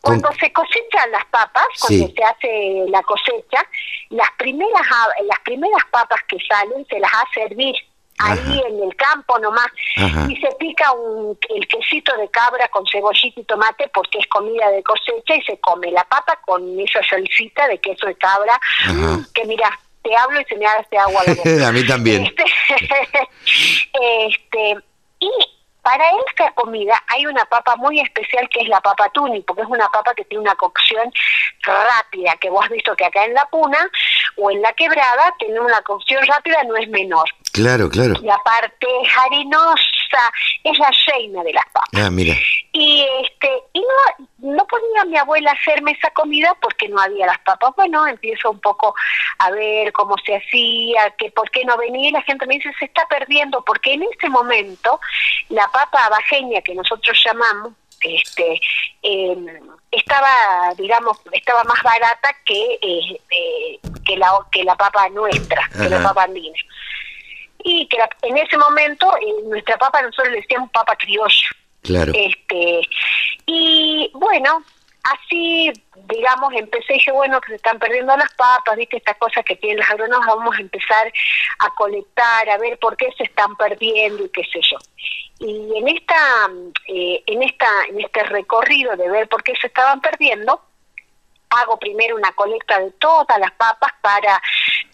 Con- 0.00 0.20
Cuando 0.20 0.30
se 0.38 0.52
cosechan 0.52 1.10
las 1.10 1.24
papas, 1.26 1.66
cuando 1.80 2.06
Sí. 2.06 2.14
se 2.16 2.22
hace 2.22 2.84
la 2.90 3.02
cosecha, 3.02 3.66
las 4.10 4.30
primeras 4.38 4.82
las 5.24 5.40
primeras 5.40 5.82
papas 5.90 6.20
que 6.28 6.38
salen 6.48 6.86
se 6.88 7.00
las 7.00 7.10
hace 7.12 7.42
hervir 7.42 7.74
ahí 8.18 8.62
en 8.68 8.82
el 8.82 8.96
campo 8.96 9.38
nomás 9.38 9.68
Ajá. 9.96 10.26
y 10.28 10.36
se 10.36 10.48
pica 10.58 10.92
un, 10.92 11.38
el 11.50 11.68
quesito 11.68 12.16
de 12.16 12.28
cabra 12.28 12.68
con 12.68 12.84
cebollita 12.86 13.40
y 13.40 13.44
tomate 13.44 13.90
porque 13.92 14.18
es 14.18 14.26
comida 14.28 14.70
de 14.70 14.82
cosecha 14.82 15.36
y 15.36 15.42
se 15.42 15.58
come 15.60 15.90
la 15.90 16.04
papa 16.04 16.38
con 16.44 16.78
esa 16.80 17.02
salsita 17.08 17.68
de 17.68 17.78
queso 17.78 18.06
de 18.06 18.14
cabra 18.14 18.58
Ajá. 18.84 19.20
que 19.34 19.44
mira 19.44 19.70
te 20.02 20.16
hablo 20.16 20.40
y 20.40 20.44
se 20.44 20.56
me 20.56 20.66
hace 20.66 20.96
agua 20.96 21.22
la 21.26 21.34
boca. 21.34 21.50
a 21.68 21.72
mí 21.72 21.86
también. 21.86 22.24
Este, 22.24 22.44
este, 24.28 24.76
y 25.18 25.30
para 25.82 26.04
esta 26.28 26.52
comida 26.54 27.00
hay 27.06 27.26
una 27.26 27.44
papa 27.44 27.76
muy 27.76 28.00
especial 28.00 28.48
que 28.48 28.60
es 28.60 28.68
la 28.68 28.80
papa 28.80 29.08
tuni, 29.10 29.40
porque 29.42 29.62
es 29.62 29.68
una 29.68 29.88
papa 29.88 30.14
que 30.14 30.24
tiene 30.24 30.42
una 30.42 30.56
cocción 30.56 31.12
rápida, 31.62 32.36
que 32.40 32.50
vos 32.50 32.64
has 32.64 32.70
visto 32.70 32.96
que 32.96 33.04
acá 33.04 33.24
en 33.24 33.34
la 33.34 33.46
puna 33.46 33.78
o 34.36 34.50
en 34.50 34.62
la 34.62 34.72
quebrada 34.72 35.32
tiene 35.38 35.60
una 35.60 35.80
cocción 35.82 36.26
rápida, 36.26 36.62
no 36.64 36.76
es 36.76 36.88
menor. 36.88 37.28
Claro, 37.56 37.88
claro. 37.88 38.16
Y 38.22 38.28
aparte 38.28 38.86
es 39.02 39.08
harinosa, 39.16 40.30
es 40.62 40.78
la 40.78 40.90
reina 41.06 41.42
de 41.42 41.54
las 41.54 41.64
papas. 41.72 42.04
Ah, 42.04 42.10
mira. 42.10 42.34
Y 42.72 43.06
este 43.22 43.50
y 43.72 43.80
no, 43.80 44.52
no 44.56 44.66
podía 44.66 45.06
mi 45.06 45.16
abuela 45.16 45.52
hacerme 45.52 45.92
esa 45.92 46.10
comida 46.10 46.54
porque 46.60 46.86
no 46.86 47.00
había 47.00 47.24
las 47.24 47.38
papas. 47.38 47.70
Bueno, 47.74 48.06
empiezo 48.06 48.50
un 48.50 48.60
poco 48.60 48.94
a 49.38 49.50
ver 49.52 49.90
cómo 49.94 50.16
se 50.26 50.36
hacía, 50.36 51.14
que 51.16 51.30
por 51.30 51.50
qué 51.50 51.64
no 51.64 51.78
venía 51.78 52.10
y 52.10 52.12
la 52.12 52.22
gente 52.24 52.46
me 52.46 52.56
dice 52.56 52.70
se 52.78 52.84
está 52.84 53.08
perdiendo 53.08 53.64
porque 53.64 53.94
en 53.94 54.02
ese 54.02 54.28
momento 54.28 55.00
la 55.48 55.66
papa 55.68 56.10
bajeña 56.10 56.60
que 56.60 56.74
nosotros 56.74 57.18
llamamos 57.24 57.72
este 58.02 58.60
em, 59.00 59.46
estaba 59.90 60.74
digamos 60.76 61.18
estaba 61.32 61.64
más 61.64 61.82
barata 61.82 62.36
que 62.44 62.78
eh, 62.82 63.20
eh, 63.30 63.80
que 64.04 64.16
la 64.18 64.30
que 64.52 64.62
la 64.62 64.76
papa 64.76 65.08
nuestra 65.08 65.66
que 65.72 65.88
la 65.88 66.02
papa 66.02 66.24
andina 66.24 66.58
y 67.68 67.86
que 67.88 67.98
la- 67.98 68.08
en 68.22 68.36
ese 68.38 68.56
momento 68.56 69.12
eh, 69.20 69.42
nuestra 69.44 69.76
papa 69.76 70.00
nosotros 70.02 70.28
le 70.30 70.40
decíamos 70.40 70.70
papa 70.70 70.94
criolla. 70.96 71.48
Claro. 71.82 72.12
este 72.16 72.80
y 73.46 74.10
bueno 74.14 74.60
así 75.04 75.72
digamos 76.08 76.52
empecé 76.54 76.94
y 76.94 76.98
dije 76.98 77.12
bueno 77.12 77.40
que 77.40 77.50
se 77.50 77.54
están 77.56 77.78
perdiendo 77.78 78.16
las 78.16 78.34
papas 78.34 78.76
viste 78.76 78.96
estas 78.96 79.16
cosas 79.18 79.44
que 79.44 79.54
tienen 79.54 79.78
las 79.78 79.90
agronomas 79.90 80.26
vamos 80.26 80.56
a 80.56 80.60
empezar 80.62 81.12
a 81.60 81.70
colectar 81.76 82.48
a 82.50 82.58
ver 82.58 82.76
por 82.80 82.96
qué 82.96 83.12
se 83.16 83.22
están 83.24 83.54
perdiendo 83.56 84.24
y 84.24 84.28
qué 84.30 84.42
sé 84.52 84.60
yo. 84.62 84.78
Y 85.38 85.78
en 85.78 85.88
esta 85.88 86.48
eh, 86.88 87.22
en 87.26 87.42
esta 87.44 87.68
en 87.88 88.00
este 88.00 88.22
recorrido 88.24 88.96
de 88.96 89.08
ver 89.08 89.28
por 89.28 89.44
qué 89.44 89.52
se 89.60 89.68
estaban 89.68 90.00
perdiendo 90.00 90.60
hago 91.50 91.78
primero 91.78 92.16
una 92.16 92.32
colecta 92.32 92.80
de 92.80 92.90
todas 92.92 93.38
las 93.38 93.52
papas 93.52 93.92
para 94.02 94.42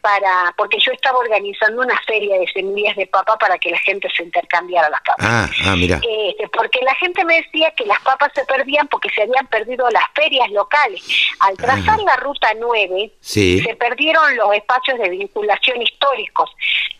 para 0.02 0.52
porque 0.58 0.78
yo 0.80 0.92
estaba 0.92 1.18
organizando 1.18 1.80
una 1.80 1.98
feria 2.06 2.38
de 2.38 2.46
semillas 2.48 2.96
de 2.96 3.06
papa 3.06 3.38
para 3.38 3.56
que 3.56 3.70
la 3.70 3.78
gente 3.78 4.08
se 4.14 4.24
intercambiara 4.24 4.90
las 4.90 5.00
papas 5.00 5.26
Ah, 5.26 5.48
ah, 5.66 5.76
mira. 5.76 5.96
este, 5.96 6.48
porque 6.52 6.80
la 6.82 6.94
gente 6.96 7.24
me 7.24 7.36
decía 7.36 7.70
que 7.76 7.86
las 7.86 8.00
papas 8.00 8.30
se 8.34 8.44
perdían 8.44 8.88
porque 8.88 9.08
se 9.14 9.22
habían 9.22 9.46
perdido 9.46 9.88
las 9.90 10.04
ferias 10.14 10.50
locales. 10.50 11.02
Al 11.40 11.56
trazar 11.56 12.00
la 12.00 12.16
ruta 12.16 12.48
9, 12.58 13.12
Sí. 13.20 13.60
se 13.60 13.74
perdieron 13.76 14.36
los 14.36 14.52
espacios 14.54 14.98
de 14.98 15.08
vinculación 15.08 15.80
históricos. 15.80 16.50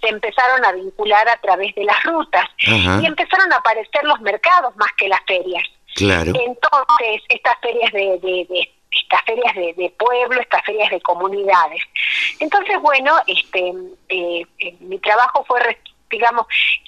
Se 0.01 0.09
empezaron 0.09 0.65
a 0.65 0.73
vincular 0.73 1.29
a 1.29 1.37
través 1.41 1.75
de 1.75 1.85
las 1.85 2.03
rutas 2.05 2.45
Ajá. 2.67 3.01
y 3.03 3.07
empezaron 3.07 3.53
a 3.53 3.57
aparecer 3.57 4.05
los 4.05 4.21
mercados 4.21 4.75
más 4.77 4.93
que 4.97 5.09
las 5.09 5.21
ferias. 5.27 5.65
Claro. 5.97 6.33
Entonces, 6.35 7.23
estas 7.29 7.55
ferias 7.61 7.93
de, 7.93 8.19
de- 8.23 8.47
de- 8.49 8.73
estas 9.01 9.23
ferias 9.23 9.55
de, 9.55 9.75
de 9.75 9.91
pueblo, 9.91 10.41
estas 10.41 10.65
ferias 10.65 10.91
de 10.91 11.01
comunidades. 11.01 11.83
Entonces, 12.39 12.81
bueno, 12.81 13.17
este, 13.27 13.73
eh, 14.09 14.47
eh, 14.59 14.77
mi 14.81 14.99
trabajo 14.99 15.45
fue, 15.47 15.61
re- 15.61 15.79
digamos, 16.11 16.47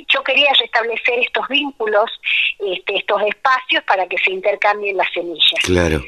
yo 0.08 0.22
quería 0.22 0.52
restablecer 0.58 1.18
estos 1.20 1.48
vínculos, 1.48 2.10
este, 2.58 2.96
estos 2.96 3.22
espacios 3.22 3.82
para 3.84 4.06
que 4.06 4.18
se 4.18 4.30
intercambien 4.30 4.96
las 4.96 5.10
semillas. 5.12 5.60
Claro. 5.62 6.02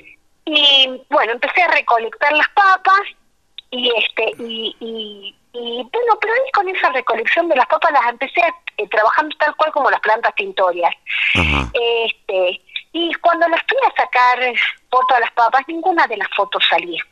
Y 0.44 0.88
bueno, 1.10 1.32
empecé 1.32 1.62
a 1.62 1.68
recolectar 1.68 2.32
las 2.32 2.48
papas 2.50 3.00
y 3.70 3.90
este 3.96 4.30
y, 4.38 4.76
y, 4.78 5.34
y, 5.54 5.82
bueno, 5.92 6.18
pero 6.20 6.32
ahí 6.34 6.50
con 6.52 6.68
esa 6.68 6.90
recolección 6.90 7.48
de 7.48 7.56
las 7.56 7.66
papas 7.66 7.90
las 7.90 8.06
empecé 8.10 8.42
eh, 8.76 8.86
trabajando 8.88 9.34
tal 9.38 9.56
cual 9.56 9.72
como 9.72 9.90
las 9.90 10.00
plantas 10.00 10.34
tintorias. 10.36 10.94
Ajá. 11.34 11.70
Este, 11.72 12.60
y 12.96 13.14
cuando 13.14 13.46
las 13.48 13.60
fui 13.68 13.78
a 13.86 14.02
sacar 14.02 14.38
fotos 14.90 15.16
a 15.16 15.20
las 15.20 15.32
papas, 15.32 15.62
ninguna 15.68 16.06
de 16.06 16.16
las 16.16 16.28
fotos 16.36 16.64
salía. 16.68 17.02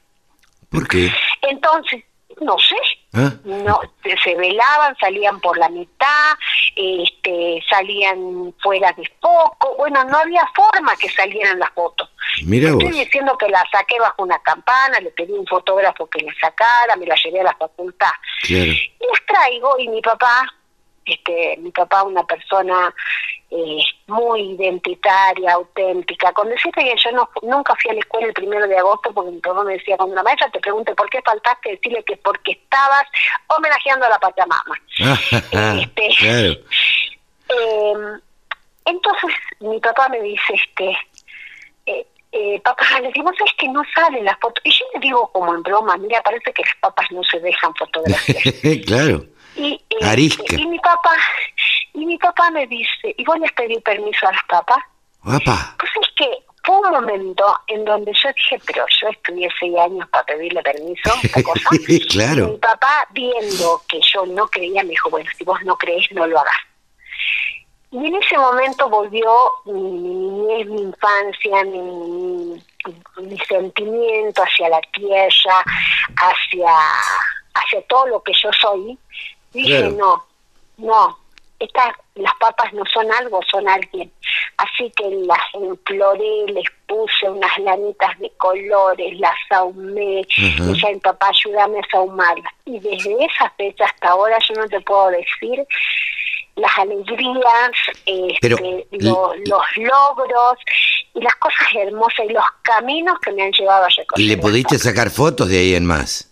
¿Por 0.71 0.89
qué? 0.89 1.11
Entonces, 1.43 2.03
no 2.41 2.59
sé, 2.59 2.77
¿Ah? 3.13 3.33
no 3.45 3.81
se- 4.25 4.35
velaban, 4.35 4.97
salían 4.99 5.41
por 5.41 5.57
la 5.57 5.69
mitad, 5.69 6.33
este, 6.75 7.63
salían 7.69 8.53
fuera 8.63 8.91
de 8.93 9.09
foco, 9.21 9.77
bueno, 9.77 10.03
no 10.05 10.19
había 10.19 10.45
forma 10.55 10.97
que 10.97 11.09
salieran 11.11 11.59
las 11.61 11.71
fotos. 11.71 12.11
Mira 12.45 12.71
Estoy 12.71 12.85
vos. 12.89 12.97
diciendo 12.97 13.39
que 13.39 13.49
la 13.49 13.63
saqué 13.71 13.99
bajo 14.01 14.23
una 14.25 14.39
campana, 14.41 14.99
le 15.01 15.11
pedí 15.11 15.33
a 15.37 15.39
un 15.41 15.47
fotógrafo 15.47 16.07
que 16.09 16.23
la 16.25 16.33
sacara, 16.41 16.97
me 16.97 17.07
la 17.07 17.15
llevé 17.17 17.41
a 17.41 17.45
la 17.45 17.55
facultad. 17.57 18.11
Claro. 18.43 18.65
Y 18.73 19.07
las 19.13 19.27
traigo 19.27 19.79
y 19.79 19.89
mi 19.89 20.01
papá, 20.03 20.45
este, 21.05 21.57
mi 21.59 21.71
papá 21.71 22.03
una 22.03 22.25
persona 22.25 22.93
eh, 23.57 23.85
muy 24.09 24.41
identitaria, 24.55 25.53
auténtica, 25.53 26.33
con 26.33 26.49
decirte 26.49 26.83
que 26.83 26.97
yo 26.97 27.13
no, 27.13 27.31
nunca 27.43 27.73
fui 27.81 27.93
a 27.93 27.95
la 27.95 28.01
escuela 28.01 28.27
el 28.27 28.33
primero 28.33 28.67
de 28.67 28.77
agosto 28.77 29.13
porque 29.15 29.31
mi 29.31 29.39
papá 29.39 29.63
me 29.63 29.75
decía, 29.75 29.97
cuando 29.97 30.17
la 30.17 30.25
maestra 30.25 30.51
te 30.51 30.59
pregunte 30.59 30.93
por 30.97 31.09
qué 31.09 31.23
faltaste, 31.23 31.71
decirle 31.71 32.03
que 32.03 32.17
porque 32.17 32.51
estabas 32.51 33.05
homenajeando 33.57 34.07
a 34.07 34.09
la 34.09 34.19
Pachamama. 34.19 34.81
Este, 35.81 36.09
claro. 36.19 36.53
Eh, 37.49 38.21
entonces 38.87 39.31
mi 39.61 39.79
papá 39.79 40.09
me 40.09 40.21
dice, 40.21 40.55
este, 40.55 40.99
eh, 41.87 42.07
eh, 42.33 42.61
papá, 42.61 43.01
le 43.01 43.13
digo, 43.13 43.31
¿sabes 43.39 43.53
que 43.57 43.69
no 43.69 43.83
salen 43.95 44.25
las 44.25 44.39
fotos? 44.41 44.63
Y 44.65 44.71
yo 44.73 44.85
le 44.95 45.01
digo 45.01 45.31
como 45.33 45.55
en 45.55 45.63
broma, 45.63 45.97
mira, 45.97 46.21
parece 46.23 46.53
que 46.53 46.63
las 46.63 46.75
papas 46.81 47.07
no 47.13 47.23
se 47.23 47.39
dejan 47.39 47.73
fotografiar. 47.79 48.43
claro. 48.85 49.34
Y, 49.57 49.81
Arisca. 50.03 50.57
y 50.57 50.67
mi 50.67 50.79
papá, 50.79 51.17
y 51.93 52.07
mi 52.07 52.19
papá 52.19 52.51
me 52.51 52.67
dice, 52.67 53.15
¿y 53.17 53.25
vos 53.25 53.39
les 53.39 53.53
pedí 53.53 53.79
permiso 53.81 54.27
a 54.29 54.33
las 54.33 54.45
papas? 54.45 54.79
Guapa. 55.23 55.77
Pues 55.79 55.91
es 56.03 56.09
que 56.17 56.45
fue 56.65 56.79
un 56.79 56.91
momento 56.91 57.61
en 57.67 57.85
donde 57.85 58.13
yo 58.13 58.31
dije, 58.33 58.59
pero 58.67 58.85
yo 59.01 59.09
estudié 59.09 59.49
seis 59.61 59.77
años 59.79 60.09
para 60.09 60.25
pedirle 60.25 60.63
permiso, 60.63 61.13
cosa. 61.45 61.69
Mi 61.89 62.01
claro. 62.01 62.59
papá, 62.59 63.07
viendo 63.13 63.83
que 63.89 64.01
yo 64.01 64.25
no 64.27 64.47
creía, 64.49 64.83
me 64.83 64.91
dijo, 64.91 65.11
bueno, 65.11 65.31
si 65.37 65.45
vos 65.45 65.59
no 65.65 65.77
crees, 65.77 66.11
no 66.13 66.27
lo 66.27 66.41
hagas. 66.41 66.57
Y 67.91 68.07
en 68.07 68.15
ese 68.17 68.37
momento 68.37 68.89
volvió 68.89 69.31
mi 69.67 69.73
niñez, 69.81 70.67
mi 70.67 70.83
infancia, 70.83 71.65
mi, 71.65 72.61
mi 73.19 73.39
sentimiento 73.47 74.43
hacia 74.43 74.69
la 74.69 74.81
tierra, 74.93 75.65
hacia, 76.17 76.71
hacia 77.55 77.83
todo 77.89 78.07
lo 78.09 78.23
que 78.23 78.33
yo 78.33 78.51
soy. 78.61 78.99
Dije, 79.55 79.79
Claro. 79.79 79.91
no, 79.93 80.27
no, 80.79 81.19
estas, 81.61 81.95
las 82.17 82.33
papas 82.41 82.73
no 82.75 82.83
son 82.93 83.11
algo, 83.13 83.41
son 83.51 83.67
alguien. 83.69 84.13
Así 84.57 84.93
que 84.97 85.09
las 85.27 85.41
imploré, 85.55 86.47
les 86.53 86.65
puse 86.87 87.29
unas 87.31 87.57
lanitas 87.59 88.19
de 88.19 88.31
colores, 88.37 89.19
las 89.19 89.35
ahumé, 89.51 90.21
Ajá. 90.31 90.63
y 90.65 90.73
dije, 90.73 90.87
"Ay, 90.89 91.01
papá, 91.01 91.29
ayúdame 91.29 91.79
a 91.79 91.97
ahumarlas. 91.97 92.53
Y 92.67 92.79
desde 92.81 93.25
esa 93.25 93.49
fecha 93.57 93.85
hasta 93.87 94.09
ahora 94.11 94.37
yo 94.49 94.55
no 94.61 94.69
te 94.69 94.81
puedo 94.83 95.09
decir 95.11 95.65
las 96.57 96.79
alegrías, 96.79 97.71
este, 98.07 98.39
Pero, 98.41 98.57
lo- 98.93 99.35
los 99.35 99.63
logros 99.77 100.59
y 101.15 101.21
las 101.21 101.35
cosas 101.37 101.67
hermosas 101.75 102.27
y 102.29 102.33
los 102.33 102.45
caminos 102.63 103.19
que 103.21 103.33
me 103.33 103.43
han 103.43 103.53
llevado 103.53 103.85
a 103.87 103.89
recorrer. 103.89 104.25
¿Le 104.27 104.37
pudiste 104.37 104.79
sacar 104.79 105.11
fotos 105.11 105.49
de 105.49 105.59
ahí 105.59 105.75
en 105.75 105.85
más? 105.87 106.31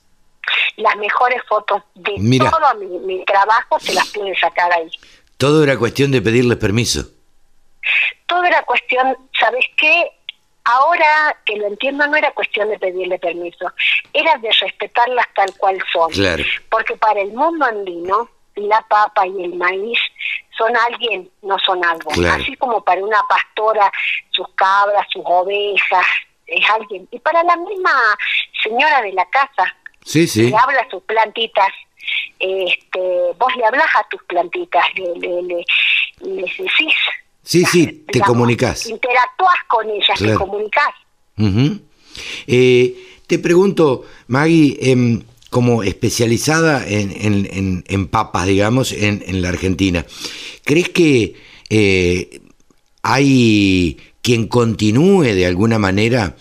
Las 0.76 0.96
mejores 0.96 1.42
fotos 1.48 1.82
de 1.94 2.14
Mira. 2.18 2.50
todo 2.50 2.74
mi, 2.80 2.98
mi 3.00 3.24
trabajo 3.24 3.78
se 3.80 3.94
las 3.94 4.08
pude 4.10 4.34
sacar 4.38 4.72
ahí. 4.72 4.90
Todo 5.36 5.62
era 5.62 5.76
cuestión 5.76 6.10
de 6.10 6.22
pedirles 6.22 6.58
permiso. 6.58 7.04
todo 8.26 8.44
era 8.44 8.62
cuestión, 8.62 9.16
¿sabes 9.38 9.64
qué? 9.76 10.10
Ahora 10.64 11.36
que 11.44 11.56
lo 11.56 11.66
entiendo, 11.66 12.06
no 12.06 12.16
era 12.16 12.32
cuestión 12.32 12.68
de 12.68 12.78
pedirle 12.78 13.18
permiso, 13.18 13.72
era 14.12 14.36
de 14.38 14.50
respetarlas 14.52 15.26
tal 15.34 15.52
cual 15.58 15.78
son. 15.92 16.10
Claro. 16.12 16.44
Porque 16.70 16.96
para 16.96 17.20
el 17.20 17.32
mundo 17.32 17.64
andino, 17.66 18.28
la 18.54 18.80
papa 18.82 19.26
y 19.26 19.44
el 19.44 19.54
maíz 19.54 19.98
son 20.56 20.76
alguien, 20.76 21.28
no 21.42 21.58
son 21.58 21.84
algo. 21.84 22.10
Claro. 22.12 22.40
Así 22.40 22.54
como 22.56 22.82
para 22.84 23.02
una 23.02 23.20
pastora, 23.28 23.90
sus 24.30 24.46
cabras, 24.54 25.06
sus 25.12 25.22
ovejas, 25.26 26.06
es 26.46 26.70
alguien. 26.70 27.08
Y 27.10 27.18
para 27.18 27.42
la 27.42 27.56
misma 27.56 27.90
señora 28.62 29.02
de 29.02 29.12
la 29.14 29.24
casa, 29.30 29.74
Sí, 30.04 30.26
sí. 30.26 30.50
le 30.50 30.56
habla 30.56 30.78
a 30.80 30.90
sus 30.90 31.02
plantitas, 31.04 31.68
este, 32.38 32.98
vos 33.38 33.54
le 33.56 33.64
hablas 33.64 33.86
a 33.98 34.06
tus 34.10 34.22
plantitas, 34.24 34.84
le, 34.96 35.14
le, 35.20 35.42
le, 35.42 35.64
les 36.44 36.56
decís, 36.58 36.94
Sí, 37.44 37.64
sí, 37.64 38.04
te 38.10 38.20
comunicas. 38.20 38.86
interactúas 38.86 39.54
con 39.68 39.88
ellas, 39.90 40.18
te 40.18 40.34
comunicas. 40.34 40.90
Eh, 42.46 42.96
te 43.26 43.38
pregunto, 43.38 44.04
Maggie, 44.28 44.78
em, 44.80 45.22
como 45.50 45.82
especializada 45.82 46.86
en, 46.86 47.10
en- 47.12 47.48
en- 47.52 47.84
en 47.88 48.06
papas, 48.08 48.46
digamos, 48.46 48.92
en, 48.92 49.22
en 49.26 49.42
la 49.42 49.48
Argentina, 49.48 50.06
¿crees 50.64 50.88
que 50.90 51.34
eh, 51.68 52.40
hay 53.02 53.98
quien 54.22 54.46
continúe 54.46 55.22
de 55.22 55.46
alguna 55.46 55.78
manera 55.78 56.36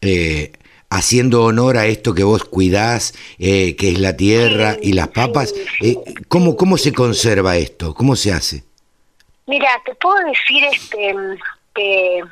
eh, 0.00 0.52
haciendo 0.90 1.44
honor 1.44 1.76
a 1.76 1.86
esto 1.86 2.14
que 2.14 2.22
vos 2.24 2.44
cuidás, 2.44 3.14
eh, 3.38 3.76
que 3.76 3.90
es 3.90 3.98
la 3.98 4.16
tierra 4.16 4.76
y 4.80 4.92
las 4.92 5.08
papas? 5.08 5.54
Eh, 5.80 5.96
¿cómo, 6.28 6.56
¿Cómo 6.56 6.76
se 6.78 6.92
conserva 6.92 7.56
esto? 7.56 7.94
¿Cómo 7.94 8.16
se 8.16 8.32
hace? 8.32 8.64
Mira, 9.46 9.68
te 9.84 9.94
puedo 9.96 10.16
decir 10.24 10.64
este 10.64 11.14
que 11.74 12.22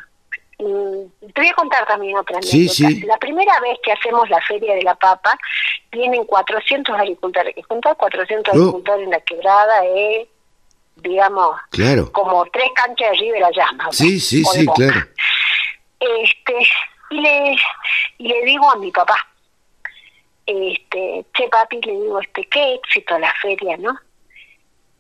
mm, 0.59 1.29
te 1.33 1.41
voy 1.41 1.49
a 1.49 1.55
contar 1.55 1.87
también 1.87 2.17
otra 2.17 2.41
Sí, 2.43 2.69
sí. 2.69 3.03
La 3.03 3.19
primera 3.19 3.53
vez 3.61 3.79
que 3.85 3.93
hacemos 3.93 4.29
la 4.31 4.41
Feria 4.43 4.75
de 4.75 4.83
la 4.83 4.95
Papa, 4.95 5.39
vienen 5.93 6.25
400 6.25 6.95
agricultores. 6.99 7.55
Juntar 7.69 7.97
400 7.97 8.55
Oh. 8.55 8.59
agricultores 8.59 9.05
en 9.05 9.11
la 9.11 9.21
quebrada 9.21 9.85
es, 9.85 10.29
digamos, 10.97 11.57
Claro. 11.71 12.11
como 12.13 12.45
tres 12.47 12.71
canchas 12.75 13.11
de 13.13 13.17
River 13.19 13.45
allá. 13.45 13.67
más 13.77 13.89
o 13.89 13.93
Sí, 13.93 14.19
sí, 14.19 14.43
o 14.45 14.51
sí, 14.53 14.67
claro. 14.75 15.01
Este, 16.01 16.55
y 17.15 17.21
le, 17.21 17.57
y 18.19 18.29
le 18.29 18.45
digo 18.45 18.71
a 18.71 18.77
mi 18.77 18.91
papá, 18.91 19.17
este, 20.47 21.25
che 21.35 21.49
papi, 21.49 21.81
le 21.83 21.93
digo, 21.93 22.21
este, 22.21 22.45
qué 22.47 22.75
éxito 22.75 23.19
la 23.19 23.33
feria, 23.41 23.77
¿no? 23.77 23.97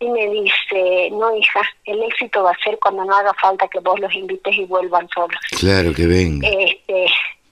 Y 0.00 0.08
me 0.08 0.28
dice, 0.28 1.10
no 1.12 1.36
hija, 1.36 1.60
el 1.84 2.02
éxito 2.02 2.42
va 2.42 2.50
a 2.50 2.58
ser 2.62 2.78
cuando 2.78 3.04
no 3.04 3.14
haga 3.16 3.32
falta 3.34 3.68
que 3.68 3.80
vos 3.80 3.98
los 4.00 4.12
invites 4.14 4.54
y 4.56 4.64
vuelvan 4.64 5.08
solos. 5.08 5.38
Claro 5.58 5.92
que 5.92 6.06
venga. 6.06 6.48
Este, 6.48 7.06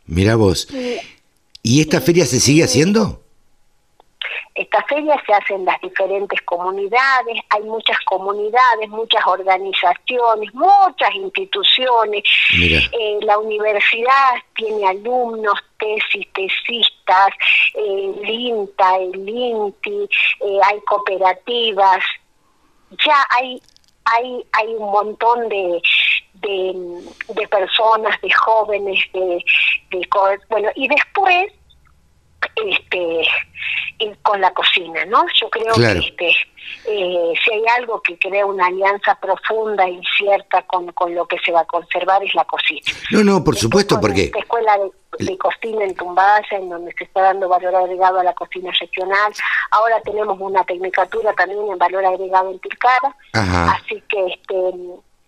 Mira 0.06 0.36
vos. 0.36 0.68
y 0.70 0.98
¿Y 1.64 1.80
esta 1.80 2.00
feria 2.00 2.26
se 2.26 2.40
sigue 2.40 2.64
haciendo? 2.64 3.21
Esta 4.54 4.82
feria 4.84 5.20
se 5.26 5.32
hace 5.32 5.54
en 5.54 5.64
las 5.64 5.80
diferentes 5.80 6.40
comunidades, 6.42 7.40
hay 7.48 7.62
muchas 7.62 7.98
comunidades, 8.04 8.88
muchas 8.88 9.26
organizaciones, 9.26 10.52
muchas 10.52 11.14
instituciones. 11.14 12.22
Eh, 12.54 13.18
la 13.22 13.38
universidad 13.38 14.34
tiene 14.54 14.86
alumnos, 14.86 15.58
tesis, 15.78 16.26
tesistas, 16.34 17.28
eh, 17.74 18.14
el 18.22 18.28
INTA, 18.28 18.96
el 18.98 19.26
INTI, 19.26 20.08
eh, 20.40 20.58
hay 20.64 20.80
cooperativas, 20.82 22.04
ya 23.04 23.26
hay 23.30 23.60
hay 24.04 24.44
hay 24.52 24.74
un 24.74 24.90
montón 24.90 25.48
de 25.48 25.80
de, 26.34 27.02
de 27.34 27.48
personas, 27.48 28.20
de 28.20 28.30
jóvenes, 28.32 29.00
de, 29.12 29.42
de 29.90 30.08
bueno 30.50 30.70
y 30.74 30.88
después 30.88 31.52
este 32.66 33.26
con 34.22 34.40
la 34.40 34.52
cocina, 34.52 35.04
¿no? 35.06 35.24
Yo 35.40 35.48
creo 35.48 35.72
Claro. 35.74 36.00
que 36.00 36.08
este 36.08 36.28
eh, 36.86 37.32
si 37.44 37.52
hay 37.52 37.62
algo 37.78 38.00
que 38.02 38.18
crea 38.18 38.44
una 38.46 38.66
alianza 38.66 39.14
profunda 39.20 39.88
y 39.88 40.00
cierta 40.16 40.62
con, 40.62 40.86
con 40.92 41.14
lo 41.14 41.26
que 41.26 41.38
se 41.44 41.52
va 41.52 41.60
a 41.60 41.64
conservar 41.66 42.22
es 42.24 42.34
la 42.34 42.44
cocina. 42.44 42.80
No, 43.10 43.22
no, 43.22 43.44
por 43.44 43.56
supuesto, 43.56 44.00
porque 44.00 44.24
esta 44.24 44.38
escuela 44.40 44.76
de, 44.78 45.24
de 45.24 45.38
cocina 45.38 45.84
en 45.84 45.94
Tumbaya, 45.94 46.46
en 46.52 46.68
donde 46.70 46.92
se 46.98 47.04
está 47.04 47.20
dando 47.22 47.48
valor 47.48 47.74
agregado 47.76 48.18
a 48.20 48.24
la 48.24 48.32
cocina 48.34 48.72
regional. 48.80 49.32
Ahora 49.70 50.00
tenemos 50.02 50.36
una 50.40 50.64
tecnicatura 50.64 51.32
también 51.34 51.60
en 51.70 51.78
valor 51.78 52.04
agregado 52.04 52.50
en 52.50 52.58
Tilcara. 52.60 53.16
Ajá. 53.34 53.72
Así 53.72 54.02
que 54.08 54.26
este, 54.26 54.54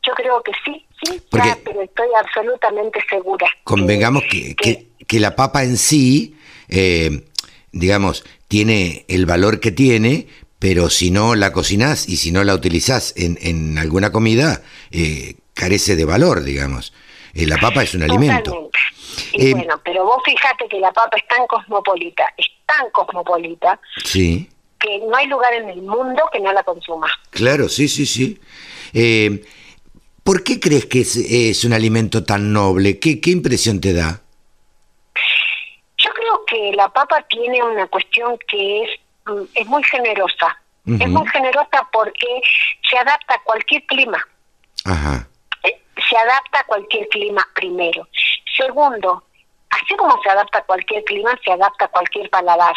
yo 0.07 0.15
creo 0.15 0.43
que 0.43 0.53
sí, 0.65 0.85
sí, 1.05 1.23
Porque- 1.31 1.49
ya, 1.49 1.59
pero 1.65 1.83
estoy 1.83 2.09
absolutamente 2.19 3.01
segura. 3.09 3.47
convengamos 3.65 4.23
que, 4.31 4.55
que, 4.57 4.87
que 5.07 5.21
la 5.21 5.35
papa 5.37 5.63
en 5.63 5.77
sí, 5.77 6.37
eh, 6.69 7.25
digamos, 7.73 8.25
tiene 8.49 9.05
el 9.09 9.27
valor 9.27 9.61
que 9.61 9.71
tiene, 9.73 10.27
pero 10.59 10.89
si 10.91 11.11
no 11.11 11.35
la 11.35 11.53
cocinás 11.53 12.09
y 12.09 12.17
si 12.17 12.31
no 12.33 12.45
la 12.45 12.55
utilizás 12.55 13.13
en, 13.17 13.39
en 13.43 13.79
alguna 13.79 14.13
comida, 14.13 14.63
eh, 14.91 15.35
carece 15.55 15.97
de 15.97 16.05
valor, 16.05 16.43
digamos. 16.45 16.93
Eh, 17.35 17.47
la 17.47 17.59
papa 17.59 17.83
es 17.83 17.95
un 17.95 18.03
alimento. 18.03 18.71
Y 19.33 19.49
Eh, 19.49 19.55
bueno, 19.55 19.81
pero 19.85 20.05
vos 20.05 20.23
fíjate 20.25 20.67
que 20.69 20.79
la 20.81 20.93
papa 20.93 21.17
es 21.17 21.27
tan 21.29 21.47
cosmopolita, 21.47 22.25
es 22.37 22.47
tan 22.67 22.91
cosmopolita, 22.93 23.81
Sí, 24.05 24.49
que 24.79 24.99
no 24.99 25.17
hay 25.17 25.27
lugar 25.29 25.53
en 25.55 25.69
el 25.69 25.83
mundo 25.83 26.23
que 26.33 26.41
no 26.41 26.53
la 26.53 26.63
consuma. 26.63 27.09
claro, 27.31 27.69
sí, 27.69 27.89
sí, 27.89 28.07
sí. 28.07 28.39
¿Por 30.23 30.43
qué 30.43 30.59
crees 30.59 30.87
que 30.87 31.01
es, 31.03 31.17
es 31.17 31.65
un 31.65 31.73
alimento 31.75 32.25
tan 32.25 32.53
noble? 32.53 32.99
¿Qué, 32.99 33.21
qué 33.21 33.31
impresión 33.31 33.81
te 33.81 33.93
da? 33.93 34.23
Que 36.55 36.73
la 36.77 36.89
papa 36.89 37.21
tiene 37.29 37.61
una 37.65 37.89
cuestión 37.89 38.39
que 38.47 38.85
es, 38.85 38.91
mm, 39.27 39.43
es 39.57 39.67
muy 39.67 39.83
generosa. 39.83 40.57
Es 40.87 41.09
muy 41.09 41.27
generosa 41.29 41.89
porque 41.93 42.27
se 42.89 42.97
adapta 42.99 43.35
a 43.35 43.43
cualquier 43.43 43.85
clima. 43.87 44.25
Ajá, 44.85 45.27
Eh, 45.65 45.81
Se 46.09 46.17
adapta 46.17 46.61
a 46.61 46.65
cualquier 46.65 47.09
clima 47.09 47.45
primero. 47.55 48.07
Segundo, 48.57 49.25
así 49.71 49.97
como 49.97 50.21
se 50.23 50.29
adapta 50.31 50.59
a 50.59 50.63
cualquier 50.65 51.03
clima, 51.05 51.31
se 51.45 51.51
adapta 51.53 51.87
a 51.87 51.89
cualquier 51.89 52.31
paladar. 52.31 52.77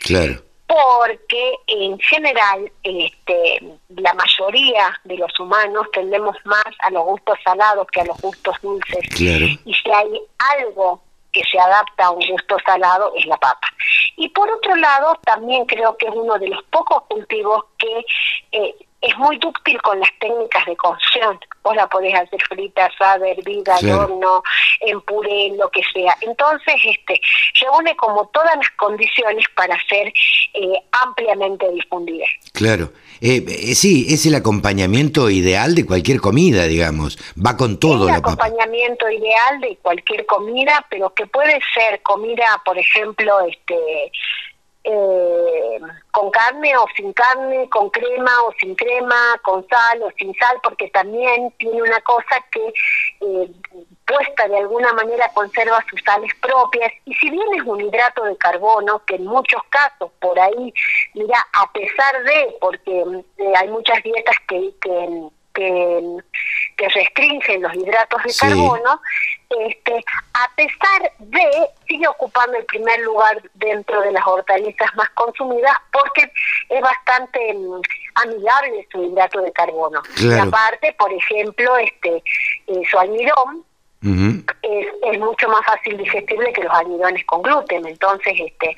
claro, 0.00 0.40
porque 0.66 1.52
en 1.66 1.98
general 1.98 2.72
este, 2.82 3.60
la 3.90 4.14
mayoría 4.14 4.98
de 5.04 5.16
los 5.18 5.38
humanos 5.38 5.86
tendemos 5.92 6.34
más 6.44 6.64
a 6.78 6.90
los 6.90 7.04
gustos 7.04 7.36
salados 7.44 7.86
que 7.92 8.00
a 8.00 8.04
los 8.06 8.18
gustos 8.22 8.56
dulces. 8.62 9.06
claro. 9.14 9.44
Y 9.66 9.74
si 9.74 9.90
hay 9.90 10.20
algo 10.60 11.02
que 11.32 11.42
se 11.44 11.58
adapta 11.58 12.06
a 12.06 12.10
un 12.10 12.26
gusto 12.28 12.56
salado 12.64 13.12
es 13.16 13.26
la 13.26 13.36
papa. 13.36 13.66
Y 14.16 14.28
por 14.28 14.50
otro 14.50 14.76
lado, 14.76 15.18
también 15.24 15.64
creo 15.66 15.96
que 15.96 16.06
es 16.06 16.12
uno 16.14 16.38
de 16.38 16.48
los 16.48 16.62
pocos 16.64 17.02
cultivos 17.08 17.64
que 17.78 18.04
eh, 18.52 18.76
es 19.02 19.16
muy 19.18 19.36
dúctil 19.38 19.80
con 19.82 19.98
las 20.00 20.10
técnicas 20.20 20.64
de 20.64 20.76
cocción. 20.76 21.38
Vos 21.62 21.76
la 21.76 21.88
podés 21.88 22.14
hacer 22.14 22.40
frita, 22.48 22.86
asada, 22.86 23.28
hervida, 23.28 23.74
al 23.74 23.80
Claro. 23.80 24.02
horno, 24.04 24.42
en 24.80 25.00
puré, 25.02 25.52
lo 25.58 25.68
que 25.70 25.82
sea. 25.92 26.16
Entonces, 26.20 26.74
este, 26.84 27.20
reúne 27.60 27.94
como 27.96 28.26
todas 28.28 28.56
las 28.56 28.70
condiciones 28.76 29.44
para 29.56 29.76
ser 29.88 30.12
eh, 30.54 30.74
ampliamente 31.04 31.68
difundida. 31.72 32.26
Claro. 32.52 32.92
Eh, 33.20 33.44
eh, 33.48 33.74
sí, 33.74 34.06
es 34.08 34.26
el 34.26 34.34
acompañamiento 34.34 35.30
ideal 35.30 35.74
de 35.74 35.86
cualquier 35.86 36.20
comida, 36.20 36.64
digamos. 36.64 37.18
Va 37.36 37.56
con 37.56 37.78
todo 37.78 38.08
es 38.08 38.14
el 38.16 38.22
papa. 38.22 38.46
acompañamiento 38.46 39.08
ideal 39.10 39.60
de 39.60 39.76
cualquier 39.82 40.26
comida, 40.26 40.84
pero 40.90 41.12
que 41.14 41.26
puede 41.26 41.58
ser 41.74 42.02
comida, 42.02 42.60
por 42.64 42.78
ejemplo, 42.78 43.40
este 43.46 43.76
eh, 44.84 45.80
con 46.10 46.30
carne 46.30 46.76
o 46.76 46.86
sin 46.96 47.12
carne, 47.12 47.68
con 47.70 47.88
crema 47.90 48.42
o 48.42 48.52
sin 48.60 48.74
crema, 48.74 49.38
con 49.42 49.66
sal 49.68 50.02
o 50.02 50.10
sin 50.18 50.34
sal, 50.34 50.58
porque 50.62 50.88
también 50.88 51.52
tiene 51.58 51.82
una 51.82 52.00
cosa 52.00 52.44
que 52.50 52.72
eh, 53.20 53.50
puesta 54.06 54.48
de 54.48 54.58
alguna 54.58 54.92
manera 54.92 55.30
conserva 55.34 55.84
sus 55.88 56.02
sales 56.02 56.32
propias. 56.40 56.92
Y 57.04 57.14
si 57.14 57.30
bien 57.30 57.46
es 57.56 57.62
un 57.64 57.80
hidrato 57.80 58.24
de 58.24 58.36
carbono, 58.36 59.02
que 59.06 59.16
en 59.16 59.24
muchos 59.24 59.62
casos 59.70 60.10
por 60.20 60.38
ahí, 60.38 60.72
mira, 61.14 61.38
a 61.52 61.70
pesar 61.72 62.22
de, 62.24 62.56
porque 62.60 63.04
eh, 63.38 63.52
hay 63.56 63.68
muchas 63.68 64.02
dietas 64.02 64.36
que, 64.48 64.72
que, 64.80 65.28
que, 65.54 66.16
que 66.82 66.88
restringen 66.88 67.62
los 67.62 67.74
hidratos 67.74 68.22
de 68.24 68.30
Sí. 68.30 68.40
carbono, 68.40 69.00
este, 69.66 70.04
a 70.34 70.50
pesar 70.56 71.12
de, 71.18 71.68
sigue 71.86 72.08
ocupando 72.08 72.56
el 72.56 72.64
primer 72.64 72.98
lugar 73.00 73.40
dentro 73.54 74.00
de 74.00 74.10
las 74.10 74.26
hortalizas 74.26 74.92
más 74.96 75.08
consumidas 75.10 75.76
porque 75.92 76.32
es 76.68 76.80
bastante 76.80 77.54
mm, 77.54 77.80
amigable 78.16 78.88
su 78.90 79.04
hidrato 79.04 79.40
de 79.42 79.52
carbono. 79.52 80.02
Claro. 80.16 80.44
Y 80.44 80.48
aparte, 80.48 80.92
por 80.98 81.12
ejemplo, 81.12 81.76
este 81.76 82.16
eh, 82.66 82.82
su 82.90 82.98
almidón 82.98 83.64
Es, 84.02 84.86
es 85.12 85.18
mucho 85.20 85.48
más 85.48 85.64
fácil 85.64 85.96
digestible 85.96 86.52
que 86.52 86.62
los 86.64 86.72
almidones 86.72 87.24
con 87.24 87.40
gluten. 87.42 87.86
Entonces, 87.86 88.34
este, 88.36 88.70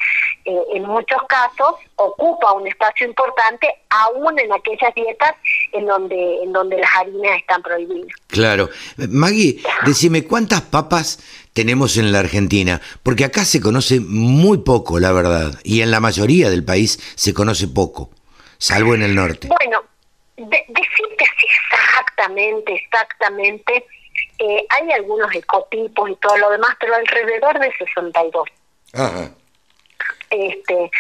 eh, 0.45 0.59
en 0.75 0.83
muchos 0.85 1.23
casos 1.29 1.77
ocupa 1.97 2.53
un 2.53 2.67
espacio 2.67 3.07
importante, 3.07 3.69
aún 3.89 4.39
en 4.39 4.53
aquellas 4.53 4.95
dietas 4.95 5.35
en 5.73 5.87
donde, 5.87 6.43
en 6.43 6.53
donde 6.53 6.77
las 6.79 6.91
harinas 6.97 7.39
están 7.39 7.63
prohibidas. 7.63 8.13
Claro. 8.27 8.69
Maggie, 9.09 9.63
decime, 9.87 10.25
¿cuántas 10.25 10.61
papas 10.63 11.21
tenemos 11.55 11.97
en 11.97 12.13
la 12.13 12.19
Argentina? 12.19 12.81
Porque 13.03 13.25
acá 13.25 13.45
se 13.47 13.61
conoce 13.63 14.01
muy 14.01 14.59
poco, 14.59 14.99
la 14.99 15.13
verdad. 15.13 15.59
Y 15.65 15.81
en 15.81 15.91
la 15.91 16.01
mayoría 16.01 16.51
del 16.51 16.65
país 16.65 16.99
se 17.15 17.33
conoce 17.33 17.67
poco, 17.69 18.11
salvo 18.59 18.95
en 18.95 19.03
el 19.03 19.15
norte. 19.15 19.49
Bueno, 19.49 19.81
de- 20.37 20.65
decirte 20.69 21.25
así 21.25 21.47
exactamente, 21.73 22.75
exactamente, 22.75 23.87
eh, 24.39 24.67
hay 24.69 24.93
algunos 24.93 25.35
ecotipos 25.35 26.11
y 26.11 26.17
todo 26.17 26.37
lo 26.39 26.51
demás, 26.51 26.77
pero 26.81 26.95
alrededor 26.95 27.59
de 27.59 27.73
62. 27.79 28.49
Ajá. 28.95 29.31
Este, 30.31 30.91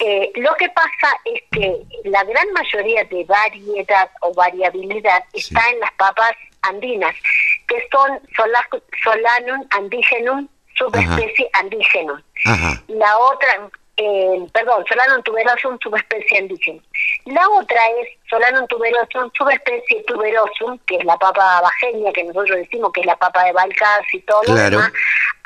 eh, 0.00 0.30
lo 0.36 0.54
que 0.56 0.68
pasa 0.70 1.16
es 1.24 1.40
que 1.50 1.82
la 2.04 2.22
gran 2.24 2.52
mayoría 2.52 3.04
de 3.04 3.24
variedad 3.24 4.10
o 4.20 4.34
variabilidad 4.34 5.24
está 5.32 5.60
en 5.70 5.80
las 5.80 5.92
papas 5.92 6.32
andinas, 6.62 7.14
que 7.66 7.76
son 7.90 8.20
Sola- 8.36 8.68
Solanum 9.02 9.66
andigenum, 9.70 10.46
subespecie 10.76 11.48
andigenum. 11.54 12.20
Ajá. 12.44 12.82
La 12.88 13.16
otra, 13.18 13.70
eh, 14.04 14.46
perdón, 14.52 14.84
Solanum 14.88 15.22
tuberosum, 15.22 15.78
subespecie 15.82 16.38
andigenum. 16.38 16.82
La 17.26 17.48
otra 17.48 17.80
es 18.00 18.08
Solanum 18.28 18.66
tuberosum, 18.66 19.30
subespecie 19.36 20.02
tuberosum, 20.06 20.78
que 20.86 20.96
es 20.96 21.04
la 21.04 21.16
papa 21.16 21.60
bajeña, 21.60 22.12
que 22.12 22.24
nosotros 22.24 22.56
decimos 22.58 22.90
que 22.92 23.00
es 23.00 23.06
la 23.06 23.16
papa 23.16 23.44
de 23.44 23.52
Balcás 23.52 24.02
y 24.12 24.20
todo 24.20 24.42
lo 24.44 24.54
Claro. 24.54 24.76
demás. 24.78 24.92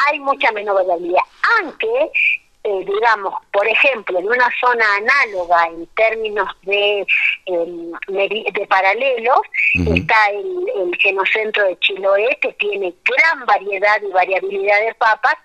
Hay 0.09 0.21
mucha 0.21 0.51
menos 0.53 0.75
variabilidad, 0.75 1.23
aunque 1.61 2.11
eh, 2.67 2.85
digamos, 2.85 3.35
por 3.53 3.67
ejemplo, 3.69 4.19
en 4.19 4.27
una 4.27 4.51
zona 4.61 4.85
análoga 4.97 5.69
en 5.69 5.87
términos 5.95 6.49
de, 6.63 7.07
em, 7.47 7.93
de 8.09 8.67
paralelos, 8.69 9.39
está 9.95 10.17
el, 10.31 10.67
el, 10.83 10.97
genocentro 10.99 11.65
de 11.65 11.79
Chiloé, 11.79 12.37
que 12.43 12.53
tiene 12.55 12.93
gran 13.05 13.47
variedad 13.47 14.03
y 14.03 14.13
variabilidad 14.13 14.81
de 14.81 14.95
papas, 14.95 15.37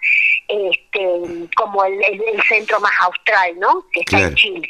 este, 0.48 1.48
como 1.56 1.86
el, 1.86 2.02
centro 2.50 2.80
más 2.80 2.94
austral, 3.02 3.60
¿no? 3.60 3.86
Que 3.94 4.00
está 4.00 4.22
en 4.22 4.36
Chile. 4.36 4.70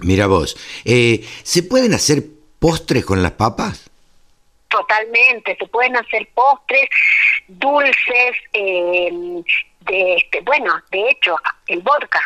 Mira 0.00 0.26
vos, 0.26 0.54
eh, 0.84 1.24
¿se 1.44 1.62
pueden 1.62 1.94
hacer 1.94 2.24
postres 2.58 3.06
con 3.06 3.22
las 3.22 3.32
papas? 3.32 3.90
Totalmente, 4.68 5.56
se 5.56 5.66
pueden 5.66 5.96
hacer 5.96 6.28
postres, 6.34 6.88
dulces, 7.48 8.36
eh, 8.52 9.10
de 9.80 10.14
este, 10.16 10.40
bueno, 10.42 10.74
de 10.90 11.10
hecho, 11.10 11.36
el 11.68 11.80
vodka, 11.80 12.20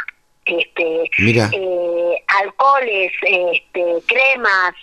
este, 0.45 1.05
eh, 1.19 2.25
alcoholes, 2.27 3.13
este, 3.23 4.03
cremas, 4.07 4.75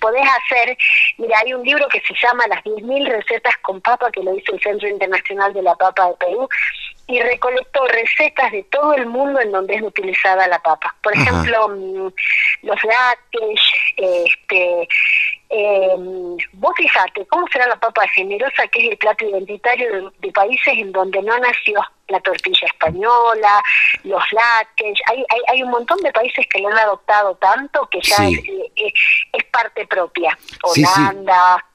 podés 0.00 0.26
hacer, 0.26 0.76
mira, 1.18 1.38
hay 1.44 1.52
un 1.52 1.64
libro 1.64 1.86
que 1.88 2.00
se 2.00 2.14
llama 2.22 2.46
Las 2.48 2.62
10.000 2.64 3.08
recetas 3.08 3.56
con 3.58 3.80
papa, 3.80 4.10
que 4.10 4.22
lo 4.22 4.36
hizo 4.36 4.52
el 4.52 4.60
Centro 4.60 4.88
Internacional 4.88 5.52
de 5.52 5.62
la 5.62 5.74
Papa 5.74 6.08
de 6.08 6.14
Perú, 6.14 6.48
y 7.06 7.20
recolectó 7.20 7.86
recetas 7.88 8.52
de 8.52 8.62
todo 8.64 8.94
el 8.94 9.06
mundo 9.06 9.40
en 9.40 9.50
donde 9.50 9.74
es 9.74 9.82
utilizada 9.82 10.46
la 10.46 10.60
papa. 10.60 10.94
Por 11.02 11.12
ejemplo, 11.14 11.68
mm, 11.68 12.08
los 12.62 12.84
lácteos, 12.84 13.72
este, 13.96 14.88
eh, 15.52 15.96
vos 16.52 16.72
fijate, 16.76 17.26
¿cómo 17.26 17.44
será 17.52 17.66
la 17.66 17.78
papa 17.78 18.06
generosa, 18.14 18.68
que 18.68 18.84
es 18.84 18.90
el 18.92 18.98
plato 18.98 19.24
identitario 19.24 20.12
de, 20.20 20.32
países 20.32 20.74
en 20.78 20.92
donde 20.92 21.20
no 21.22 21.36
nació 21.38 21.80
la 22.06 22.20
tortilla 22.20 22.66
española, 22.66 23.60
los 24.04 24.22
lácteos? 24.32 25.00
Hay, 25.08 25.18
hay, 25.28 25.40
hay, 25.48 25.62
un 25.64 25.70
montón 25.70 25.98
de 26.02 26.12
países 26.12 26.46
que 26.48 26.60
lo 26.60 26.68
han 26.68 26.78
adoptado 26.78 27.34
tanto 27.34 27.88
que 27.90 28.00
ya 28.00 28.28
es, 28.28 28.38
es, 28.76 29.44
parte 29.50 29.86
propia. 29.88 30.38
Holanda. 30.62 31.66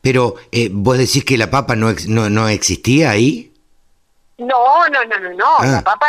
Pero 0.00 0.36
eh, 0.52 0.68
vos 0.70 0.96
decís 0.96 1.24
que 1.24 1.36
la 1.36 1.50
papa 1.50 1.74
no, 1.74 1.92
no, 2.06 2.30
no 2.30 2.48
existía 2.48 3.10
ahí. 3.10 3.52
No, 4.38 4.88
no, 4.88 5.04
no, 5.04 5.18
no, 5.18 5.30
no. 5.30 5.64
La 5.64 5.78
ah. 5.78 5.84
papa, 5.84 6.06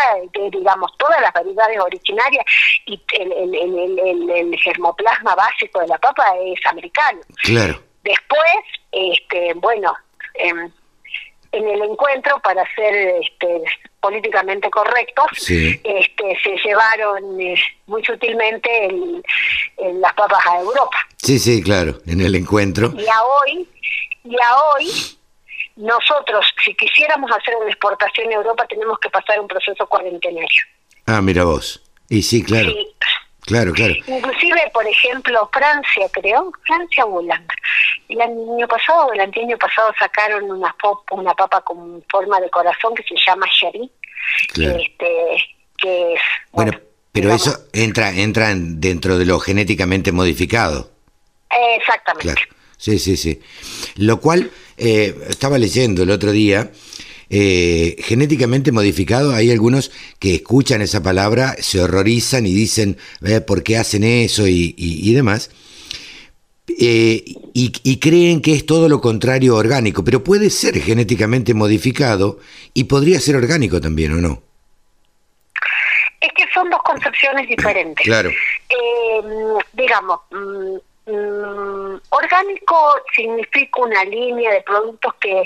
digamos, 0.51 0.91
todas 0.97 1.19
las 1.19 1.33
variedades 1.33 1.79
originarias 1.79 2.45
y 2.85 3.01
el, 3.13 3.31
el, 3.31 3.55
el, 3.55 4.29
el, 4.29 4.59
germoplasma 4.59 5.33
básico 5.35 5.79
de 5.79 5.87
la 5.87 5.97
papa 5.97 6.25
es 6.45 6.59
americano. 6.67 7.19
Claro. 7.41 7.81
Después, 8.03 8.53
este, 8.91 9.53
bueno, 9.55 9.95
en, 10.35 10.71
el 11.51 11.81
encuentro, 11.81 12.39
para 12.41 12.63
ser 12.75 12.95
este, 13.23 13.63
políticamente 13.99 14.69
correctos, 14.69 15.25
este, 15.49 16.37
se 16.43 16.55
llevaron 16.63 17.41
eh, 17.41 17.55
muy 17.87 18.05
sutilmente 18.05 18.89
las 19.77 20.13
papas 20.13 20.45
a 20.45 20.59
Europa. 20.59 20.97
Sí, 21.17 21.39
sí, 21.39 21.63
claro, 21.63 21.97
en 22.05 22.21
el 22.21 22.35
encuentro. 22.35 22.93
Y 22.95 23.07
a 23.07 23.23
hoy, 23.23 23.67
y 24.23 24.35
a 24.35 24.57
hoy 24.57 25.18
nosotros, 25.79 26.45
si 26.63 26.73
quisiéramos 26.75 27.31
hacer 27.31 27.55
una 27.55 27.69
exportación 27.69 28.31
a 28.31 28.35
Europa, 28.35 28.65
tenemos 28.67 28.99
que 28.99 29.09
pasar 29.09 29.39
un 29.39 29.47
proceso 29.47 29.87
cuarentenario. 29.87 30.63
Ah, 31.05 31.21
mira 31.21 31.45
vos. 31.45 31.81
Y 32.09 32.21
sí, 32.21 32.43
claro. 32.43 32.71
Claro, 33.41 33.71
claro. 33.73 33.93
Inclusive, 34.05 34.69
por 34.73 34.85
ejemplo, 34.85 35.49
Francia, 35.51 36.07
creo, 36.11 36.51
Francia 36.67 37.05
o 37.05 37.19
Holanda. 37.19 37.53
El 38.07 38.21
año 38.21 38.67
pasado 38.67 39.07
o 39.07 39.13
el 39.13 39.21
año 39.21 39.57
pasado 39.57 39.91
sacaron 39.97 40.51
una, 40.51 40.75
una 41.11 41.33
papa 41.33 41.61
con 41.61 42.03
forma 42.11 42.39
de 42.39 42.49
corazón 42.49 42.93
que 42.93 43.03
se 43.03 43.15
llama 43.25 43.47
Sherry. 43.51 43.89
Este, 44.49 45.55
que 45.77 46.13
es, 46.13 46.21
bueno, 46.51 46.73
pero 47.11 47.33
eso 47.33 47.57
entra, 47.73 48.11
entra 48.11 48.53
dentro 48.53 49.17
de 49.17 49.25
lo 49.25 49.39
genéticamente 49.39 50.11
modificado. 50.11 50.91
exactamente. 51.49 52.33
Claro. 52.33 52.59
Sí, 52.77 52.97
sí, 52.97 53.17
sí. 53.17 53.41
Lo 53.95 54.21
cual 54.21 54.51
eh, 54.79 55.15
estaba 55.29 55.57
leyendo 55.57 56.03
el 56.03 56.09
otro 56.09 56.31
día, 56.31 56.71
eh, 57.29 57.97
genéticamente 57.99 58.71
modificado, 58.71 59.33
hay 59.35 59.51
algunos 59.51 59.91
que 60.19 60.35
escuchan 60.35 60.81
esa 60.81 61.03
palabra, 61.03 61.55
se 61.59 61.81
horrorizan 61.81 62.45
y 62.45 62.53
dicen, 62.53 62.97
eh, 63.23 63.41
¿por 63.41 63.61
qué 63.61 63.77
hacen 63.77 64.03
eso? 64.03 64.47
y, 64.47 65.13
demás. 65.13 65.51
y, 66.67 67.97
creen 67.99 68.41
que 68.41 68.53
es 68.53 68.65
todo 68.65 68.87
lo 68.87 69.01
contrario 69.01 69.55
orgánico, 69.55 70.03
pero 70.03 70.23
puede 70.23 70.49
ser 70.49 70.79
genéticamente 70.79 71.53
modificado 71.53 72.39
y 72.73 72.85
podría 72.85 73.19
ser 73.19 73.35
orgánico 73.35 73.81
también, 73.81 74.13
¿o 74.13 74.21
no? 74.21 74.41
Es 76.21 76.29
que 76.35 76.43
son 76.53 76.69
dos 76.69 76.81
concepciones 76.83 77.47
diferentes. 77.47 78.05
Claro. 78.05 78.31
digamos, 79.73 80.19
mm, 81.09 82.01
orgánico 82.09 82.95
significa 83.15 83.81
una 83.81 84.03
línea 84.05 84.51
de 84.51 84.61
productos 84.61 85.13
que, 85.19 85.45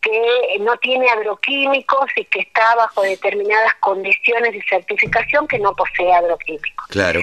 que 0.00 0.58
no 0.60 0.76
tiene 0.78 1.08
agroquímicos 1.10 2.06
y 2.16 2.24
que 2.26 2.40
está 2.40 2.74
bajo 2.76 3.02
determinadas 3.02 3.74
condiciones 3.80 4.52
de 4.52 4.62
certificación 4.68 5.46
que 5.48 5.58
no 5.58 5.74
posee 5.74 6.12
agroquímicos. 6.12 6.86
Claro. 6.88 7.20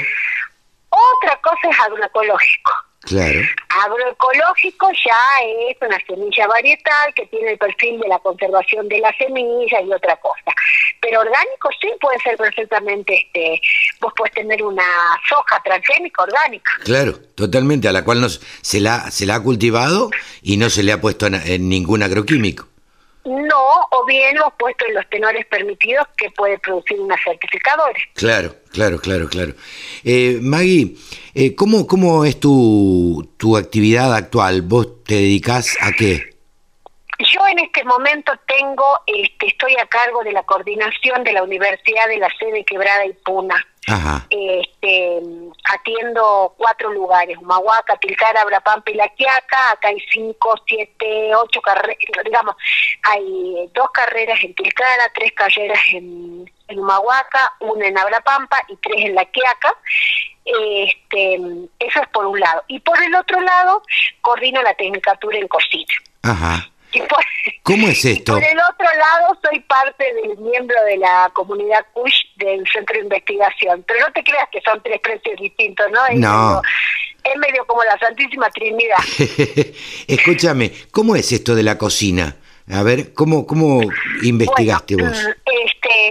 Otra 0.89 1.39
cosa 1.41 1.69
es 1.69 1.79
agroecológico. 1.79 2.71
Claro. 3.07 3.39
Agroecológico 3.69 4.91
ya 4.91 5.69
es 5.69 5.77
una 5.81 5.97
semilla 6.05 6.45
varietal 6.47 7.13
que 7.13 7.25
tiene 7.27 7.51
el 7.51 7.57
perfil 7.57 8.01
de 8.01 8.07
la 8.09 8.19
conservación 8.19 8.89
de 8.89 8.99
la 8.99 9.13
semilla 9.17 9.81
y 9.81 9.93
otra 9.93 10.17
cosa. 10.17 10.53
Pero 11.01 11.21
orgánico 11.21 11.69
sí 11.79 11.87
puede 12.01 12.19
ser 12.19 12.35
perfectamente, 12.35 13.15
este, 13.15 13.61
vos 14.01 14.11
puedes 14.17 14.33
tener 14.33 14.61
una 14.61 14.83
soja 15.29 15.61
transgénica 15.63 16.23
orgánica. 16.23 16.71
Claro, 16.83 17.17
totalmente, 17.33 17.87
a 17.87 17.93
la 17.93 18.03
cual 18.03 18.19
nos, 18.19 18.41
se, 18.61 18.81
la, 18.81 19.09
se 19.09 19.25
la 19.25 19.35
ha 19.35 19.43
cultivado 19.43 20.09
y 20.41 20.57
no 20.57 20.69
se 20.69 20.83
le 20.83 20.91
ha 20.91 20.99
puesto 20.99 21.27
en 21.27 21.69
ningún 21.69 22.03
agroquímico. 22.03 22.67
No, 23.27 23.87
o 23.91 24.05
bien 24.05 24.37
lo 24.37 24.49
puesto 24.57 24.85
en 24.85 24.93
los 24.93 25.09
tenores 25.09 25.45
permitidos 25.47 26.07
que 26.15 26.31
puede 26.31 26.57
producir 26.59 26.97
una 27.01 27.17
certificadora. 27.21 27.99
Claro, 28.13 28.55
claro, 28.71 28.99
claro, 28.99 29.27
claro. 29.27 29.53
Eh, 30.05 30.39
Maggie, 30.41 30.95
eh, 31.35 31.53
¿cómo, 31.53 31.85
¿cómo 31.85 32.23
es 32.23 32.39
tu, 32.39 33.29
tu 33.35 33.57
actividad 33.57 34.15
actual? 34.15 34.61
¿Vos 34.61 35.03
te 35.03 35.15
dedicas 35.15 35.77
a 35.81 35.91
qué? 35.91 36.37
Yo 37.19 37.45
en 37.51 37.59
este 37.59 37.83
momento 37.83 38.31
tengo, 38.47 38.85
este, 39.07 39.47
estoy 39.47 39.75
a 39.75 39.87
cargo 39.87 40.23
de 40.23 40.31
la 40.31 40.43
coordinación 40.43 41.25
de 41.25 41.33
la 41.33 41.43
Universidad 41.43 42.07
de 42.07 42.19
la 42.19 42.29
Sede 42.39 42.63
Quebrada 42.63 43.05
y 43.05 43.13
Puna. 43.25 43.55
Este, 44.29 45.21
atiendo 45.63 46.53
cuatro 46.57 46.91
lugares, 46.91 47.37
Humahuaca, 47.37 47.95
Tilcara, 47.97 48.41
Abrapampa 48.41 48.91
y 48.91 48.95
La 48.95 49.07
Quiaca, 49.09 49.71
acá 49.71 49.87
hay 49.87 49.99
cinco, 50.11 50.55
siete, 50.67 51.33
ocho 51.33 51.61
carreras, 51.61 51.97
digamos, 52.25 52.55
hay 53.03 53.69
dos 53.73 53.89
carreras 53.91 54.43
en 54.43 54.53
Tilcara, 54.55 55.09
tres 55.15 55.31
carreras 55.33 55.79
en, 55.93 56.51
en 56.67 56.79
Humahuaca, 56.79 57.53
una 57.61 57.87
en 57.87 57.97
Abrapampa 57.97 58.61
y 58.67 58.75
tres 58.75 59.05
en 59.05 59.15
La 59.15 59.23
Quiaca. 59.23 59.73
Este, 60.43 61.35
eso 61.79 62.01
es 62.01 62.07
por 62.09 62.25
un 62.25 62.39
lado. 62.39 62.63
Y 62.67 62.79
por 62.79 63.01
el 63.01 63.15
otro 63.15 63.39
lado, 63.39 63.83
coordino 64.21 64.61
la 64.63 64.73
tecnicatura 64.73 65.37
en 65.37 65.47
cocina. 65.47 65.93
Ajá. 66.23 66.69
¿Cómo 67.63 67.87
es 67.87 68.05
esto? 68.05 68.33
por 68.33 68.43
el 68.43 68.57
otro 68.59 68.87
lado, 68.97 69.39
soy 69.43 69.59
parte 69.61 70.13
del 70.13 70.37
miembro 70.37 70.75
de 70.85 70.97
la 70.97 71.29
comunidad 71.33 71.85
Kush 71.93 72.25
del 72.37 72.65
Centro 72.71 72.95
de 72.95 73.03
Investigación. 73.03 73.83
Pero 73.87 74.07
no 74.07 74.13
te 74.13 74.23
creas 74.23 74.47
que 74.51 74.61
son 74.61 74.81
tres 74.83 74.99
precios 75.01 75.39
distintos, 75.39 75.85
¿no? 75.91 76.05
Es 76.07 76.19
no. 76.19 76.47
Medio, 76.47 76.61
es 77.23 77.37
medio 77.37 77.65
como 77.65 77.83
la 77.83 77.97
Santísima 77.99 78.49
Trinidad. 78.49 78.97
Escúchame, 80.07 80.71
¿cómo 80.91 81.15
es 81.15 81.31
esto 81.31 81.55
de 81.55 81.63
la 81.63 81.77
cocina? 81.77 82.35
A 82.69 82.83
ver, 82.83 83.13
¿cómo, 83.13 83.47
cómo 83.47 83.79
investigaste 84.23 84.95
vos? 84.97 85.23
Mm, 85.23 85.51
este, 85.65 86.09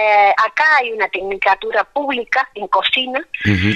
eh, 0.00 0.34
acá 0.36 0.76
hay 0.78 0.92
una 0.92 1.08
tecnicatura 1.08 1.82
pública 1.84 2.48
en 2.54 2.68
cocina. 2.68 3.26
Eh, 3.44 3.74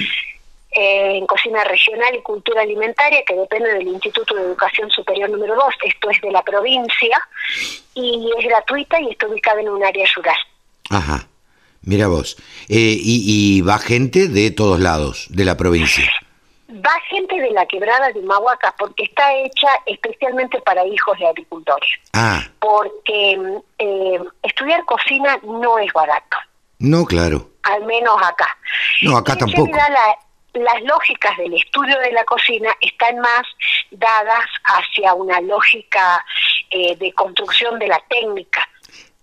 en 0.71 1.25
cocina 1.25 1.63
regional 1.65 2.15
y 2.15 2.21
cultura 2.21 2.61
alimentaria, 2.61 3.23
que 3.25 3.35
depende 3.35 3.73
del 3.73 3.87
Instituto 3.87 4.35
de 4.35 4.43
Educación 4.43 4.89
Superior 4.89 5.29
número 5.29 5.55
2, 5.55 5.65
esto 5.83 6.09
es 6.09 6.21
de 6.21 6.31
la 6.31 6.41
provincia, 6.43 7.21
y 7.93 8.29
es 8.37 8.45
gratuita 8.45 8.99
y 9.01 9.09
está 9.09 9.27
ubicada 9.27 9.59
en 9.59 9.69
un 9.69 9.83
área 9.83 10.05
rural. 10.15 10.37
Ajá, 10.89 11.27
mira 11.81 12.07
vos. 12.07 12.37
Eh, 12.69 12.97
y, 12.99 13.61
va 13.61 13.79
gente 13.79 14.27
de 14.27 14.51
todos 14.51 14.79
lados 14.79 15.27
de 15.29 15.45
la 15.45 15.57
provincia. 15.57 16.09
Va 16.69 16.93
gente 17.09 17.35
de 17.35 17.51
la 17.51 17.65
quebrada 17.65 18.11
de 18.13 18.21
Mahuaca 18.21 18.73
porque 18.79 19.03
está 19.03 19.33
hecha 19.35 19.67
especialmente 19.85 20.61
para 20.61 20.87
hijos 20.87 21.19
de 21.19 21.27
agricultores. 21.27 21.89
Ah. 22.13 22.47
Porque 22.59 23.37
eh, 23.77 24.19
estudiar 24.41 24.85
cocina 24.85 25.37
no 25.43 25.77
es 25.79 25.91
barato. 25.91 26.37
No, 26.79 27.05
claro. 27.05 27.49
Al 27.63 27.85
menos 27.85 28.15
acá. 28.23 28.57
No, 29.01 29.17
acá 29.17 29.35
tampoco 29.35 29.69
las 30.53 30.81
lógicas 30.83 31.37
del 31.37 31.53
estudio 31.53 31.97
de 31.99 32.11
la 32.11 32.23
cocina 32.25 32.69
están 32.81 33.19
más 33.19 33.43
dadas 33.91 34.45
hacia 34.65 35.13
una 35.13 35.39
lógica 35.41 36.23
eh, 36.69 36.95
de 36.97 37.13
construcción 37.13 37.79
de 37.79 37.87
la 37.87 37.99
técnica. 38.09 38.67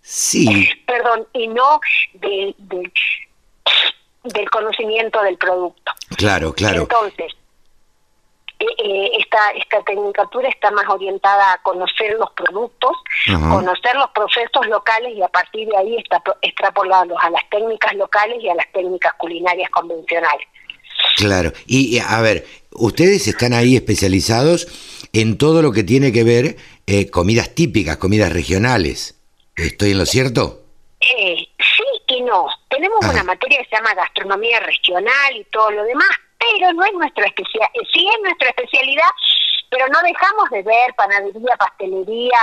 Sí. 0.00 0.68
Perdón, 0.86 1.26
y 1.34 1.48
no 1.48 1.80
de, 2.14 2.54
de- 2.56 2.92
del 4.24 4.50
conocimiento 4.50 5.22
del 5.22 5.36
producto. 5.36 5.92
Claro, 6.16 6.52
claro. 6.54 6.82
Entonces, 6.82 7.32
eh, 8.58 8.66
eh, 8.78 9.10
esta, 9.18 9.50
esta 9.50 9.82
tecnicatura 9.82 10.48
está 10.48 10.70
más 10.70 10.86
orientada 10.88 11.52
a 11.52 11.58
conocer 11.62 12.14
los 12.18 12.30
productos, 12.32 12.96
conocer 13.50 13.94
los 13.96 14.10
procesos 14.10 14.66
locales 14.66 15.14
y 15.14 15.22
a 15.22 15.28
partir 15.28 15.68
de 15.68 15.76
ahí 15.76 15.96
está 15.98 16.20
extrapolarlos 16.42 17.18
a 17.22 17.30
las 17.30 17.48
técnicas 17.50 17.94
locales 17.94 18.38
y 18.42 18.48
a 18.48 18.54
las 18.54 18.70
técnicas 18.72 19.12
culinarias 19.14 19.70
convencionales. 19.70 20.46
Claro. 21.16 21.52
Y, 21.66 21.98
a 21.98 22.20
ver, 22.20 22.46
ustedes 22.72 23.26
están 23.26 23.52
ahí 23.52 23.76
especializados 23.76 24.68
en 25.12 25.38
todo 25.38 25.62
lo 25.62 25.72
que 25.72 25.82
tiene 25.82 26.12
que 26.12 26.24
ver 26.24 26.56
eh, 26.86 27.10
comidas 27.10 27.54
típicas, 27.54 27.96
comidas 27.96 28.32
regionales. 28.32 29.16
¿Estoy 29.56 29.92
en 29.92 29.98
lo 29.98 30.06
cierto? 30.06 30.62
Eh, 31.00 31.48
sí 31.58 31.82
y 32.08 32.22
no. 32.22 32.46
Tenemos 32.68 32.98
Ajá. 33.02 33.12
una 33.12 33.24
materia 33.24 33.58
que 33.58 33.68
se 33.68 33.76
llama 33.76 33.94
gastronomía 33.94 34.60
regional 34.60 35.36
y 35.36 35.44
todo 35.44 35.70
lo 35.70 35.84
demás, 35.84 36.08
pero 36.38 36.72
no 36.72 36.84
es 36.84 36.92
nuestra 36.94 37.26
especialidad. 37.26 37.68
Sí 37.92 38.08
es 38.08 38.22
nuestra 38.22 38.48
especialidad, 38.48 39.10
pero 39.70 39.86
no 39.88 40.00
dejamos 40.02 40.50
de 40.50 40.62
ver 40.62 40.94
panadería, 40.96 41.56
pastelería, 41.58 42.40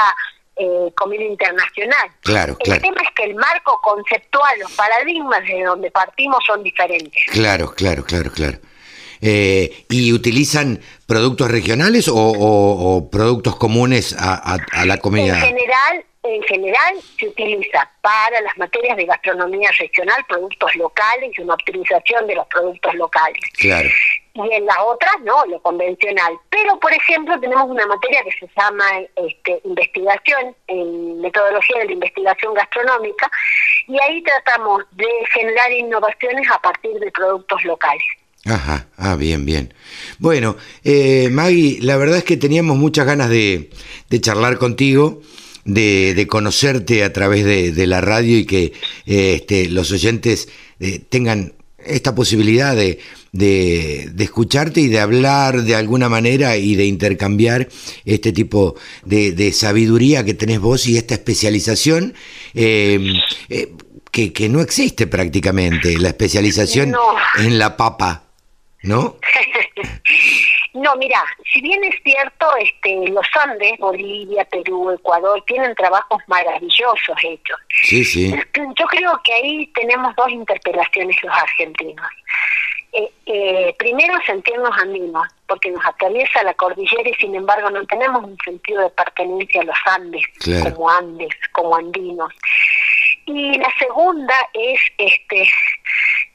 eh, 0.58 0.92
comida 0.96 1.24
internacional. 1.24 2.10
Claro, 2.22 2.54
El 2.60 2.66
claro. 2.66 2.82
tema 2.82 3.02
es 3.04 3.10
que 3.16 3.24
el 3.24 3.36
marco 3.36 3.80
conceptual, 3.84 4.60
los 4.60 4.72
paradigmas 4.74 5.44
de 5.46 5.64
donde 5.64 5.92
partimos 5.92 6.40
son 6.46 6.64
diferentes. 6.64 7.24
Claro, 7.32 7.74
claro, 7.76 8.04
claro, 8.04 8.32
claro. 8.32 8.58
Eh, 9.22 9.86
¿Y 9.90 10.14
utilizan 10.14 10.80
productos 11.08 11.50
regionales 11.50 12.08
o, 12.08 12.16
o- 12.16 12.96
o 12.98 13.10
productos 13.10 13.56
comunes 13.56 14.14
a, 14.18 14.34
a- 14.54 14.58
a 14.72 14.86
la 14.86 14.96
En 14.96 15.00
comida? 15.00 15.36
general, 15.38 16.06
en 16.24 16.44
general 16.44 16.96
se 17.18 17.28
utiliza 17.28 17.90
para 18.02 18.42
las 18.42 18.58
materias 18.58 18.98
de 18.98 19.06
gastronomía 19.06 19.70
regional 19.80 20.24
productos 20.28 20.76
locales 20.76 21.32
y 21.38 21.42
una 21.42 21.54
optimización 21.54 22.28
de 22.28 22.36
los 22.36 22.46
productos 22.48 22.94
locales. 22.96 23.40
Claro. 23.58 23.90
Y 24.36 24.54
en 24.54 24.66
las 24.66 24.78
otras 24.86 25.14
no, 25.24 25.46
lo 25.46 25.62
convencional. 25.62 26.34
Pero, 26.50 26.78
por 26.80 26.94
ejemplo, 26.94 27.40
tenemos 27.40 27.70
una 27.70 27.86
materia 27.88 28.22
que 28.24 28.32
se 28.32 28.52
llama 28.56 28.86
este, 29.16 29.62
investigación, 29.64 30.56
metodología 31.22 31.80
de 31.80 31.86
la 31.86 31.94
investigación 31.94 32.54
gastronómica, 32.54 33.32
y 33.88 33.98
ahí 34.02 34.22
tratamos 34.24 34.84
de 34.92 35.08
generar 35.34 35.72
innovaciones 35.72 36.48
a 36.52 36.62
partir 36.62 37.00
de 37.00 37.12
productos 37.12 37.64
locales. 37.64 38.04
Ajá, 38.46 38.88
ah, 38.98 39.16
bien, 39.16 39.46
bien. 39.46 39.74
Bueno, 40.20 40.56
eh, 40.84 41.30
Maggie, 41.32 41.80
la 41.82 41.98
verdad 41.98 42.18
es 42.18 42.24
que 42.24 42.38
teníamos 42.38 42.78
muchas 42.78 43.06
ganas 43.08 43.30
de, 43.30 43.72
de 44.10 44.22
charlar 44.22 44.60
contigo, 44.60 45.22
de, 45.64 46.14
de 46.14 46.28
conocerte 46.28 47.04
a 47.04 47.12
través 47.12 47.44
de, 47.44 47.72
de 47.72 47.88
la 47.88 48.02
radio 48.02 48.38
y 48.38 48.46
que 48.46 48.66
eh, 49.08 49.36
este, 49.36 49.68
los 49.70 49.92
oyentes 49.92 50.48
eh, 50.80 51.00
tengan 51.00 51.54
esta 51.80 52.14
posibilidad 52.14 52.76
de, 52.76 53.00
de, 53.36 54.10
de 54.12 54.24
escucharte 54.24 54.80
y 54.82 54.88
de 54.88 55.00
hablar 55.00 55.62
de 55.64 55.76
alguna 55.76 56.10
manera 56.10 56.56
y 56.58 56.76
de 56.76 56.86
intercambiar 56.86 57.68
este 58.06 58.32
tipo 58.32 58.76
de, 59.04 59.32
de 59.34 59.52
sabiduría 59.52 60.24
que 60.24 60.34
tenés 60.34 60.60
vos 60.60 60.88
y 60.88 60.98
esta 60.98 61.14
especialización 61.16 62.14
eh, 62.54 63.14
eh, 63.50 63.74
que, 64.12 64.32
que 64.32 64.48
no 64.48 64.62
existe 64.62 65.08
prácticamente, 65.08 65.98
la 66.00 66.10
especialización 66.10 66.92
No. 66.92 67.02
en 67.40 67.60
la 67.60 67.76
papa, 67.76 68.24
¿no? 68.84 69.18
No, 70.74 70.94
mira, 70.98 71.24
si 71.54 71.62
bien 71.62 71.82
es 71.86 71.96
cierto, 72.04 72.48
este, 72.62 73.10
los 73.10 73.26
Andes, 73.46 73.80
Bolivia, 73.80 74.44
Perú, 74.52 74.92
Ecuador, 74.92 75.42
tienen 75.48 75.74
trabajos 75.74 76.22
maravillosos 76.28 77.16
hechos. 77.24 77.58
Sí, 77.86 78.04
sí. 78.04 78.36
Yo 78.78 78.86
creo 78.88 79.18
que 79.24 79.34
ahí 79.34 79.68
tenemos 79.74 80.14
dos 80.18 80.30
interpelaciones 80.30 81.16
los 81.24 81.34
argentinos. 81.34 82.06
Eh, 82.98 83.12
eh, 83.26 83.76
primero, 83.78 84.14
sentirnos 84.26 84.72
andinos, 84.80 85.28
porque 85.48 85.70
nos 85.70 85.86
atraviesa 85.86 86.44
la 86.44 86.54
cordillera 86.54 87.10
y 87.10 87.14
sin 87.16 87.36
embargo 87.36 87.70
no 87.70 87.86
tenemos 87.88 88.24
un 88.24 88.38
sentido 88.46 88.84
de 88.84 88.90
pertenencia 88.92 89.62
a 89.62 89.66
los 89.66 89.78
Andes, 89.86 90.24
Claro. 90.40 90.74
como 90.76 90.90
Andes, 90.90 91.30
como 91.52 91.76
andinos. 91.76 92.32
Y 93.26 93.58
la 93.58 93.68
segunda 93.78 94.34
es 94.54 94.80
este 94.98 95.46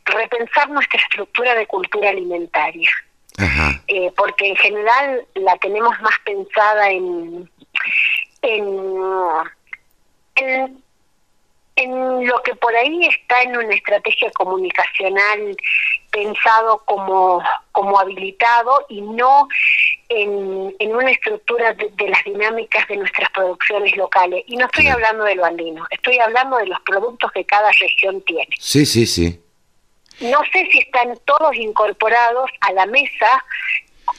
repensar 0.04 0.68
nuestra 0.70 1.00
estructura 1.00 1.54
de 1.54 1.66
cultura 1.66 2.11
alimentaria 2.11 2.90
Ajá. 3.38 3.80
eh, 3.86 4.11
porque 4.16 4.48
en 4.48 4.56
general 4.56 5.24
la 5.36 5.56
tenemos 5.58 5.98
más 6.00 6.18
pensada 6.24 6.90
en 6.90 7.48
en, 8.42 8.66
en 10.36 10.82
en 11.80 12.26
lo 12.26 12.42
que 12.42 12.54
por 12.54 12.74
ahí 12.74 13.06
está 13.06 13.42
en 13.42 13.56
una 13.56 13.74
estrategia 13.74 14.30
comunicacional 14.32 15.56
pensado 16.10 16.82
como 16.84 17.42
como 17.72 17.98
habilitado 17.98 18.84
y 18.88 19.00
no 19.00 19.48
en, 20.08 20.74
en 20.78 20.94
una 20.94 21.10
estructura 21.10 21.72
de, 21.74 21.88
de 21.92 22.08
las 22.08 22.22
dinámicas 22.24 22.86
de 22.88 22.96
nuestras 22.96 23.30
producciones 23.30 23.96
locales. 23.96 24.42
Y 24.46 24.56
no 24.56 24.66
estoy 24.66 24.88
hablando 24.88 25.24
de 25.24 25.36
lo 25.36 25.44
andino, 25.44 25.86
estoy 25.90 26.18
hablando 26.18 26.56
de 26.58 26.66
los 26.66 26.80
productos 26.80 27.30
que 27.32 27.44
cada 27.44 27.70
región 27.72 28.20
tiene 28.22 28.48
Sí, 28.58 28.84
sí, 28.84 29.06
sí. 29.06 29.40
no 30.20 30.40
sé 30.52 30.68
si 30.70 30.78
están 30.80 31.16
todos 31.24 31.54
incorporados 31.56 32.50
a 32.60 32.72
la 32.72 32.86
mesa 32.86 33.44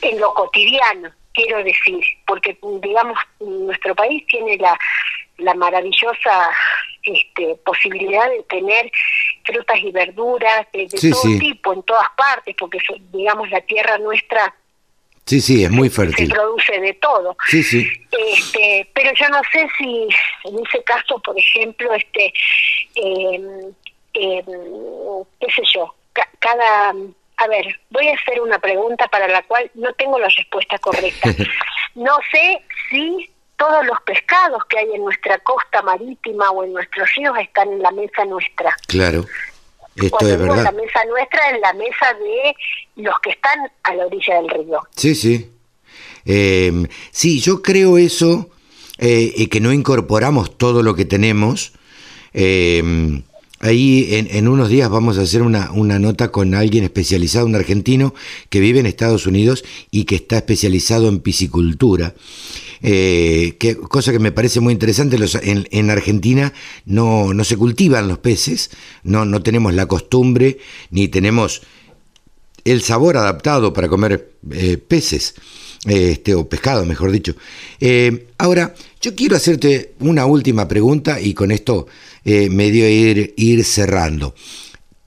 en 0.02 0.20
lo 0.20 0.34
cotidiano, 0.34 1.12
quiero 1.34 1.64
decir, 1.64 2.00
porque 2.26 2.58
digamos 2.82 3.18
nuestro 3.40 3.94
país 3.96 4.26
tiene 4.28 4.58
la, 4.58 4.78
la 5.38 5.54
maravillosa 5.56 6.50
este, 7.04 7.56
posibilidad 7.66 8.30
de 8.30 8.44
tener 8.44 8.92
frutas 9.44 9.78
y 9.80 9.92
verduras 9.92 10.68
de, 10.74 10.88
de 10.88 10.98
Sí, 10.98 11.12
todo 11.12 11.22
sí. 11.22 11.40
tipo 11.40 11.74
en 11.74 11.84
todas 11.84 12.10
partes, 12.18 12.56
porque 12.58 12.80
digamos 13.12 13.50
la 13.50 13.62
tierra 13.62 13.98
nuestra 13.98 14.54
Sí, 15.26 15.40
sí, 15.40 15.64
es 15.64 15.70
muy 15.70 15.90
se 15.90 15.96
fértil. 15.98 16.30
produce 16.30 16.80
de 16.80 16.94
todo. 16.96 17.38
Sí, 17.48 17.62
sí. 17.64 17.88
Este, 18.12 18.90
pero 18.94 19.12
yo 19.14 19.30
no 19.30 19.40
sé 19.52 19.68
si 19.78 20.08
en 20.46 20.60
ese 20.66 20.84
caso, 20.84 21.20
por 21.20 21.38
ejemplo, 21.38 21.94
este, 21.94 22.34
eh, 22.96 23.40
eh, 24.16 24.44
qué 25.40 25.52
sé 25.56 25.62
yo, 25.74 25.94
ca- 26.12 26.28
cada, 26.40 26.90
a 27.38 27.48
ver, 27.48 27.80
voy 27.92 28.08
a 28.10 28.16
hacer 28.16 28.42
una 28.42 28.58
pregunta 28.60 29.08
para 29.08 29.28
la 29.28 29.44
cual 29.44 29.70
no 29.76 29.94
tengo 29.94 30.18
la 30.20 30.28
respuesta 30.28 30.78
correcta. 30.80 31.30
No 31.94 32.16
sé 32.32 32.62
si 32.90 33.30
todos 33.62 33.86
los 33.86 34.02
pescados 34.02 34.64
que 34.68 34.80
hay 34.80 34.88
en 34.96 35.04
nuestra 35.04 35.38
costa 35.38 35.84
marítima 35.84 36.50
o 36.50 36.64
en 36.64 36.74
nuestros 36.74 37.08
ríos 37.16 37.36
están 37.40 37.72
en 37.72 37.80
la 37.84 37.92
mesa 37.92 38.26
nuestra. 38.26 38.76
Claro. 38.88 39.24
Esto 39.96 40.10
Cuando 40.10 40.34
es 40.34 40.42
en 40.42 40.48
la 40.48 40.56
verdad. 40.56 40.74
mesa 40.74 41.06
nuestra, 41.08 41.50
en 41.52 41.62
la 41.62 41.74
mesa 41.74 42.08
de 42.20 43.04
los 43.04 43.20
que 43.20 43.30
están 43.30 43.60
a 43.84 43.94
la 43.94 44.08
orilla 44.08 44.42
del 44.42 44.50
río. 44.50 44.80
Sí, 44.96 45.14
sí. 45.14 45.52
Eh, 46.26 46.88
sí, 47.12 47.40
yo 47.40 47.62
creo 47.62 48.00
eso, 48.00 48.50
eh, 48.98 49.32
y 49.36 49.46
que 49.46 49.60
no 49.60 49.72
incorporamos 49.72 50.58
todo 50.58 50.82
lo 50.82 50.96
que 50.96 51.06
tenemos. 51.06 51.74
Eh, 52.34 53.22
ahí 53.60 54.16
en, 54.16 54.28
en 54.32 54.48
unos 54.48 54.70
días 54.70 54.90
vamos 54.90 55.20
a 55.20 55.22
hacer 55.22 55.44
una, 55.44 55.70
una 55.72 56.00
nota 56.00 56.32
con 56.32 56.56
alguien 56.56 56.84
especializado, 56.84 57.46
un 57.46 57.54
argentino 57.56 58.16
que 58.50 58.60
vive 58.60 58.80
en 58.80 58.88
Estados 58.88 59.28
Unidos 59.28 59.64
y 59.92 60.06
que 60.06 60.16
está 60.16 60.38
especializado 60.38 61.10
en 61.10 61.20
piscicultura. 61.20 62.16
Eh, 62.84 63.58
cosa 63.90 64.12
que 64.12 64.20
me 64.20 64.32
parece 64.32 64.60
muy 64.60 64.74
interesante, 64.74 65.18
en, 65.44 65.68
en 65.70 65.90
Argentina 65.90 66.52
no, 66.86 67.34
no 67.34 67.44
se 67.44 67.58
cultivan 67.58 68.08
los 68.08 68.18
peces, 68.18 68.72
no, 69.04 69.26
no 69.26 69.44
tenemos 69.44 69.74
la 69.74 69.86
costumbre 69.86 70.58
ni 70.90 71.08
tenemos 71.08 71.62
el 72.64 72.82
sabor 72.82 73.18
adaptado 73.18 73.74
para 73.74 73.90
comer 73.90 74.34
eh, 74.52 74.78
peces, 74.78 75.36
este, 75.86 76.36
o 76.36 76.48
pescado, 76.48 76.86
mejor 76.86 77.12
dicho. 77.12 77.36
Eh, 77.80 78.28
ahora, 78.38 78.76
yo 79.02 79.16
quiero 79.16 79.36
hacerte 79.36 79.94
una 80.00 80.26
última 80.26 80.68
pregunta 80.68 81.20
y 81.20 81.34
con 81.34 81.52
esto 81.52 81.88
eh, 82.24 82.50
medio 82.50 82.88
ir, 82.88 83.34
ir 83.38 83.64
cerrando. 83.64 84.36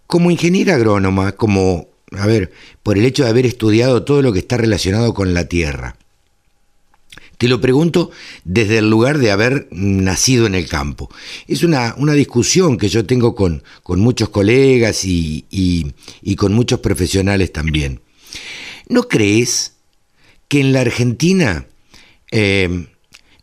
Como 0.06 0.30
ingeniera 0.30 0.74
agrónoma, 0.74 1.32
como, 1.32 1.88
a 2.12 2.26
ver, 2.26 2.52
por 2.82 2.98
el 2.98 3.04
hecho 3.04 3.24
de 3.24 3.30
haber 3.30 3.46
estudiado 3.46 4.04
todo 4.04 4.22
lo 4.22 4.32
que 4.32 4.40
está 4.40 4.56
relacionado 4.56 5.14
con 5.14 5.34
la 5.34 5.48
tierra, 5.48 5.96
te 7.38 7.48
lo 7.48 7.60
pregunto 7.60 8.10
desde 8.44 8.78
el 8.78 8.88
lugar 8.90 9.18
de 9.18 9.30
haber 9.30 9.68
nacido 9.70 10.46
en 10.46 10.54
el 10.54 10.68
campo. 10.68 11.10
Es 11.46 11.62
una, 11.62 11.94
una 11.98 12.12
discusión 12.12 12.76
que 12.78 12.88
yo 12.88 13.04
tengo 13.06 13.34
con, 13.34 13.62
con 13.82 14.00
muchos 14.00 14.28
colegas 14.28 15.04
y, 15.04 15.44
y- 15.50 16.36
con 16.36 16.52
muchos 16.52 16.80
profesionales 16.80 17.52
también. 17.52 18.00
¿No 18.88 19.08
crees 19.08 19.76
que 20.48 20.60
en 20.60 20.72
la 20.72 20.80
Argentina 20.80 21.66
eh, 22.30 22.86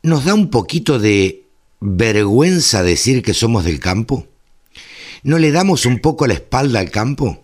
nos 0.04 0.26
da 0.26 0.34
un 0.34 0.50
poquito 0.50 1.00
de 1.00 1.44
vergüenza 1.80 2.84
decir 2.84 3.24
que 3.24 3.34
somos 3.34 3.66
del 3.66 3.80
campo? 3.80 4.28
¿No 5.24 5.38
le 5.40 5.52
damos 5.52 5.86
un 5.86 6.00
poco 6.00 6.28
la 6.28 6.34
espalda 6.34 6.80
al 6.80 6.90
campo? 6.92 7.44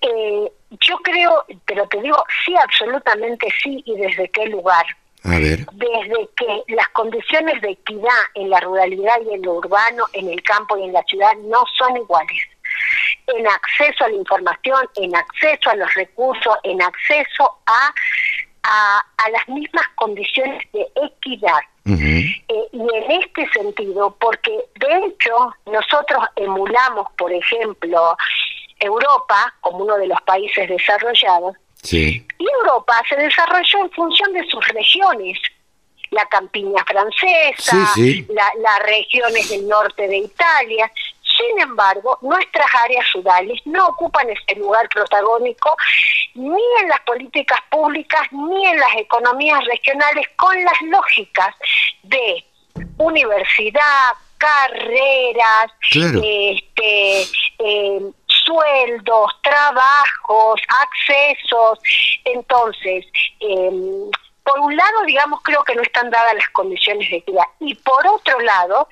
Eh, 0.00 0.52
yo 0.80 0.96
creo, 1.12 1.44
pero 1.66 1.86
te 1.88 2.00
digo, 2.00 2.24
sí, 2.44 2.54
absolutamente 2.56 3.48
sí, 3.62 3.82
y 3.86 3.96
desde 3.96 4.28
qué 4.30 4.46
lugar. 4.46 4.84
A 5.24 5.38
ver. 5.38 5.66
Desde 5.72 6.28
que 6.36 6.74
las 6.74 6.88
condiciones 6.88 7.60
de 7.60 7.70
equidad 7.70 8.22
en 8.34 8.50
la 8.50 8.60
ruralidad 8.60 9.14
y 9.24 9.34
en 9.34 9.42
lo 9.42 9.54
urbano, 9.54 10.04
en 10.14 10.28
el 10.28 10.42
campo 10.42 10.76
y 10.76 10.84
en 10.84 10.92
la 10.92 11.02
ciudad 11.04 11.30
no 11.44 11.64
son 11.78 11.96
iguales. 11.96 12.42
En 13.28 13.46
acceso 13.46 14.04
a 14.04 14.08
la 14.08 14.16
información, 14.16 14.88
en 14.96 15.14
acceso 15.14 15.70
a 15.70 15.76
los 15.76 15.94
recursos, 15.94 16.56
en 16.64 16.82
acceso 16.82 17.58
a, 17.66 17.94
a, 18.64 19.04
a 19.18 19.30
las 19.30 19.48
mismas 19.48 19.86
condiciones 19.94 20.60
de 20.72 20.86
equidad. 20.96 21.60
Eh, 21.84 22.42
y 22.72 22.80
en 22.80 23.10
este 23.22 23.48
sentido, 23.50 24.16
porque 24.20 24.52
de 24.76 25.06
hecho 25.06 25.52
nosotros 25.66 26.24
emulamos, 26.36 27.08
por 27.18 27.32
ejemplo, 27.32 28.16
Europa 28.82 29.54
como 29.60 29.78
uno 29.84 29.96
de 29.96 30.06
los 30.08 30.20
países 30.22 30.68
desarrollados, 30.68 31.56
Sí. 31.82 32.26
y 32.38 32.46
Europa 32.60 33.02
se 33.08 33.16
desarrolló 33.16 33.78
en 33.80 33.90
función 33.92 34.32
de 34.32 34.44
sus 34.48 34.66
regiones. 34.68 35.38
La 36.10 36.26
campiña 36.26 36.84
francesa, 36.84 37.86
Sí, 37.94 38.02
sí. 38.12 38.26
la- 38.28 38.52
las 38.58 38.78
regiones 38.80 39.48
del 39.48 39.66
norte 39.66 40.06
de 40.06 40.18
Italia. 40.18 40.92
Sin 41.38 41.58
embargo, 41.58 42.18
nuestras 42.20 42.66
áreas 42.84 43.06
rurales 43.14 43.58
no 43.64 43.88
ocupan 43.88 44.28
ese 44.28 44.58
lugar 44.60 44.86
protagónico 44.90 45.74
ni 46.34 46.60
en 46.82 46.88
las 46.88 47.00
políticas 47.00 47.58
públicas 47.70 48.20
ni 48.30 48.66
en 48.66 48.78
las 48.78 48.94
economías 48.96 49.64
regionales 49.64 50.26
con 50.36 50.62
las 50.62 50.80
lógicas 50.82 51.54
de 52.02 52.44
universidad, 52.98 54.12
carreras, 54.38 55.66
Claro. 55.90 56.20
este, 56.24 57.22
eh, 57.58 58.00
sueldos, 58.44 59.32
trabajos, 59.42 60.60
accesos. 60.80 61.78
Entonces, 62.24 63.06
em, 63.40 64.10
por 64.44 64.58
un 64.60 64.76
lado, 64.76 65.02
digamos, 65.06 65.40
creo 65.42 65.62
que 65.64 65.74
no 65.74 65.82
están 65.82 66.10
dadas 66.10 66.34
las 66.34 66.48
condiciones 66.50 67.08
de 67.10 67.16
equidad. 67.16 67.44
Y 67.60 67.74
por 67.76 68.06
otro 68.06 68.40
lado, 68.40 68.88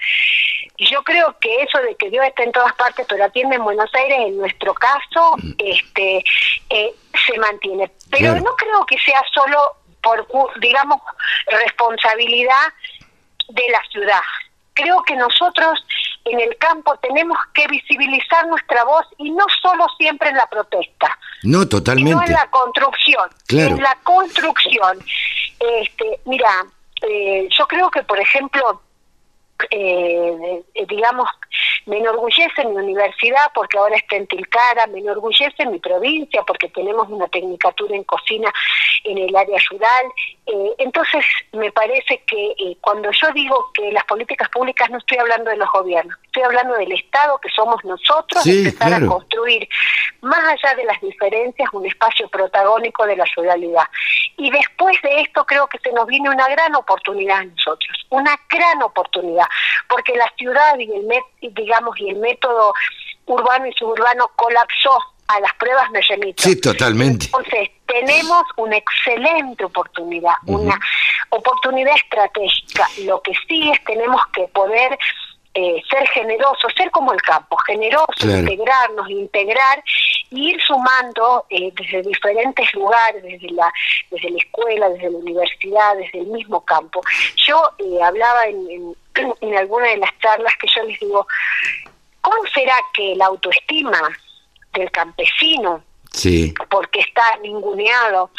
yo 0.79 1.03
creo 1.03 1.37
que 1.41 1.63
eso 1.63 1.79
de 1.79 1.95
que 1.97 2.11
Dios 2.11 2.25
está 2.27 2.45
en 2.45 2.53
todas 2.53 2.73
partes, 2.75 3.07
pero 3.09 3.25
atiende 3.25 3.57
en 3.57 3.65
Buenos 3.65 3.93
Aires, 3.95 4.19
en 4.21 4.39
nuestro 4.39 4.73
caso, 4.75 5.37
este, 5.59 6.25
eh, 6.71 6.95
se 7.27 7.39
mantiene. 7.39 7.91
Pero 8.11 8.37
no 8.37 8.55
creo 8.57 8.87
que 8.87 8.99
sea 8.99 9.23
solo 9.33 9.59
por, 10.03 10.27
digamos, 10.61 11.01
responsabilidad 11.47 12.73
de 13.49 13.69
la 13.71 13.83
ciudad. 13.91 14.23
Creo 14.75 15.03
que 15.03 15.17
nosotros 15.17 15.85
en 16.25 16.41
el 16.41 16.57
campo 16.59 16.97
tenemos 16.99 17.39
que 17.55 17.67
visibilizar 17.69 18.47
nuestra 18.47 18.85
voz 18.85 19.07
y 19.19 19.31
no 19.31 19.45
solo 19.63 19.87
siempre 19.99 20.29
en 20.29 20.37
la 20.37 20.47
protesta, 20.47 21.19
No, 21.43 21.59
sino 21.61 21.69
totalmente. 21.69 22.27
en 22.27 22.33
la 22.33 22.51
construcción. 22.51 23.31
Claro. 23.47 23.77
En 23.77 23.83
la 23.83 23.97
construcción. 24.03 24.99
Este, 25.59 26.21
mira, 26.27 26.51
eh, 27.03 27.49
yo 27.51 27.67
creo 27.67 27.91
que, 27.91 28.03
por 28.03 28.19
ejemplo, 28.19 28.83
eh, 29.71 30.63
eh, 30.75 30.87
digamos, 30.89 31.29
me 31.87 31.99
enorgullece 31.99 32.65
mi 32.65 32.77
universidad 32.77 33.47
porque 33.55 33.79
ahora 33.79 33.97
está 33.97 34.17
en 34.17 34.27
Tilcara, 34.27 34.87
me 34.89 34.99
enorgullece 34.99 35.67
mi 35.67 35.79
provincia 35.79 36.43
porque 36.47 36.69
tenemos 36.69 37.09
una 37.09 37.29
tecnicatura 37.29 37.97
en 37.97 38.05
cocina 38.05 38.53
en 39.05 39.19
el 39.19 39.35
área 39.35 39.59
rural. 39.71 40.07
Eh, 40.47 40.75
entonces, 40.79 41.25
me 41.53 41.71
parece 41.73 42.23
que 42.27 42.51
eh, 42.59 42.77
cuando 42.81 43.11
yo 43.11 43.33
digo 43.33 43.71
que 43.73 43.93
las 43.93 44.05
políticas 44.05 44.49
públicas 44.49 44.91
no 44.91 44.99
estoy 44.99 45.19
hablando 45.19 45.51
de 45.51 45.57
los 45.57 45.71
gobiernos, 45.71 46.17
estoy 46.31 46.43
hablando 46.45 46.75
del 46.77 46.93
Estado 46.93 47.39
que 47.39 47.49
somos 47.51 47.85
nosotros, 47.85 48.43
Sí, 48.43 48.59
empezar 48.67 48.89
claro. 48.89 49.07
a 49.07 49.09
construir, 49.11 49.69
más 50.23 50.39
allá 50.41 50.75
de 50.77 50.85
las 50.85 51.01
diferencias, 51.01 51.69
un 51.73 51.87
espacio 51.87 52.29
protagónico 52.29 53.05
de 53.07 53.17
la 53.17 53.25
ruralidad. 53.37 53.85
Y 54.37 54.51
después 54.51 54.97
de 55.03 55.23
esto 55.23 55.45
creo 55.45 55.67
que 55.67 55.79
se 55.81 55.91
nos 55.93 56.07
viene 56.07 56.31
una 56.31 56.49
gran 56.49 56.75
oportunidad 56.77 57.39
a 57.39 57.45
nosotros, 57.45 58.07
una 58.11 58.39
gran 58.49 58.83
oportunidad, 58.83 59.47
porque 59.89 60.15
la 60.17 60.33
ciudad 60.39 60.79
y 60.79 60.85
el, 60.85 61.05
met- 61.07 61.25
digamos, 61.41 61.99
y 61.99 62.11
el 62.11 62.17
método 62.17 62.73
urbano 63.27 63.67
y 63.67 63.73
suburbano 63.73 64.31
colapsó. 64.37 64.99
A 65.33 65.39
las 65.39 65.55
pruebas 65.55 65.89
me 65.93 66.01
remito. 66.01 66.43
Sí, 66.43 66.61
totalmente. 66.61 67.27
Entonces, 67.27 67.71
tenemos 67.87 68.43
una 68.57 68.77
excelente 68.77 69.65
oportunidad, 69.65 70.35
una 70.47 70.77
oportunidad 71.29 71.95
estratégica. 71.97 72.89
Lo 73.05 73.23
que 73.23 73.33
sí 73.47 73.71
es 73.71 73.85
tenemos 73.85 74.21
que 74.33 74.49
poder 74.49 74.99
eh, 75.55 75.83
ser 75.91 76.07
generosos, 76.09 76.73
ser 76.77 76.91
como 76.91 77.13
el 77.13 77.21
campo, 77.23 77.57
generosos, 77.67 78.15
Claro. 78.19 78.39
integrarnos, 78.41 79.11
integrar, 79.11 79.83
y 80.31 80.51
ir 80.51 80.61
sumando 80.63 81.45
eh, 81.51 81.73
desde 81.75 82.03
diferentes 82.03 82.73
lugares, 82.75 83.21
desde 83.23 83.51
la, 83.51 83.73
desde 84.13 84.31
la 84.31 84.39
escuela, 84.39 84.89
desde 84.91 85.11
la 85.11 85.19
universidad, 85.19 85.97
desde 85.97 86.21
el 86.21 86.27
mismo 86.29 86.65
campo. 86.65 87.01
Yo 87.47 87.61
eh, 87.79 88.01
hablaba 88.03 88.47
en, 88.47 88.71
en, 88.71 88.97
en 89.41 89.57
alguna 89.57 89.89
de 89.89 89.97
las 89.97 90.17
charlas 90.21 90.55
que 90.61 90.69
yo 90.69 90.83
les 90.85 91.01
digo, 91.01 91.27
¿cómo 92.21 92.37
será 92.55 92.75
que 92.95 93.15
la 93.17 93.27
autoestima 93.27 94.01
del 94.73 94.91
campesino 94.91 95.83
Sí. 96.13 96.53
porque 96.69 97.01
está 97.01 97.37
ninguneado 97.41 98.31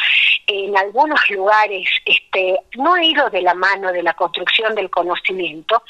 en 0.45 0.75
algunos 0.77 1.29
lugares 1.29 1.87
este 2.03 2.57
no 2.75 2.95
ha 2.95 3.03
ido 3.03 3.29
de 3.29 3.41
la 3.41 3.53
mano 3.53 3.93
de 3.93 4.03
la 4.03 4.13
construcción 4.13 4.75
del 4.75 4.89
conocimiento 4.89 5.81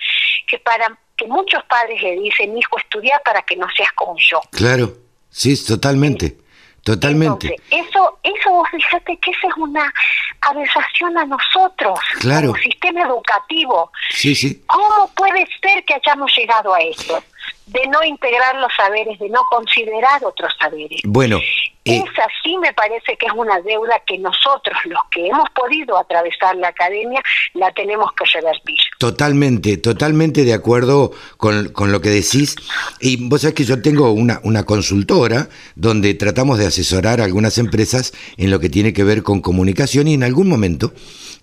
que 0.45 0.59
para 0.59 0.95
que 1.21 1.27
muchos 1.27 1.63
padres 1.65 2.01
le 2.01 2.19
dicen 2.19 2.57
hijo 2.57 2.77
estudia 2.79 3.21
para 3.23 3.41
que 3.43 3.55
no 3.55 3.67
seas 3.75 3.91
como 3.93 4.15
yo 4.17 4.39
Claro. 4.51 4.91
Sí, 5.29 5.53
totalmente. 5.65 6.37
Totalmente. 6.83 7.55
Entonces, 7.69 7.89
eso 7.93 8.19
eso 8.23 8.49
vos 8.51 8.67
fíjate 8.71 9.15
que 9.17 9.29
esa 9.29 9.47
es 9.49 9.53
una 9.57 9.93
aberración 10.41 11.15
a 11.17 11.25
nosotros 11.25 11.99
Claro. 12.19 12.47
como 12.47 12.59
sistema 12.63 13.03
educativo 13.03 13.91
Sí, 14.09 14.33
sí. 14.33 14.63
¿Cómo 14.65 15.09
puede 15.15 15.47
ser 15.61 15.85
que 15.85 15.93
hayamos 15.93 16.35
llegado 16.35 16.73
a 16.73 16.79
esto? 16.81 17.23
De 17.67 17.85
no 17.87 18.03
integrar 18.03 18.55
los 18.55 18.71
saberes, 18.75 19.17
de 19.19 19.29
no 19.29 19.41
considerar 19.49 20.25
otros 20.25 20.51
saberes. 20.59 20.99
Bueno, 21.05 21.39
eh, 21.85 21.97
Esa 21.97 22.27
sí 22.43 22.55
me 22.57 22.71
parece 22.73 23.17
que 23.17 23.25
es 23.25 23.33
una 23.35 23.59
deuda 23.61 23.99
que 24.05 24.17
nosotros, 24.19 24.77
los 24.85 25.01
que 25.09 25.27
hemos 25.27 25.49
podido 25.49 25.97
atravesar 25.97 26.55
la 26.57 26.67
academia, 26.67 27.21
la 27.55 27.71
tenemos 27.71 28.11
que 28.13 28.25
revertir. 28.25 28.77
Totalmente, 28.99 29.77
totalmente 29.77 30.43
de 30.43 30.53
acuerdo 30.53 31.11
con, 31.37 31.69
con 31.69 31.91
lo 31.91 32.01
que 32.01 32.09
decís. 32.09 32.55
Y 32.99 33.27
vos 33.27 33.41
sabés 33.41 33.55
que 33.55 33.65
yo 33.65 33.81
tengo 33.81 34.11
una, 34.11 34.39
una 34.43 34.63
consultora 34.63 35.49
donde 35.75 36.13
tratamos 36.13 36.59
de 36.59 36.67
asesorar 36.67 37.19
a 37.19 37.25
algunas 37.25 37.57
empresas 37.57 38.13
en 38.37 38.51
lo 38.51 38.59
que 38.59 38.69
tiene 38.69 38.93
que 38.93 39.03
ver 39.03 39.23
con 39.23 39.41
comunicación 39.41 40.07
y 40.07 40.13
en 40.13 40.23
algún 40.23 40.47
momento 40.47 40.93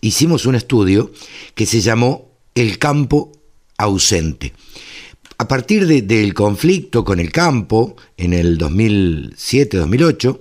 hicimos 0.01 0.47
un 0.47 0.55
estudio 0.55 1.11
que 1.55 1.67
se 1.67 1.81
llamó 1.81 2.31
El 2.55 2.79
campo 2.79 3.33
ausente. 3.77 4.53
A 5.41 5.47
partir 5.47 5.87
de- 5.87 6.03
del 6.03 6.35
conflicto 6.35 7.05
con 7.05 7.21
el 7.21 7.31
campo 7.31 7.95
en 8.17 8.33
el 8.33 8.59
2007-2008, 8.59 10.41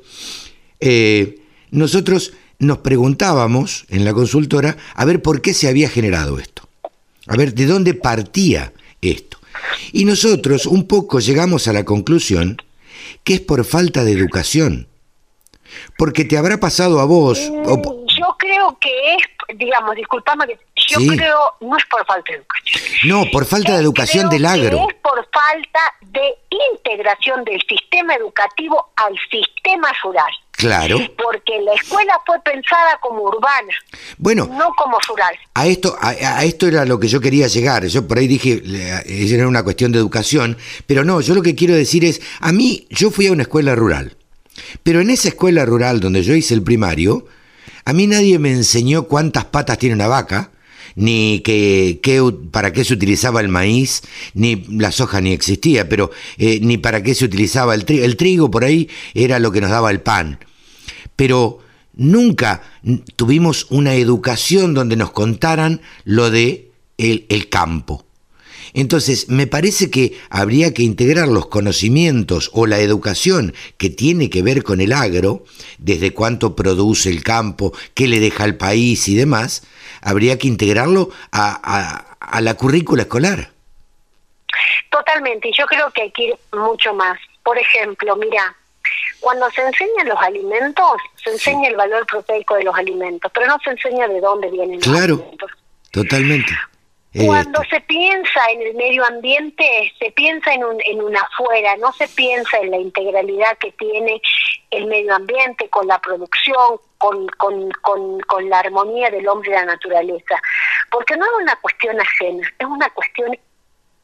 eh, 0.79 1.39
nosotros 1.69 2.33
nos 2.59 2.79
preguntábamos 2.79 3.85
en 3.89 4.03
la 4.05 4.13
consultora 4.13 4.75
a 4.95 5.05
ver 5.05 5.21
por 5.21 5.41
qué 5.41 5.53
se 5.53 5.67
había 5.67 5.87
generado 5.89 6.39
esto, 6.39 6.67
a 7.27 7.37
ver 7.37 7.53
de 7.53 7.67
dónde 7.67 7.93
partía 7.93 8.73
esto. 9.01 9.37
Y 9.91 10.05
nosotros 10.05 10.65
un 10.65 10.87
poco 10.87 11.19
llegamos 11.19 11.67
a 11.67 11.73
la 11.73 11.85
conclusión 11.85 12.57
que 13.23 13.35
es 13.35 13.41
por 13.41 13.63
falta 13.65 14.03
de 14.03 14.13
educación, 14.13 14.87
porque 15.97 16.25
te 16.25 16.37
habrá 16.37 16.59
pasado 16.59 16.99
a 16.99 17.05
vos, 17.05 17.37
o- 17.65 18.05
Yo 18.17 18.35
creo 18.39 18.75
que 18.81 18.89
es, 19.13 19.57
digamos, 19.59 19.95
disculpame, 19.95 20.47
que 20.47 20.57
yo 20.87 20.99
Sí. 20.99 21.07
creo, 21.09 21.37
no 21.61 21.77
es 21.77 21.85
por 21.85 22.05
falta 22.05 22.31
de 22.31 22.37
educación. 22.39 22.81
no, 23.05 23.25
por 23.31 23.45
falta 23.45 23.73
de 23.73 23.81
educación 23.81 24.27
Creo 24.29 24.31
del 24.39 24.45
agro. 24.45 24.77
que 24.87 24.93
es 24.95 24.99
por 25.01 25.27
falta 25.31 25.79
de 26.01 26.35
integración 26.73 27.43
del 27.43 27.61
sistema 27.67 28.15
educativo 28.15 28.91
al 28.95 29.13
sistema 29.29 29.89
rural. 30.03 30.31
Claro. 30.53 30.97
Porque 31.23 31.61
la 31.61 31.73
escuela 31.75 32.19
fue 32.25 32.39
pensada 32.43 32.97
como 32.99 33.21
urbana, 33.21 33.71
Bueno, 34.17 34.47
no 34.51 34.69
como 34.75 34.97
rural. 35.07 35.35
A 35.53 35.67
esto, 35.67 35.95
a, 36.01 36.09
a 36.09 36.43
esto 36.45 36.65
era 36.67 36.83
lo 36.85 36.99
que 36.99 37.07
yo 37.07 37.21
quería 37.21 37.47
llegar. 37.47 37.85
Yo 37.85 38.07
por 38.07 38.17
ahí 38.17 38.25
dije, 38.27 38.61
le- 38.65 39.35
era 39.35 39.47
una 39.47 39.61
cuestión 39.63 39.91
de 39.91 39.99
educación, 39.99 40.57
pero 40.87 41.03
no, 41.03 41.21
yo 41.21 41.35
lo 41.35 41.43
que 41.43 41.53
quiero 41.53 41.75
decir 41.75 42.03
es, 42.05 42.21
a 42.39 42.51
mí, 42.51 42.87
yo 42.89 43.11
fui 43.11 43.27
a 43.27 43.31
una 43.31 43.43
escuela 43.43 43.75
rural, 43.75 44.17
pero 44.81 44.99
en 45.01 45.11
esa 45.11 45.27
escuela 45.27 45.63
rural 45.63 45.99
donde 45.99 46.23
yo 46.23 46.33
hice 46.33 46.55
el 46.55 46.63
primario, 46.63 47.27
a 47.85 47.93
mí 47.93 48.07
nadie 48.07 48.39
me 48.39 48.49
enseñó 48.51 49.03
cuántas 49.03 49.45
patas 49.45 49.77
tiene 49.77 49.93
una 49.93 50.07
vaca, 50.07 50.49
ni 50.97 51.39
que, 51.39 52.01
para 52.51 52.73
qué 52.73 52.83
se 52.83 52.93
utilizaba 52.93 53.39
el 53.39 53.47
maíz, 53.47 54.01
ni 54.33 54.65
la 54.67 54.91
soja 54.91 55.21
ni 55.21 55.31
existía, 55.31 55.87
pero 55.87 56.11
eh, 56.37 56.59
ni 56.61 56.77
para 56.77 57.01
qué 57.01 57.15
se 57.15 57.23
utilizaba 57.23 57.73
el 57.73 57.85
trigo. 57.85 58.03
El 58.03 58.17
trigo 58.17 58.51
por 58.51 58.65
ahí 58.65 58.89
era 59.13 59.39
lo 59.39 59.53
que 59.53 59.61
nos 59.61 59.69
daba 59.69 59.91
el 59.91 60.01
pan 60.01 60.39
pero 61.17 61.59
nunca 61.95 62.61
tuvimos 63.17 63.67
una 63.69 63.95
educación 63.95 64.73
donde 64.73 64.95
nos 64.95 65.11
contaran 65.11 65.81
lo 66.05 66.29
de 66.29 66.71
el 66.97 67.49
campo. 67.49 68.06
Entonces, 68.73 69.29
me 69.29 69.47
parece 69.47 69.89
que 69.89 70.17
habría 70.29 70.73
que 70.73 70.83
integrar 70.83 71.27
los 71.27 71.47
conocimientos 71.47 72.49
o 72.53 72.65
la 72.65 72.79
educación 72.79 73.53
que 73.77 73.89
tiene 73.89 74.29
que 74.29 74.41
ver 74.41 74.63
con 74.63 74.81
el 74.81 74.93
agro, 74.93 75.43
desde 75.77 76.13
cuánto 76.13 76.55
produce 76.55 77.09
el 77.09 77.23
campo, 77.23 77.73
qué 77.93 78.07
le 78.07 78.19
deja 78.19 78.43
al 78.43 78.55
país 78.55 79.07
y 79.07 79.15
demás, 79.15 79.63
habría 80.01 80.37
que 80.37 80.47
integrarlo 80.47 81.09
a, 81.31 82.15
a 82.19 82.41
la 82.41 82.53
currícula 82.55 83.03
escolar. 83.03 83.51
Totalmente, 84.89 85.51
yo 85.57 85.65
creo 85.65 85.89
que 85.91 86.03
hay 86.03 86.11
que 86.11 86.23
ir 86.25 86.35
mucho 86.53 86.93
más. 86.93 87.19
Por 87.43 87.57
ejemplo, 87.57 88.15
mira, 88.15 88.55
cuando 89.19 89.49
se 89.51 89.61
enseñan 89.61 90.07
los 90.07 90.19
alimentos, 90.19 90.97
se 91.23 91.31
enseña 91.31 91.69
el 91.69 91.75
valor 91.75 92.05
proteico 92.05 92.55
de 92.55 92.63
los 92.63 92.75
alimentos, 92.75 93.31
pero 93.33 93.47
no 93.47 93.57
se 93.63 93.71
enseña 93.71 94.07
de 94.07 94.21
dónde 94.21 94.49
vienen 94.49 94.79
los 94.79 94.87
alimentos. 94.87 95.51
Totalmente. 95.91 96.53
Cuando 97.25 97.63
se 97.69 97.81
piensa 97.81 98.51
en 98.51 98.61
el 98.61 98.75
medio 98.75 99.05
ambiente, 99.05 99.93
se 99.99 100.11
piensa 100.11 100.53
en 100.53 100.63
un, 100.63 100.77
en 100.85 101.01
una 101.01 101.21
afuera, 101.21 101.75
no 101.77 101.91
se 101.93 102.07
piensa 102.09 102.57
en 102.59 102.71
la 102.71 102.77
integralidad 102.77 103.57
que 103.57 103.71
tiene 103.71 104.21
el 104.71 104.85
medio 104.87 105.15
ambiente 105.15 105.69
con 105.69 105.87
la 105.87 105.99
producción, 105.99 106.79
con, 106.97 107.27
con, 107.37 107.71
con, 107.81 108.19
con 108.21 108.49
la 108.49 108.59
armonía 108.59 109.09
del 109.09 109.27
hombre 109.27 109.51
y 109.51 109.53
la 109.53 109.65
naturaleza. 109.65 110.41
Porque 110.91 111.15
no 111.15 111.25
es 111.25 111.31
una 111.41 111.55
cuestión 111.57 111.99
ajena, 111.99 112.47
es 112.59 112.67
una 112.67 112.89
cuestión 112.91 113.37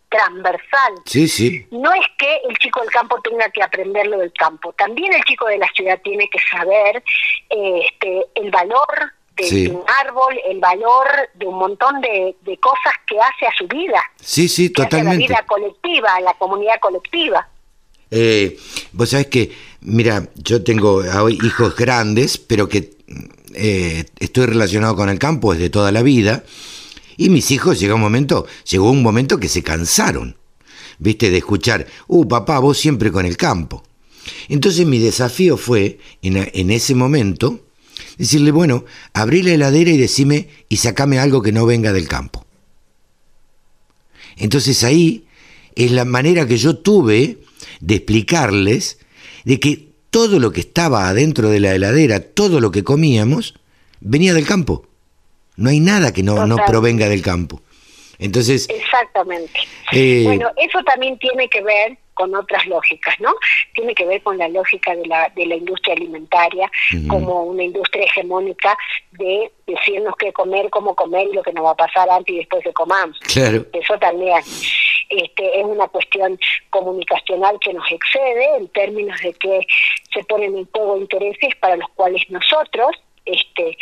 transversal. 0.10 0.94
Sí, 1.06 1.28
sí. 1.28 1.68
No 1.72 1.92
es 1.94 2.06
que 2.18 2.42
el 2.48 2.58
chico 2.60 2.82
del 2.82 2.92
campo 2.92 3.20
tenga 3.22 3.50
que 3.50 3.64
aprenderlo 3.64 4.20
del 4.20 4.32
campo, 4.34 4.72
también 4.74 5.14
el 5.14 5.24
chico 5.24 5.48
de 5.48 5.58
la 5.58 5.68
ciudad 5.76 6.00
tiene 6.04 6.30
que 6.30 6.40
saber 6.52 7.04
este, 7.50 8.26
el 8.36 8.52
valor 8.52 9.14
de, 9.36 9.70
un 9.70 9.84
árbol, 10.06 10.36
el 10.50 10.60
valor 10.60 11.08
de 11.34 11.46
un 11.46 11.58
montón 11.58 12.02
de, 12.02 12.36
cosas 12.60 12.94
que 13.08 13.18
hace 13.20 13.48
a 13.48 13.52
su 13.58 13.68
vida. 13.68 14.02
Sí, 14.22 14.48
sí, 14.48 14.70
totalmente. 14.70 15.10
a 15.10 15.20
la 15.20 15.28
vida 15.28 15.46
colectiva, 15.48 16.16
a 16.16 16.22
la 16.22 16.34
comunidad 16.36 16.80
colectiva. 16.80 17.48
Eh, 18.12 18.58
vos 18.92 19.10
sabés 19.10 19.28
que, 19.28 19.52
mira, 19.82 20.28
yo 20.36 20.64
tengo 20.64 21.02
hoy 21.22 21.40
hijos 21.44 21.76
grandes, 21.76 22.38
pero 22.38 22.70
que 22.70 22.92
eh, 23.56 24.06
estoy 24.20 24.46
relacionado 24.46 24.96
con 24.96 25.10
el 25.10 25.20
campo 25.20 25.54
desde 25.54 25.70
toda 25.70 25.92
la 25.92 26.02
vida 26.02 26.44
y 27.18 27.30
mis 27.30 27.52
hijos 27.52 27.80
llegó 27.80 27.96
un 27.96 28.02
momento, 28.02 28.46
llegó 28.70 28.90
un 28.90 29.04
momento 29.04 29.40
que 29.40 29.50
se 29.50 29.64
cansaron, 29.64 30.36
viste, 30.98 31.30
de 31.30 31.38
escuchar, 31.38 31.88
uh, 32.08 32.28
papá, 32.28 32.60
vos 32.60 32.78
siempre 32.78 33.12
con 33.12 33.26
el 33.26 33.38
campo. 33.38 33.84
Entonces 34.48 34.86
mi 34.86 35.00
desafío 35.00 35.58
fue, 35.58 36.00
en, 36.22 36.72
ese 36.72 36.96
momento, 36.96 37.60
decirle, 38.18 38.52
bueno, 38.52 38.86
abrí 39.14 39.42
la 39.44 39.52
heladera 39.52 39.92
y 39.92 39.98
decime 39.98 40.50
y 40.70 40.78
sacame 40.78 41.20
algo 41.20 41.42
que 41.42 41.52
no 41.52 41.66
venga 41.66 41.94
del 41.94 42.08
campo. 42.08 42.46
Entonces 44.38 44.84
ahí 44.84 45.26
es 45.76 45.92
la 45.92 46.06
manera 46.06 46.48
que 46.48 46.58
yo 46.58 46.78
tuve 46.78 47.40
de 47.80 47.96
explicarles 47.96 49.00
de 49.44 49.60
que 49.60 49.90
todo 50.10 50.40
lo 50.40 50.52
que 50.52 50.62
estaba 50.62 51.10
adentro 51.10 51.50
de 51.50 51.60
la 51.60 51.74
heladera, 51.74 52.20
todo 52.20 52.60
lo 52.60 52.72
que 52.72 52.84
comíamos, 52.84 53.56
venía 54.00 54.34
del 54.34 54.46
campo. 54.46 54.88
No 55.56 55.70
hay 55.70 55.80
nada 55.80 56.14
que 56.14 56.24
no, 56.24 56.46
no 56.48 56.58
provenga 56.68 57.10
del 57.10 57.22
campo. 57.22 57.62
Entonces. 58.20 58.68
Exactamente. 58.70 59.60
Eh, 59.92 60.24
bueno, 60.24 60.50
eso 60.58 60.84
también 60.84 61.18
tiene 61.20 61.50
que 61.50 61.62
ver 61.62 61.98
con 62.14 62.34
otras 62.36 62.66
lógicas, 62.68 63.20
¿no? 63.20 63.34
Tiene 63.74 63.94
que 63.96 64.06
ver 64.06 64.22
con 64.22 64.38
la 64.38 64.48
lógica 64.48 64.96
de 64.96 65.06
la, 65.06 65.30
de 65.36 65.46
la 65.46 65.56
industria 65.56 65.96
alimentaria 65.96 66.70
como 67.08 67.44
una 67.44 67.64
industria 67.64 68.06
hegemónica 68.06 68.78
de 69.12 69.52
decirnos 69.68 70.16
qué 70.18 70.32
comer, 70.34 70.70
cómo 70.70 70.96
comer 70.96 71.28
y 71.28 71.34
lo 71.34 71.44
que 71.44 71.54
nos 71.54 71.66
va 71.66 71.72
a 71.72 71.76
pasar 71.76 72.10
antes 72.10 72.34
y 72.34 72.38
después 72.40 72.64
de 72.64 72.74
comamos. 72.74 73.20
Claro. 73.20 73.66
Eso 73.74 73.98
también 74.00 74.40
este, 75.10 75.60
es 75.60 75.66
una 75.66 75.88
cuestión 75.88 76.40
comunicacional 76.70 77.58
que 77.60 77.74
nos 77.74 77.90
excede 77.92 78.58
en 78.58 78.68
términos 78.70 79.20
de 79.22 79.34
que 79.34 79.62
se 80.14 80.24
ponen 80.24 80.58
en 80.58 80.66
juego 80.66 80.98
intereses 80.98 81.56
para 81.60 81.76
los 81.76 81.90
cuales 81.96 82.24
nosotros 82.30 82.92
este, 83.26 83.78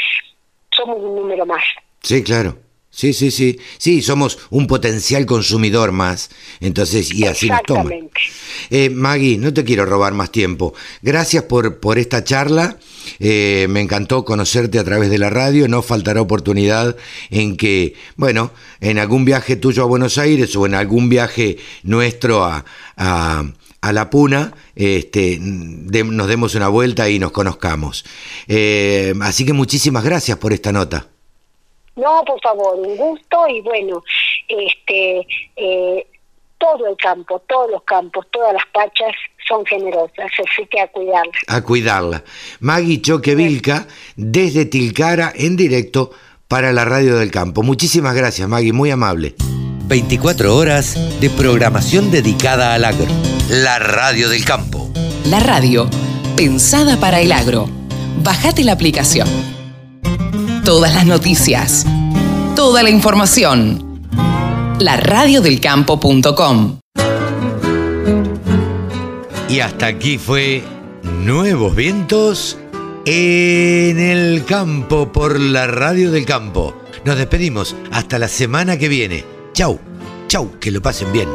somos 0.72 0.98
un 0.98 1.16
número 1.16 1.46
más. 1.46 1.64
Sí, 2.02 2.24
claro. 2.24 2.56
Sí, 2.92 3.14
sí, 3.14 3.32
sí. 3.32 3.58
Sí, 3.78 4.02
somos 4.02 4.38
un 4.50 4.68
potencial 4.68 5.26
consumidor 5.26 5.92
más. 5.92 6.30
Entonces, 6.60 7.14
y 7.14 7.26
así 7.26 7.50
nos 7.50 7.64
toma. 7.64 7.90
Eh, 8.70 8.90
Maggie, 8.90 9.38
no 9.38 9.54
te 9.54 9.64
quiero 9.64 9.86
robar 9.86 10.14
más 10.14 10.32
tiempo. 10.32 10.74
Gracias 11.02 11.46
por, 11.46 11.80
por 11.80 11.98
esta 11.98 12.24
charla. 12.24 12.78
Eh, 13.20 13.68
me 13.70 13.80
encantó 13.82 14.26
conocerte 14.26 14.78
a 14.78 14.84
través 14.84 15.10
de 15.10 15.18
la 15.18 15.30
radio. 15.30 15.68
No 15.68 15.82
faltará 15.82 16.22
oportunidad 16.22 16.96
en 17.30 17.56
que, 17.58 17.96
bueno, 18.18 18.52
en 18.82 19.00
algún 19.00 19.26
viaje 19.26 19.56
tuyo 19.56 19.84
a 19.84 19.88
Buenos 19.88 20.18
Aires 20.18 20.56
o 20.56 20.66
en 20.66 20.76
algún 20.76 21.10
viaje 21.10 21.58
nuestro 21.84 22.44
a, 22.44 22.66
a 23.82 23.94
la 23.94 24.10
puna, 24.10 24.54
este, 24.76 25.40
nos 25.42 26.28
demos 26.28 26.56
una 26.56 26.68
vuelta 26.68 27.10
y 27.10 27.18
nos 27.18 27.32
conozcamos. 27.32 28.06
Eh, 28.48 29.14
así 29.22 29.44
que 29.46 29.54
muchísimas 29.54 30.04
gracias 30.04 30.38
por 30.38 30.54
esta 30.54 30.72
nota. 30.72 31.08
No, 32.02 32.24
por 32.26 32.42
favor, 32.42 32.80
un 32.80 32.98
gusto 32.98 33.48
y 33.48 33.62
bueno, 33.62 34.04
este, 34.48 35.28
eh, 35.56 36.08
todo 36.58 36.88
el 36.88 36.98
campo, 36.98 37.42
todos 37.48 37.70
los 37.72 37.84
campos, 37.84 38.26
todas 38.32 38.54
las 38.54 38.66
pachas 38.74 39.14
son 39.48 39.64
generosas, 39.66 40.32
así 40.40 40.66
que 40.68 40.80
a 40.80 40.88
cuidarla. 40.88 41.32
A 41.48 41.62
cuidarla. 41.62 42.24
Maggie 42.60 43.02
Choquevilca, 43.02 43.88
desde 44.16 44.66
Tilcara, 44.66 45.32
en 45.36 45.56
directo 45.56 46.12
para 46.48 46.74
la 46.74 46.86
Radio 46.86 47.18
del 47.18 47.32
Campo. 47.32 47.62
Muchísimas 47.64 48.16
gracias, 48.16 48.48
Maggie, 48.48 48.74
muy 48.74 48.90
amable. 48.90 49.36
24 49.86 50.56
horas 50.56 50.96
de 51.20 51.30
programación 51.30 52.12
dedicada 52.12 52.74
al 52.74 52.86
agro. 52.86 53.08
La 53.50 53.78
Radio 53.78 54.30
del 54.30 54.44
Campo. 54.46 54.90
La 55.26 55.40
radio, 55.40 55.90
pensada 56.36 56.98
para 56.98 57.20
el 57.22 57.32
agro. 57.32 57.70
Bajate 58.24 58.64
la 58.64 58.72
aplicación. 58.72 59.28
Todas 60.64 60.94
las 60.94 61.08
noticias. 61.08 61.88
Toda 62.56 62.84
la 62.84 62.92
información. 62.92 64.00
La 64.80 64.96
radiodelcampo.com. 64.96 66.78
Y 69.50 69.60
hasta 69.60 69.88
aquí 69.88 70.20
fue 70.20 70.64
Nuevos 71.24 71.76
Vientos 71.76 72.60
en 73.06 74.00
el 74.00 74.46
campo 74.46 75.12
por 75.12 75.40
la 75.40 75.66
Radio 75.66 76.12
del 76.12 76.26
Campo. 76.26 76.76
Nos 77.06 77.18
despedimos 77.18 77.76
hasta 77.92 78.20
la 78.20 78.28
semana 78.28 78.78
que 78.78 78.88
viene. 78.88 79.26
Chau, 79.54 79.80
chau, 80.28 80.60
que 80.60 80.70
lo 80.70 80.80
pasen 80.82 81.12
bien. 81.12 81.28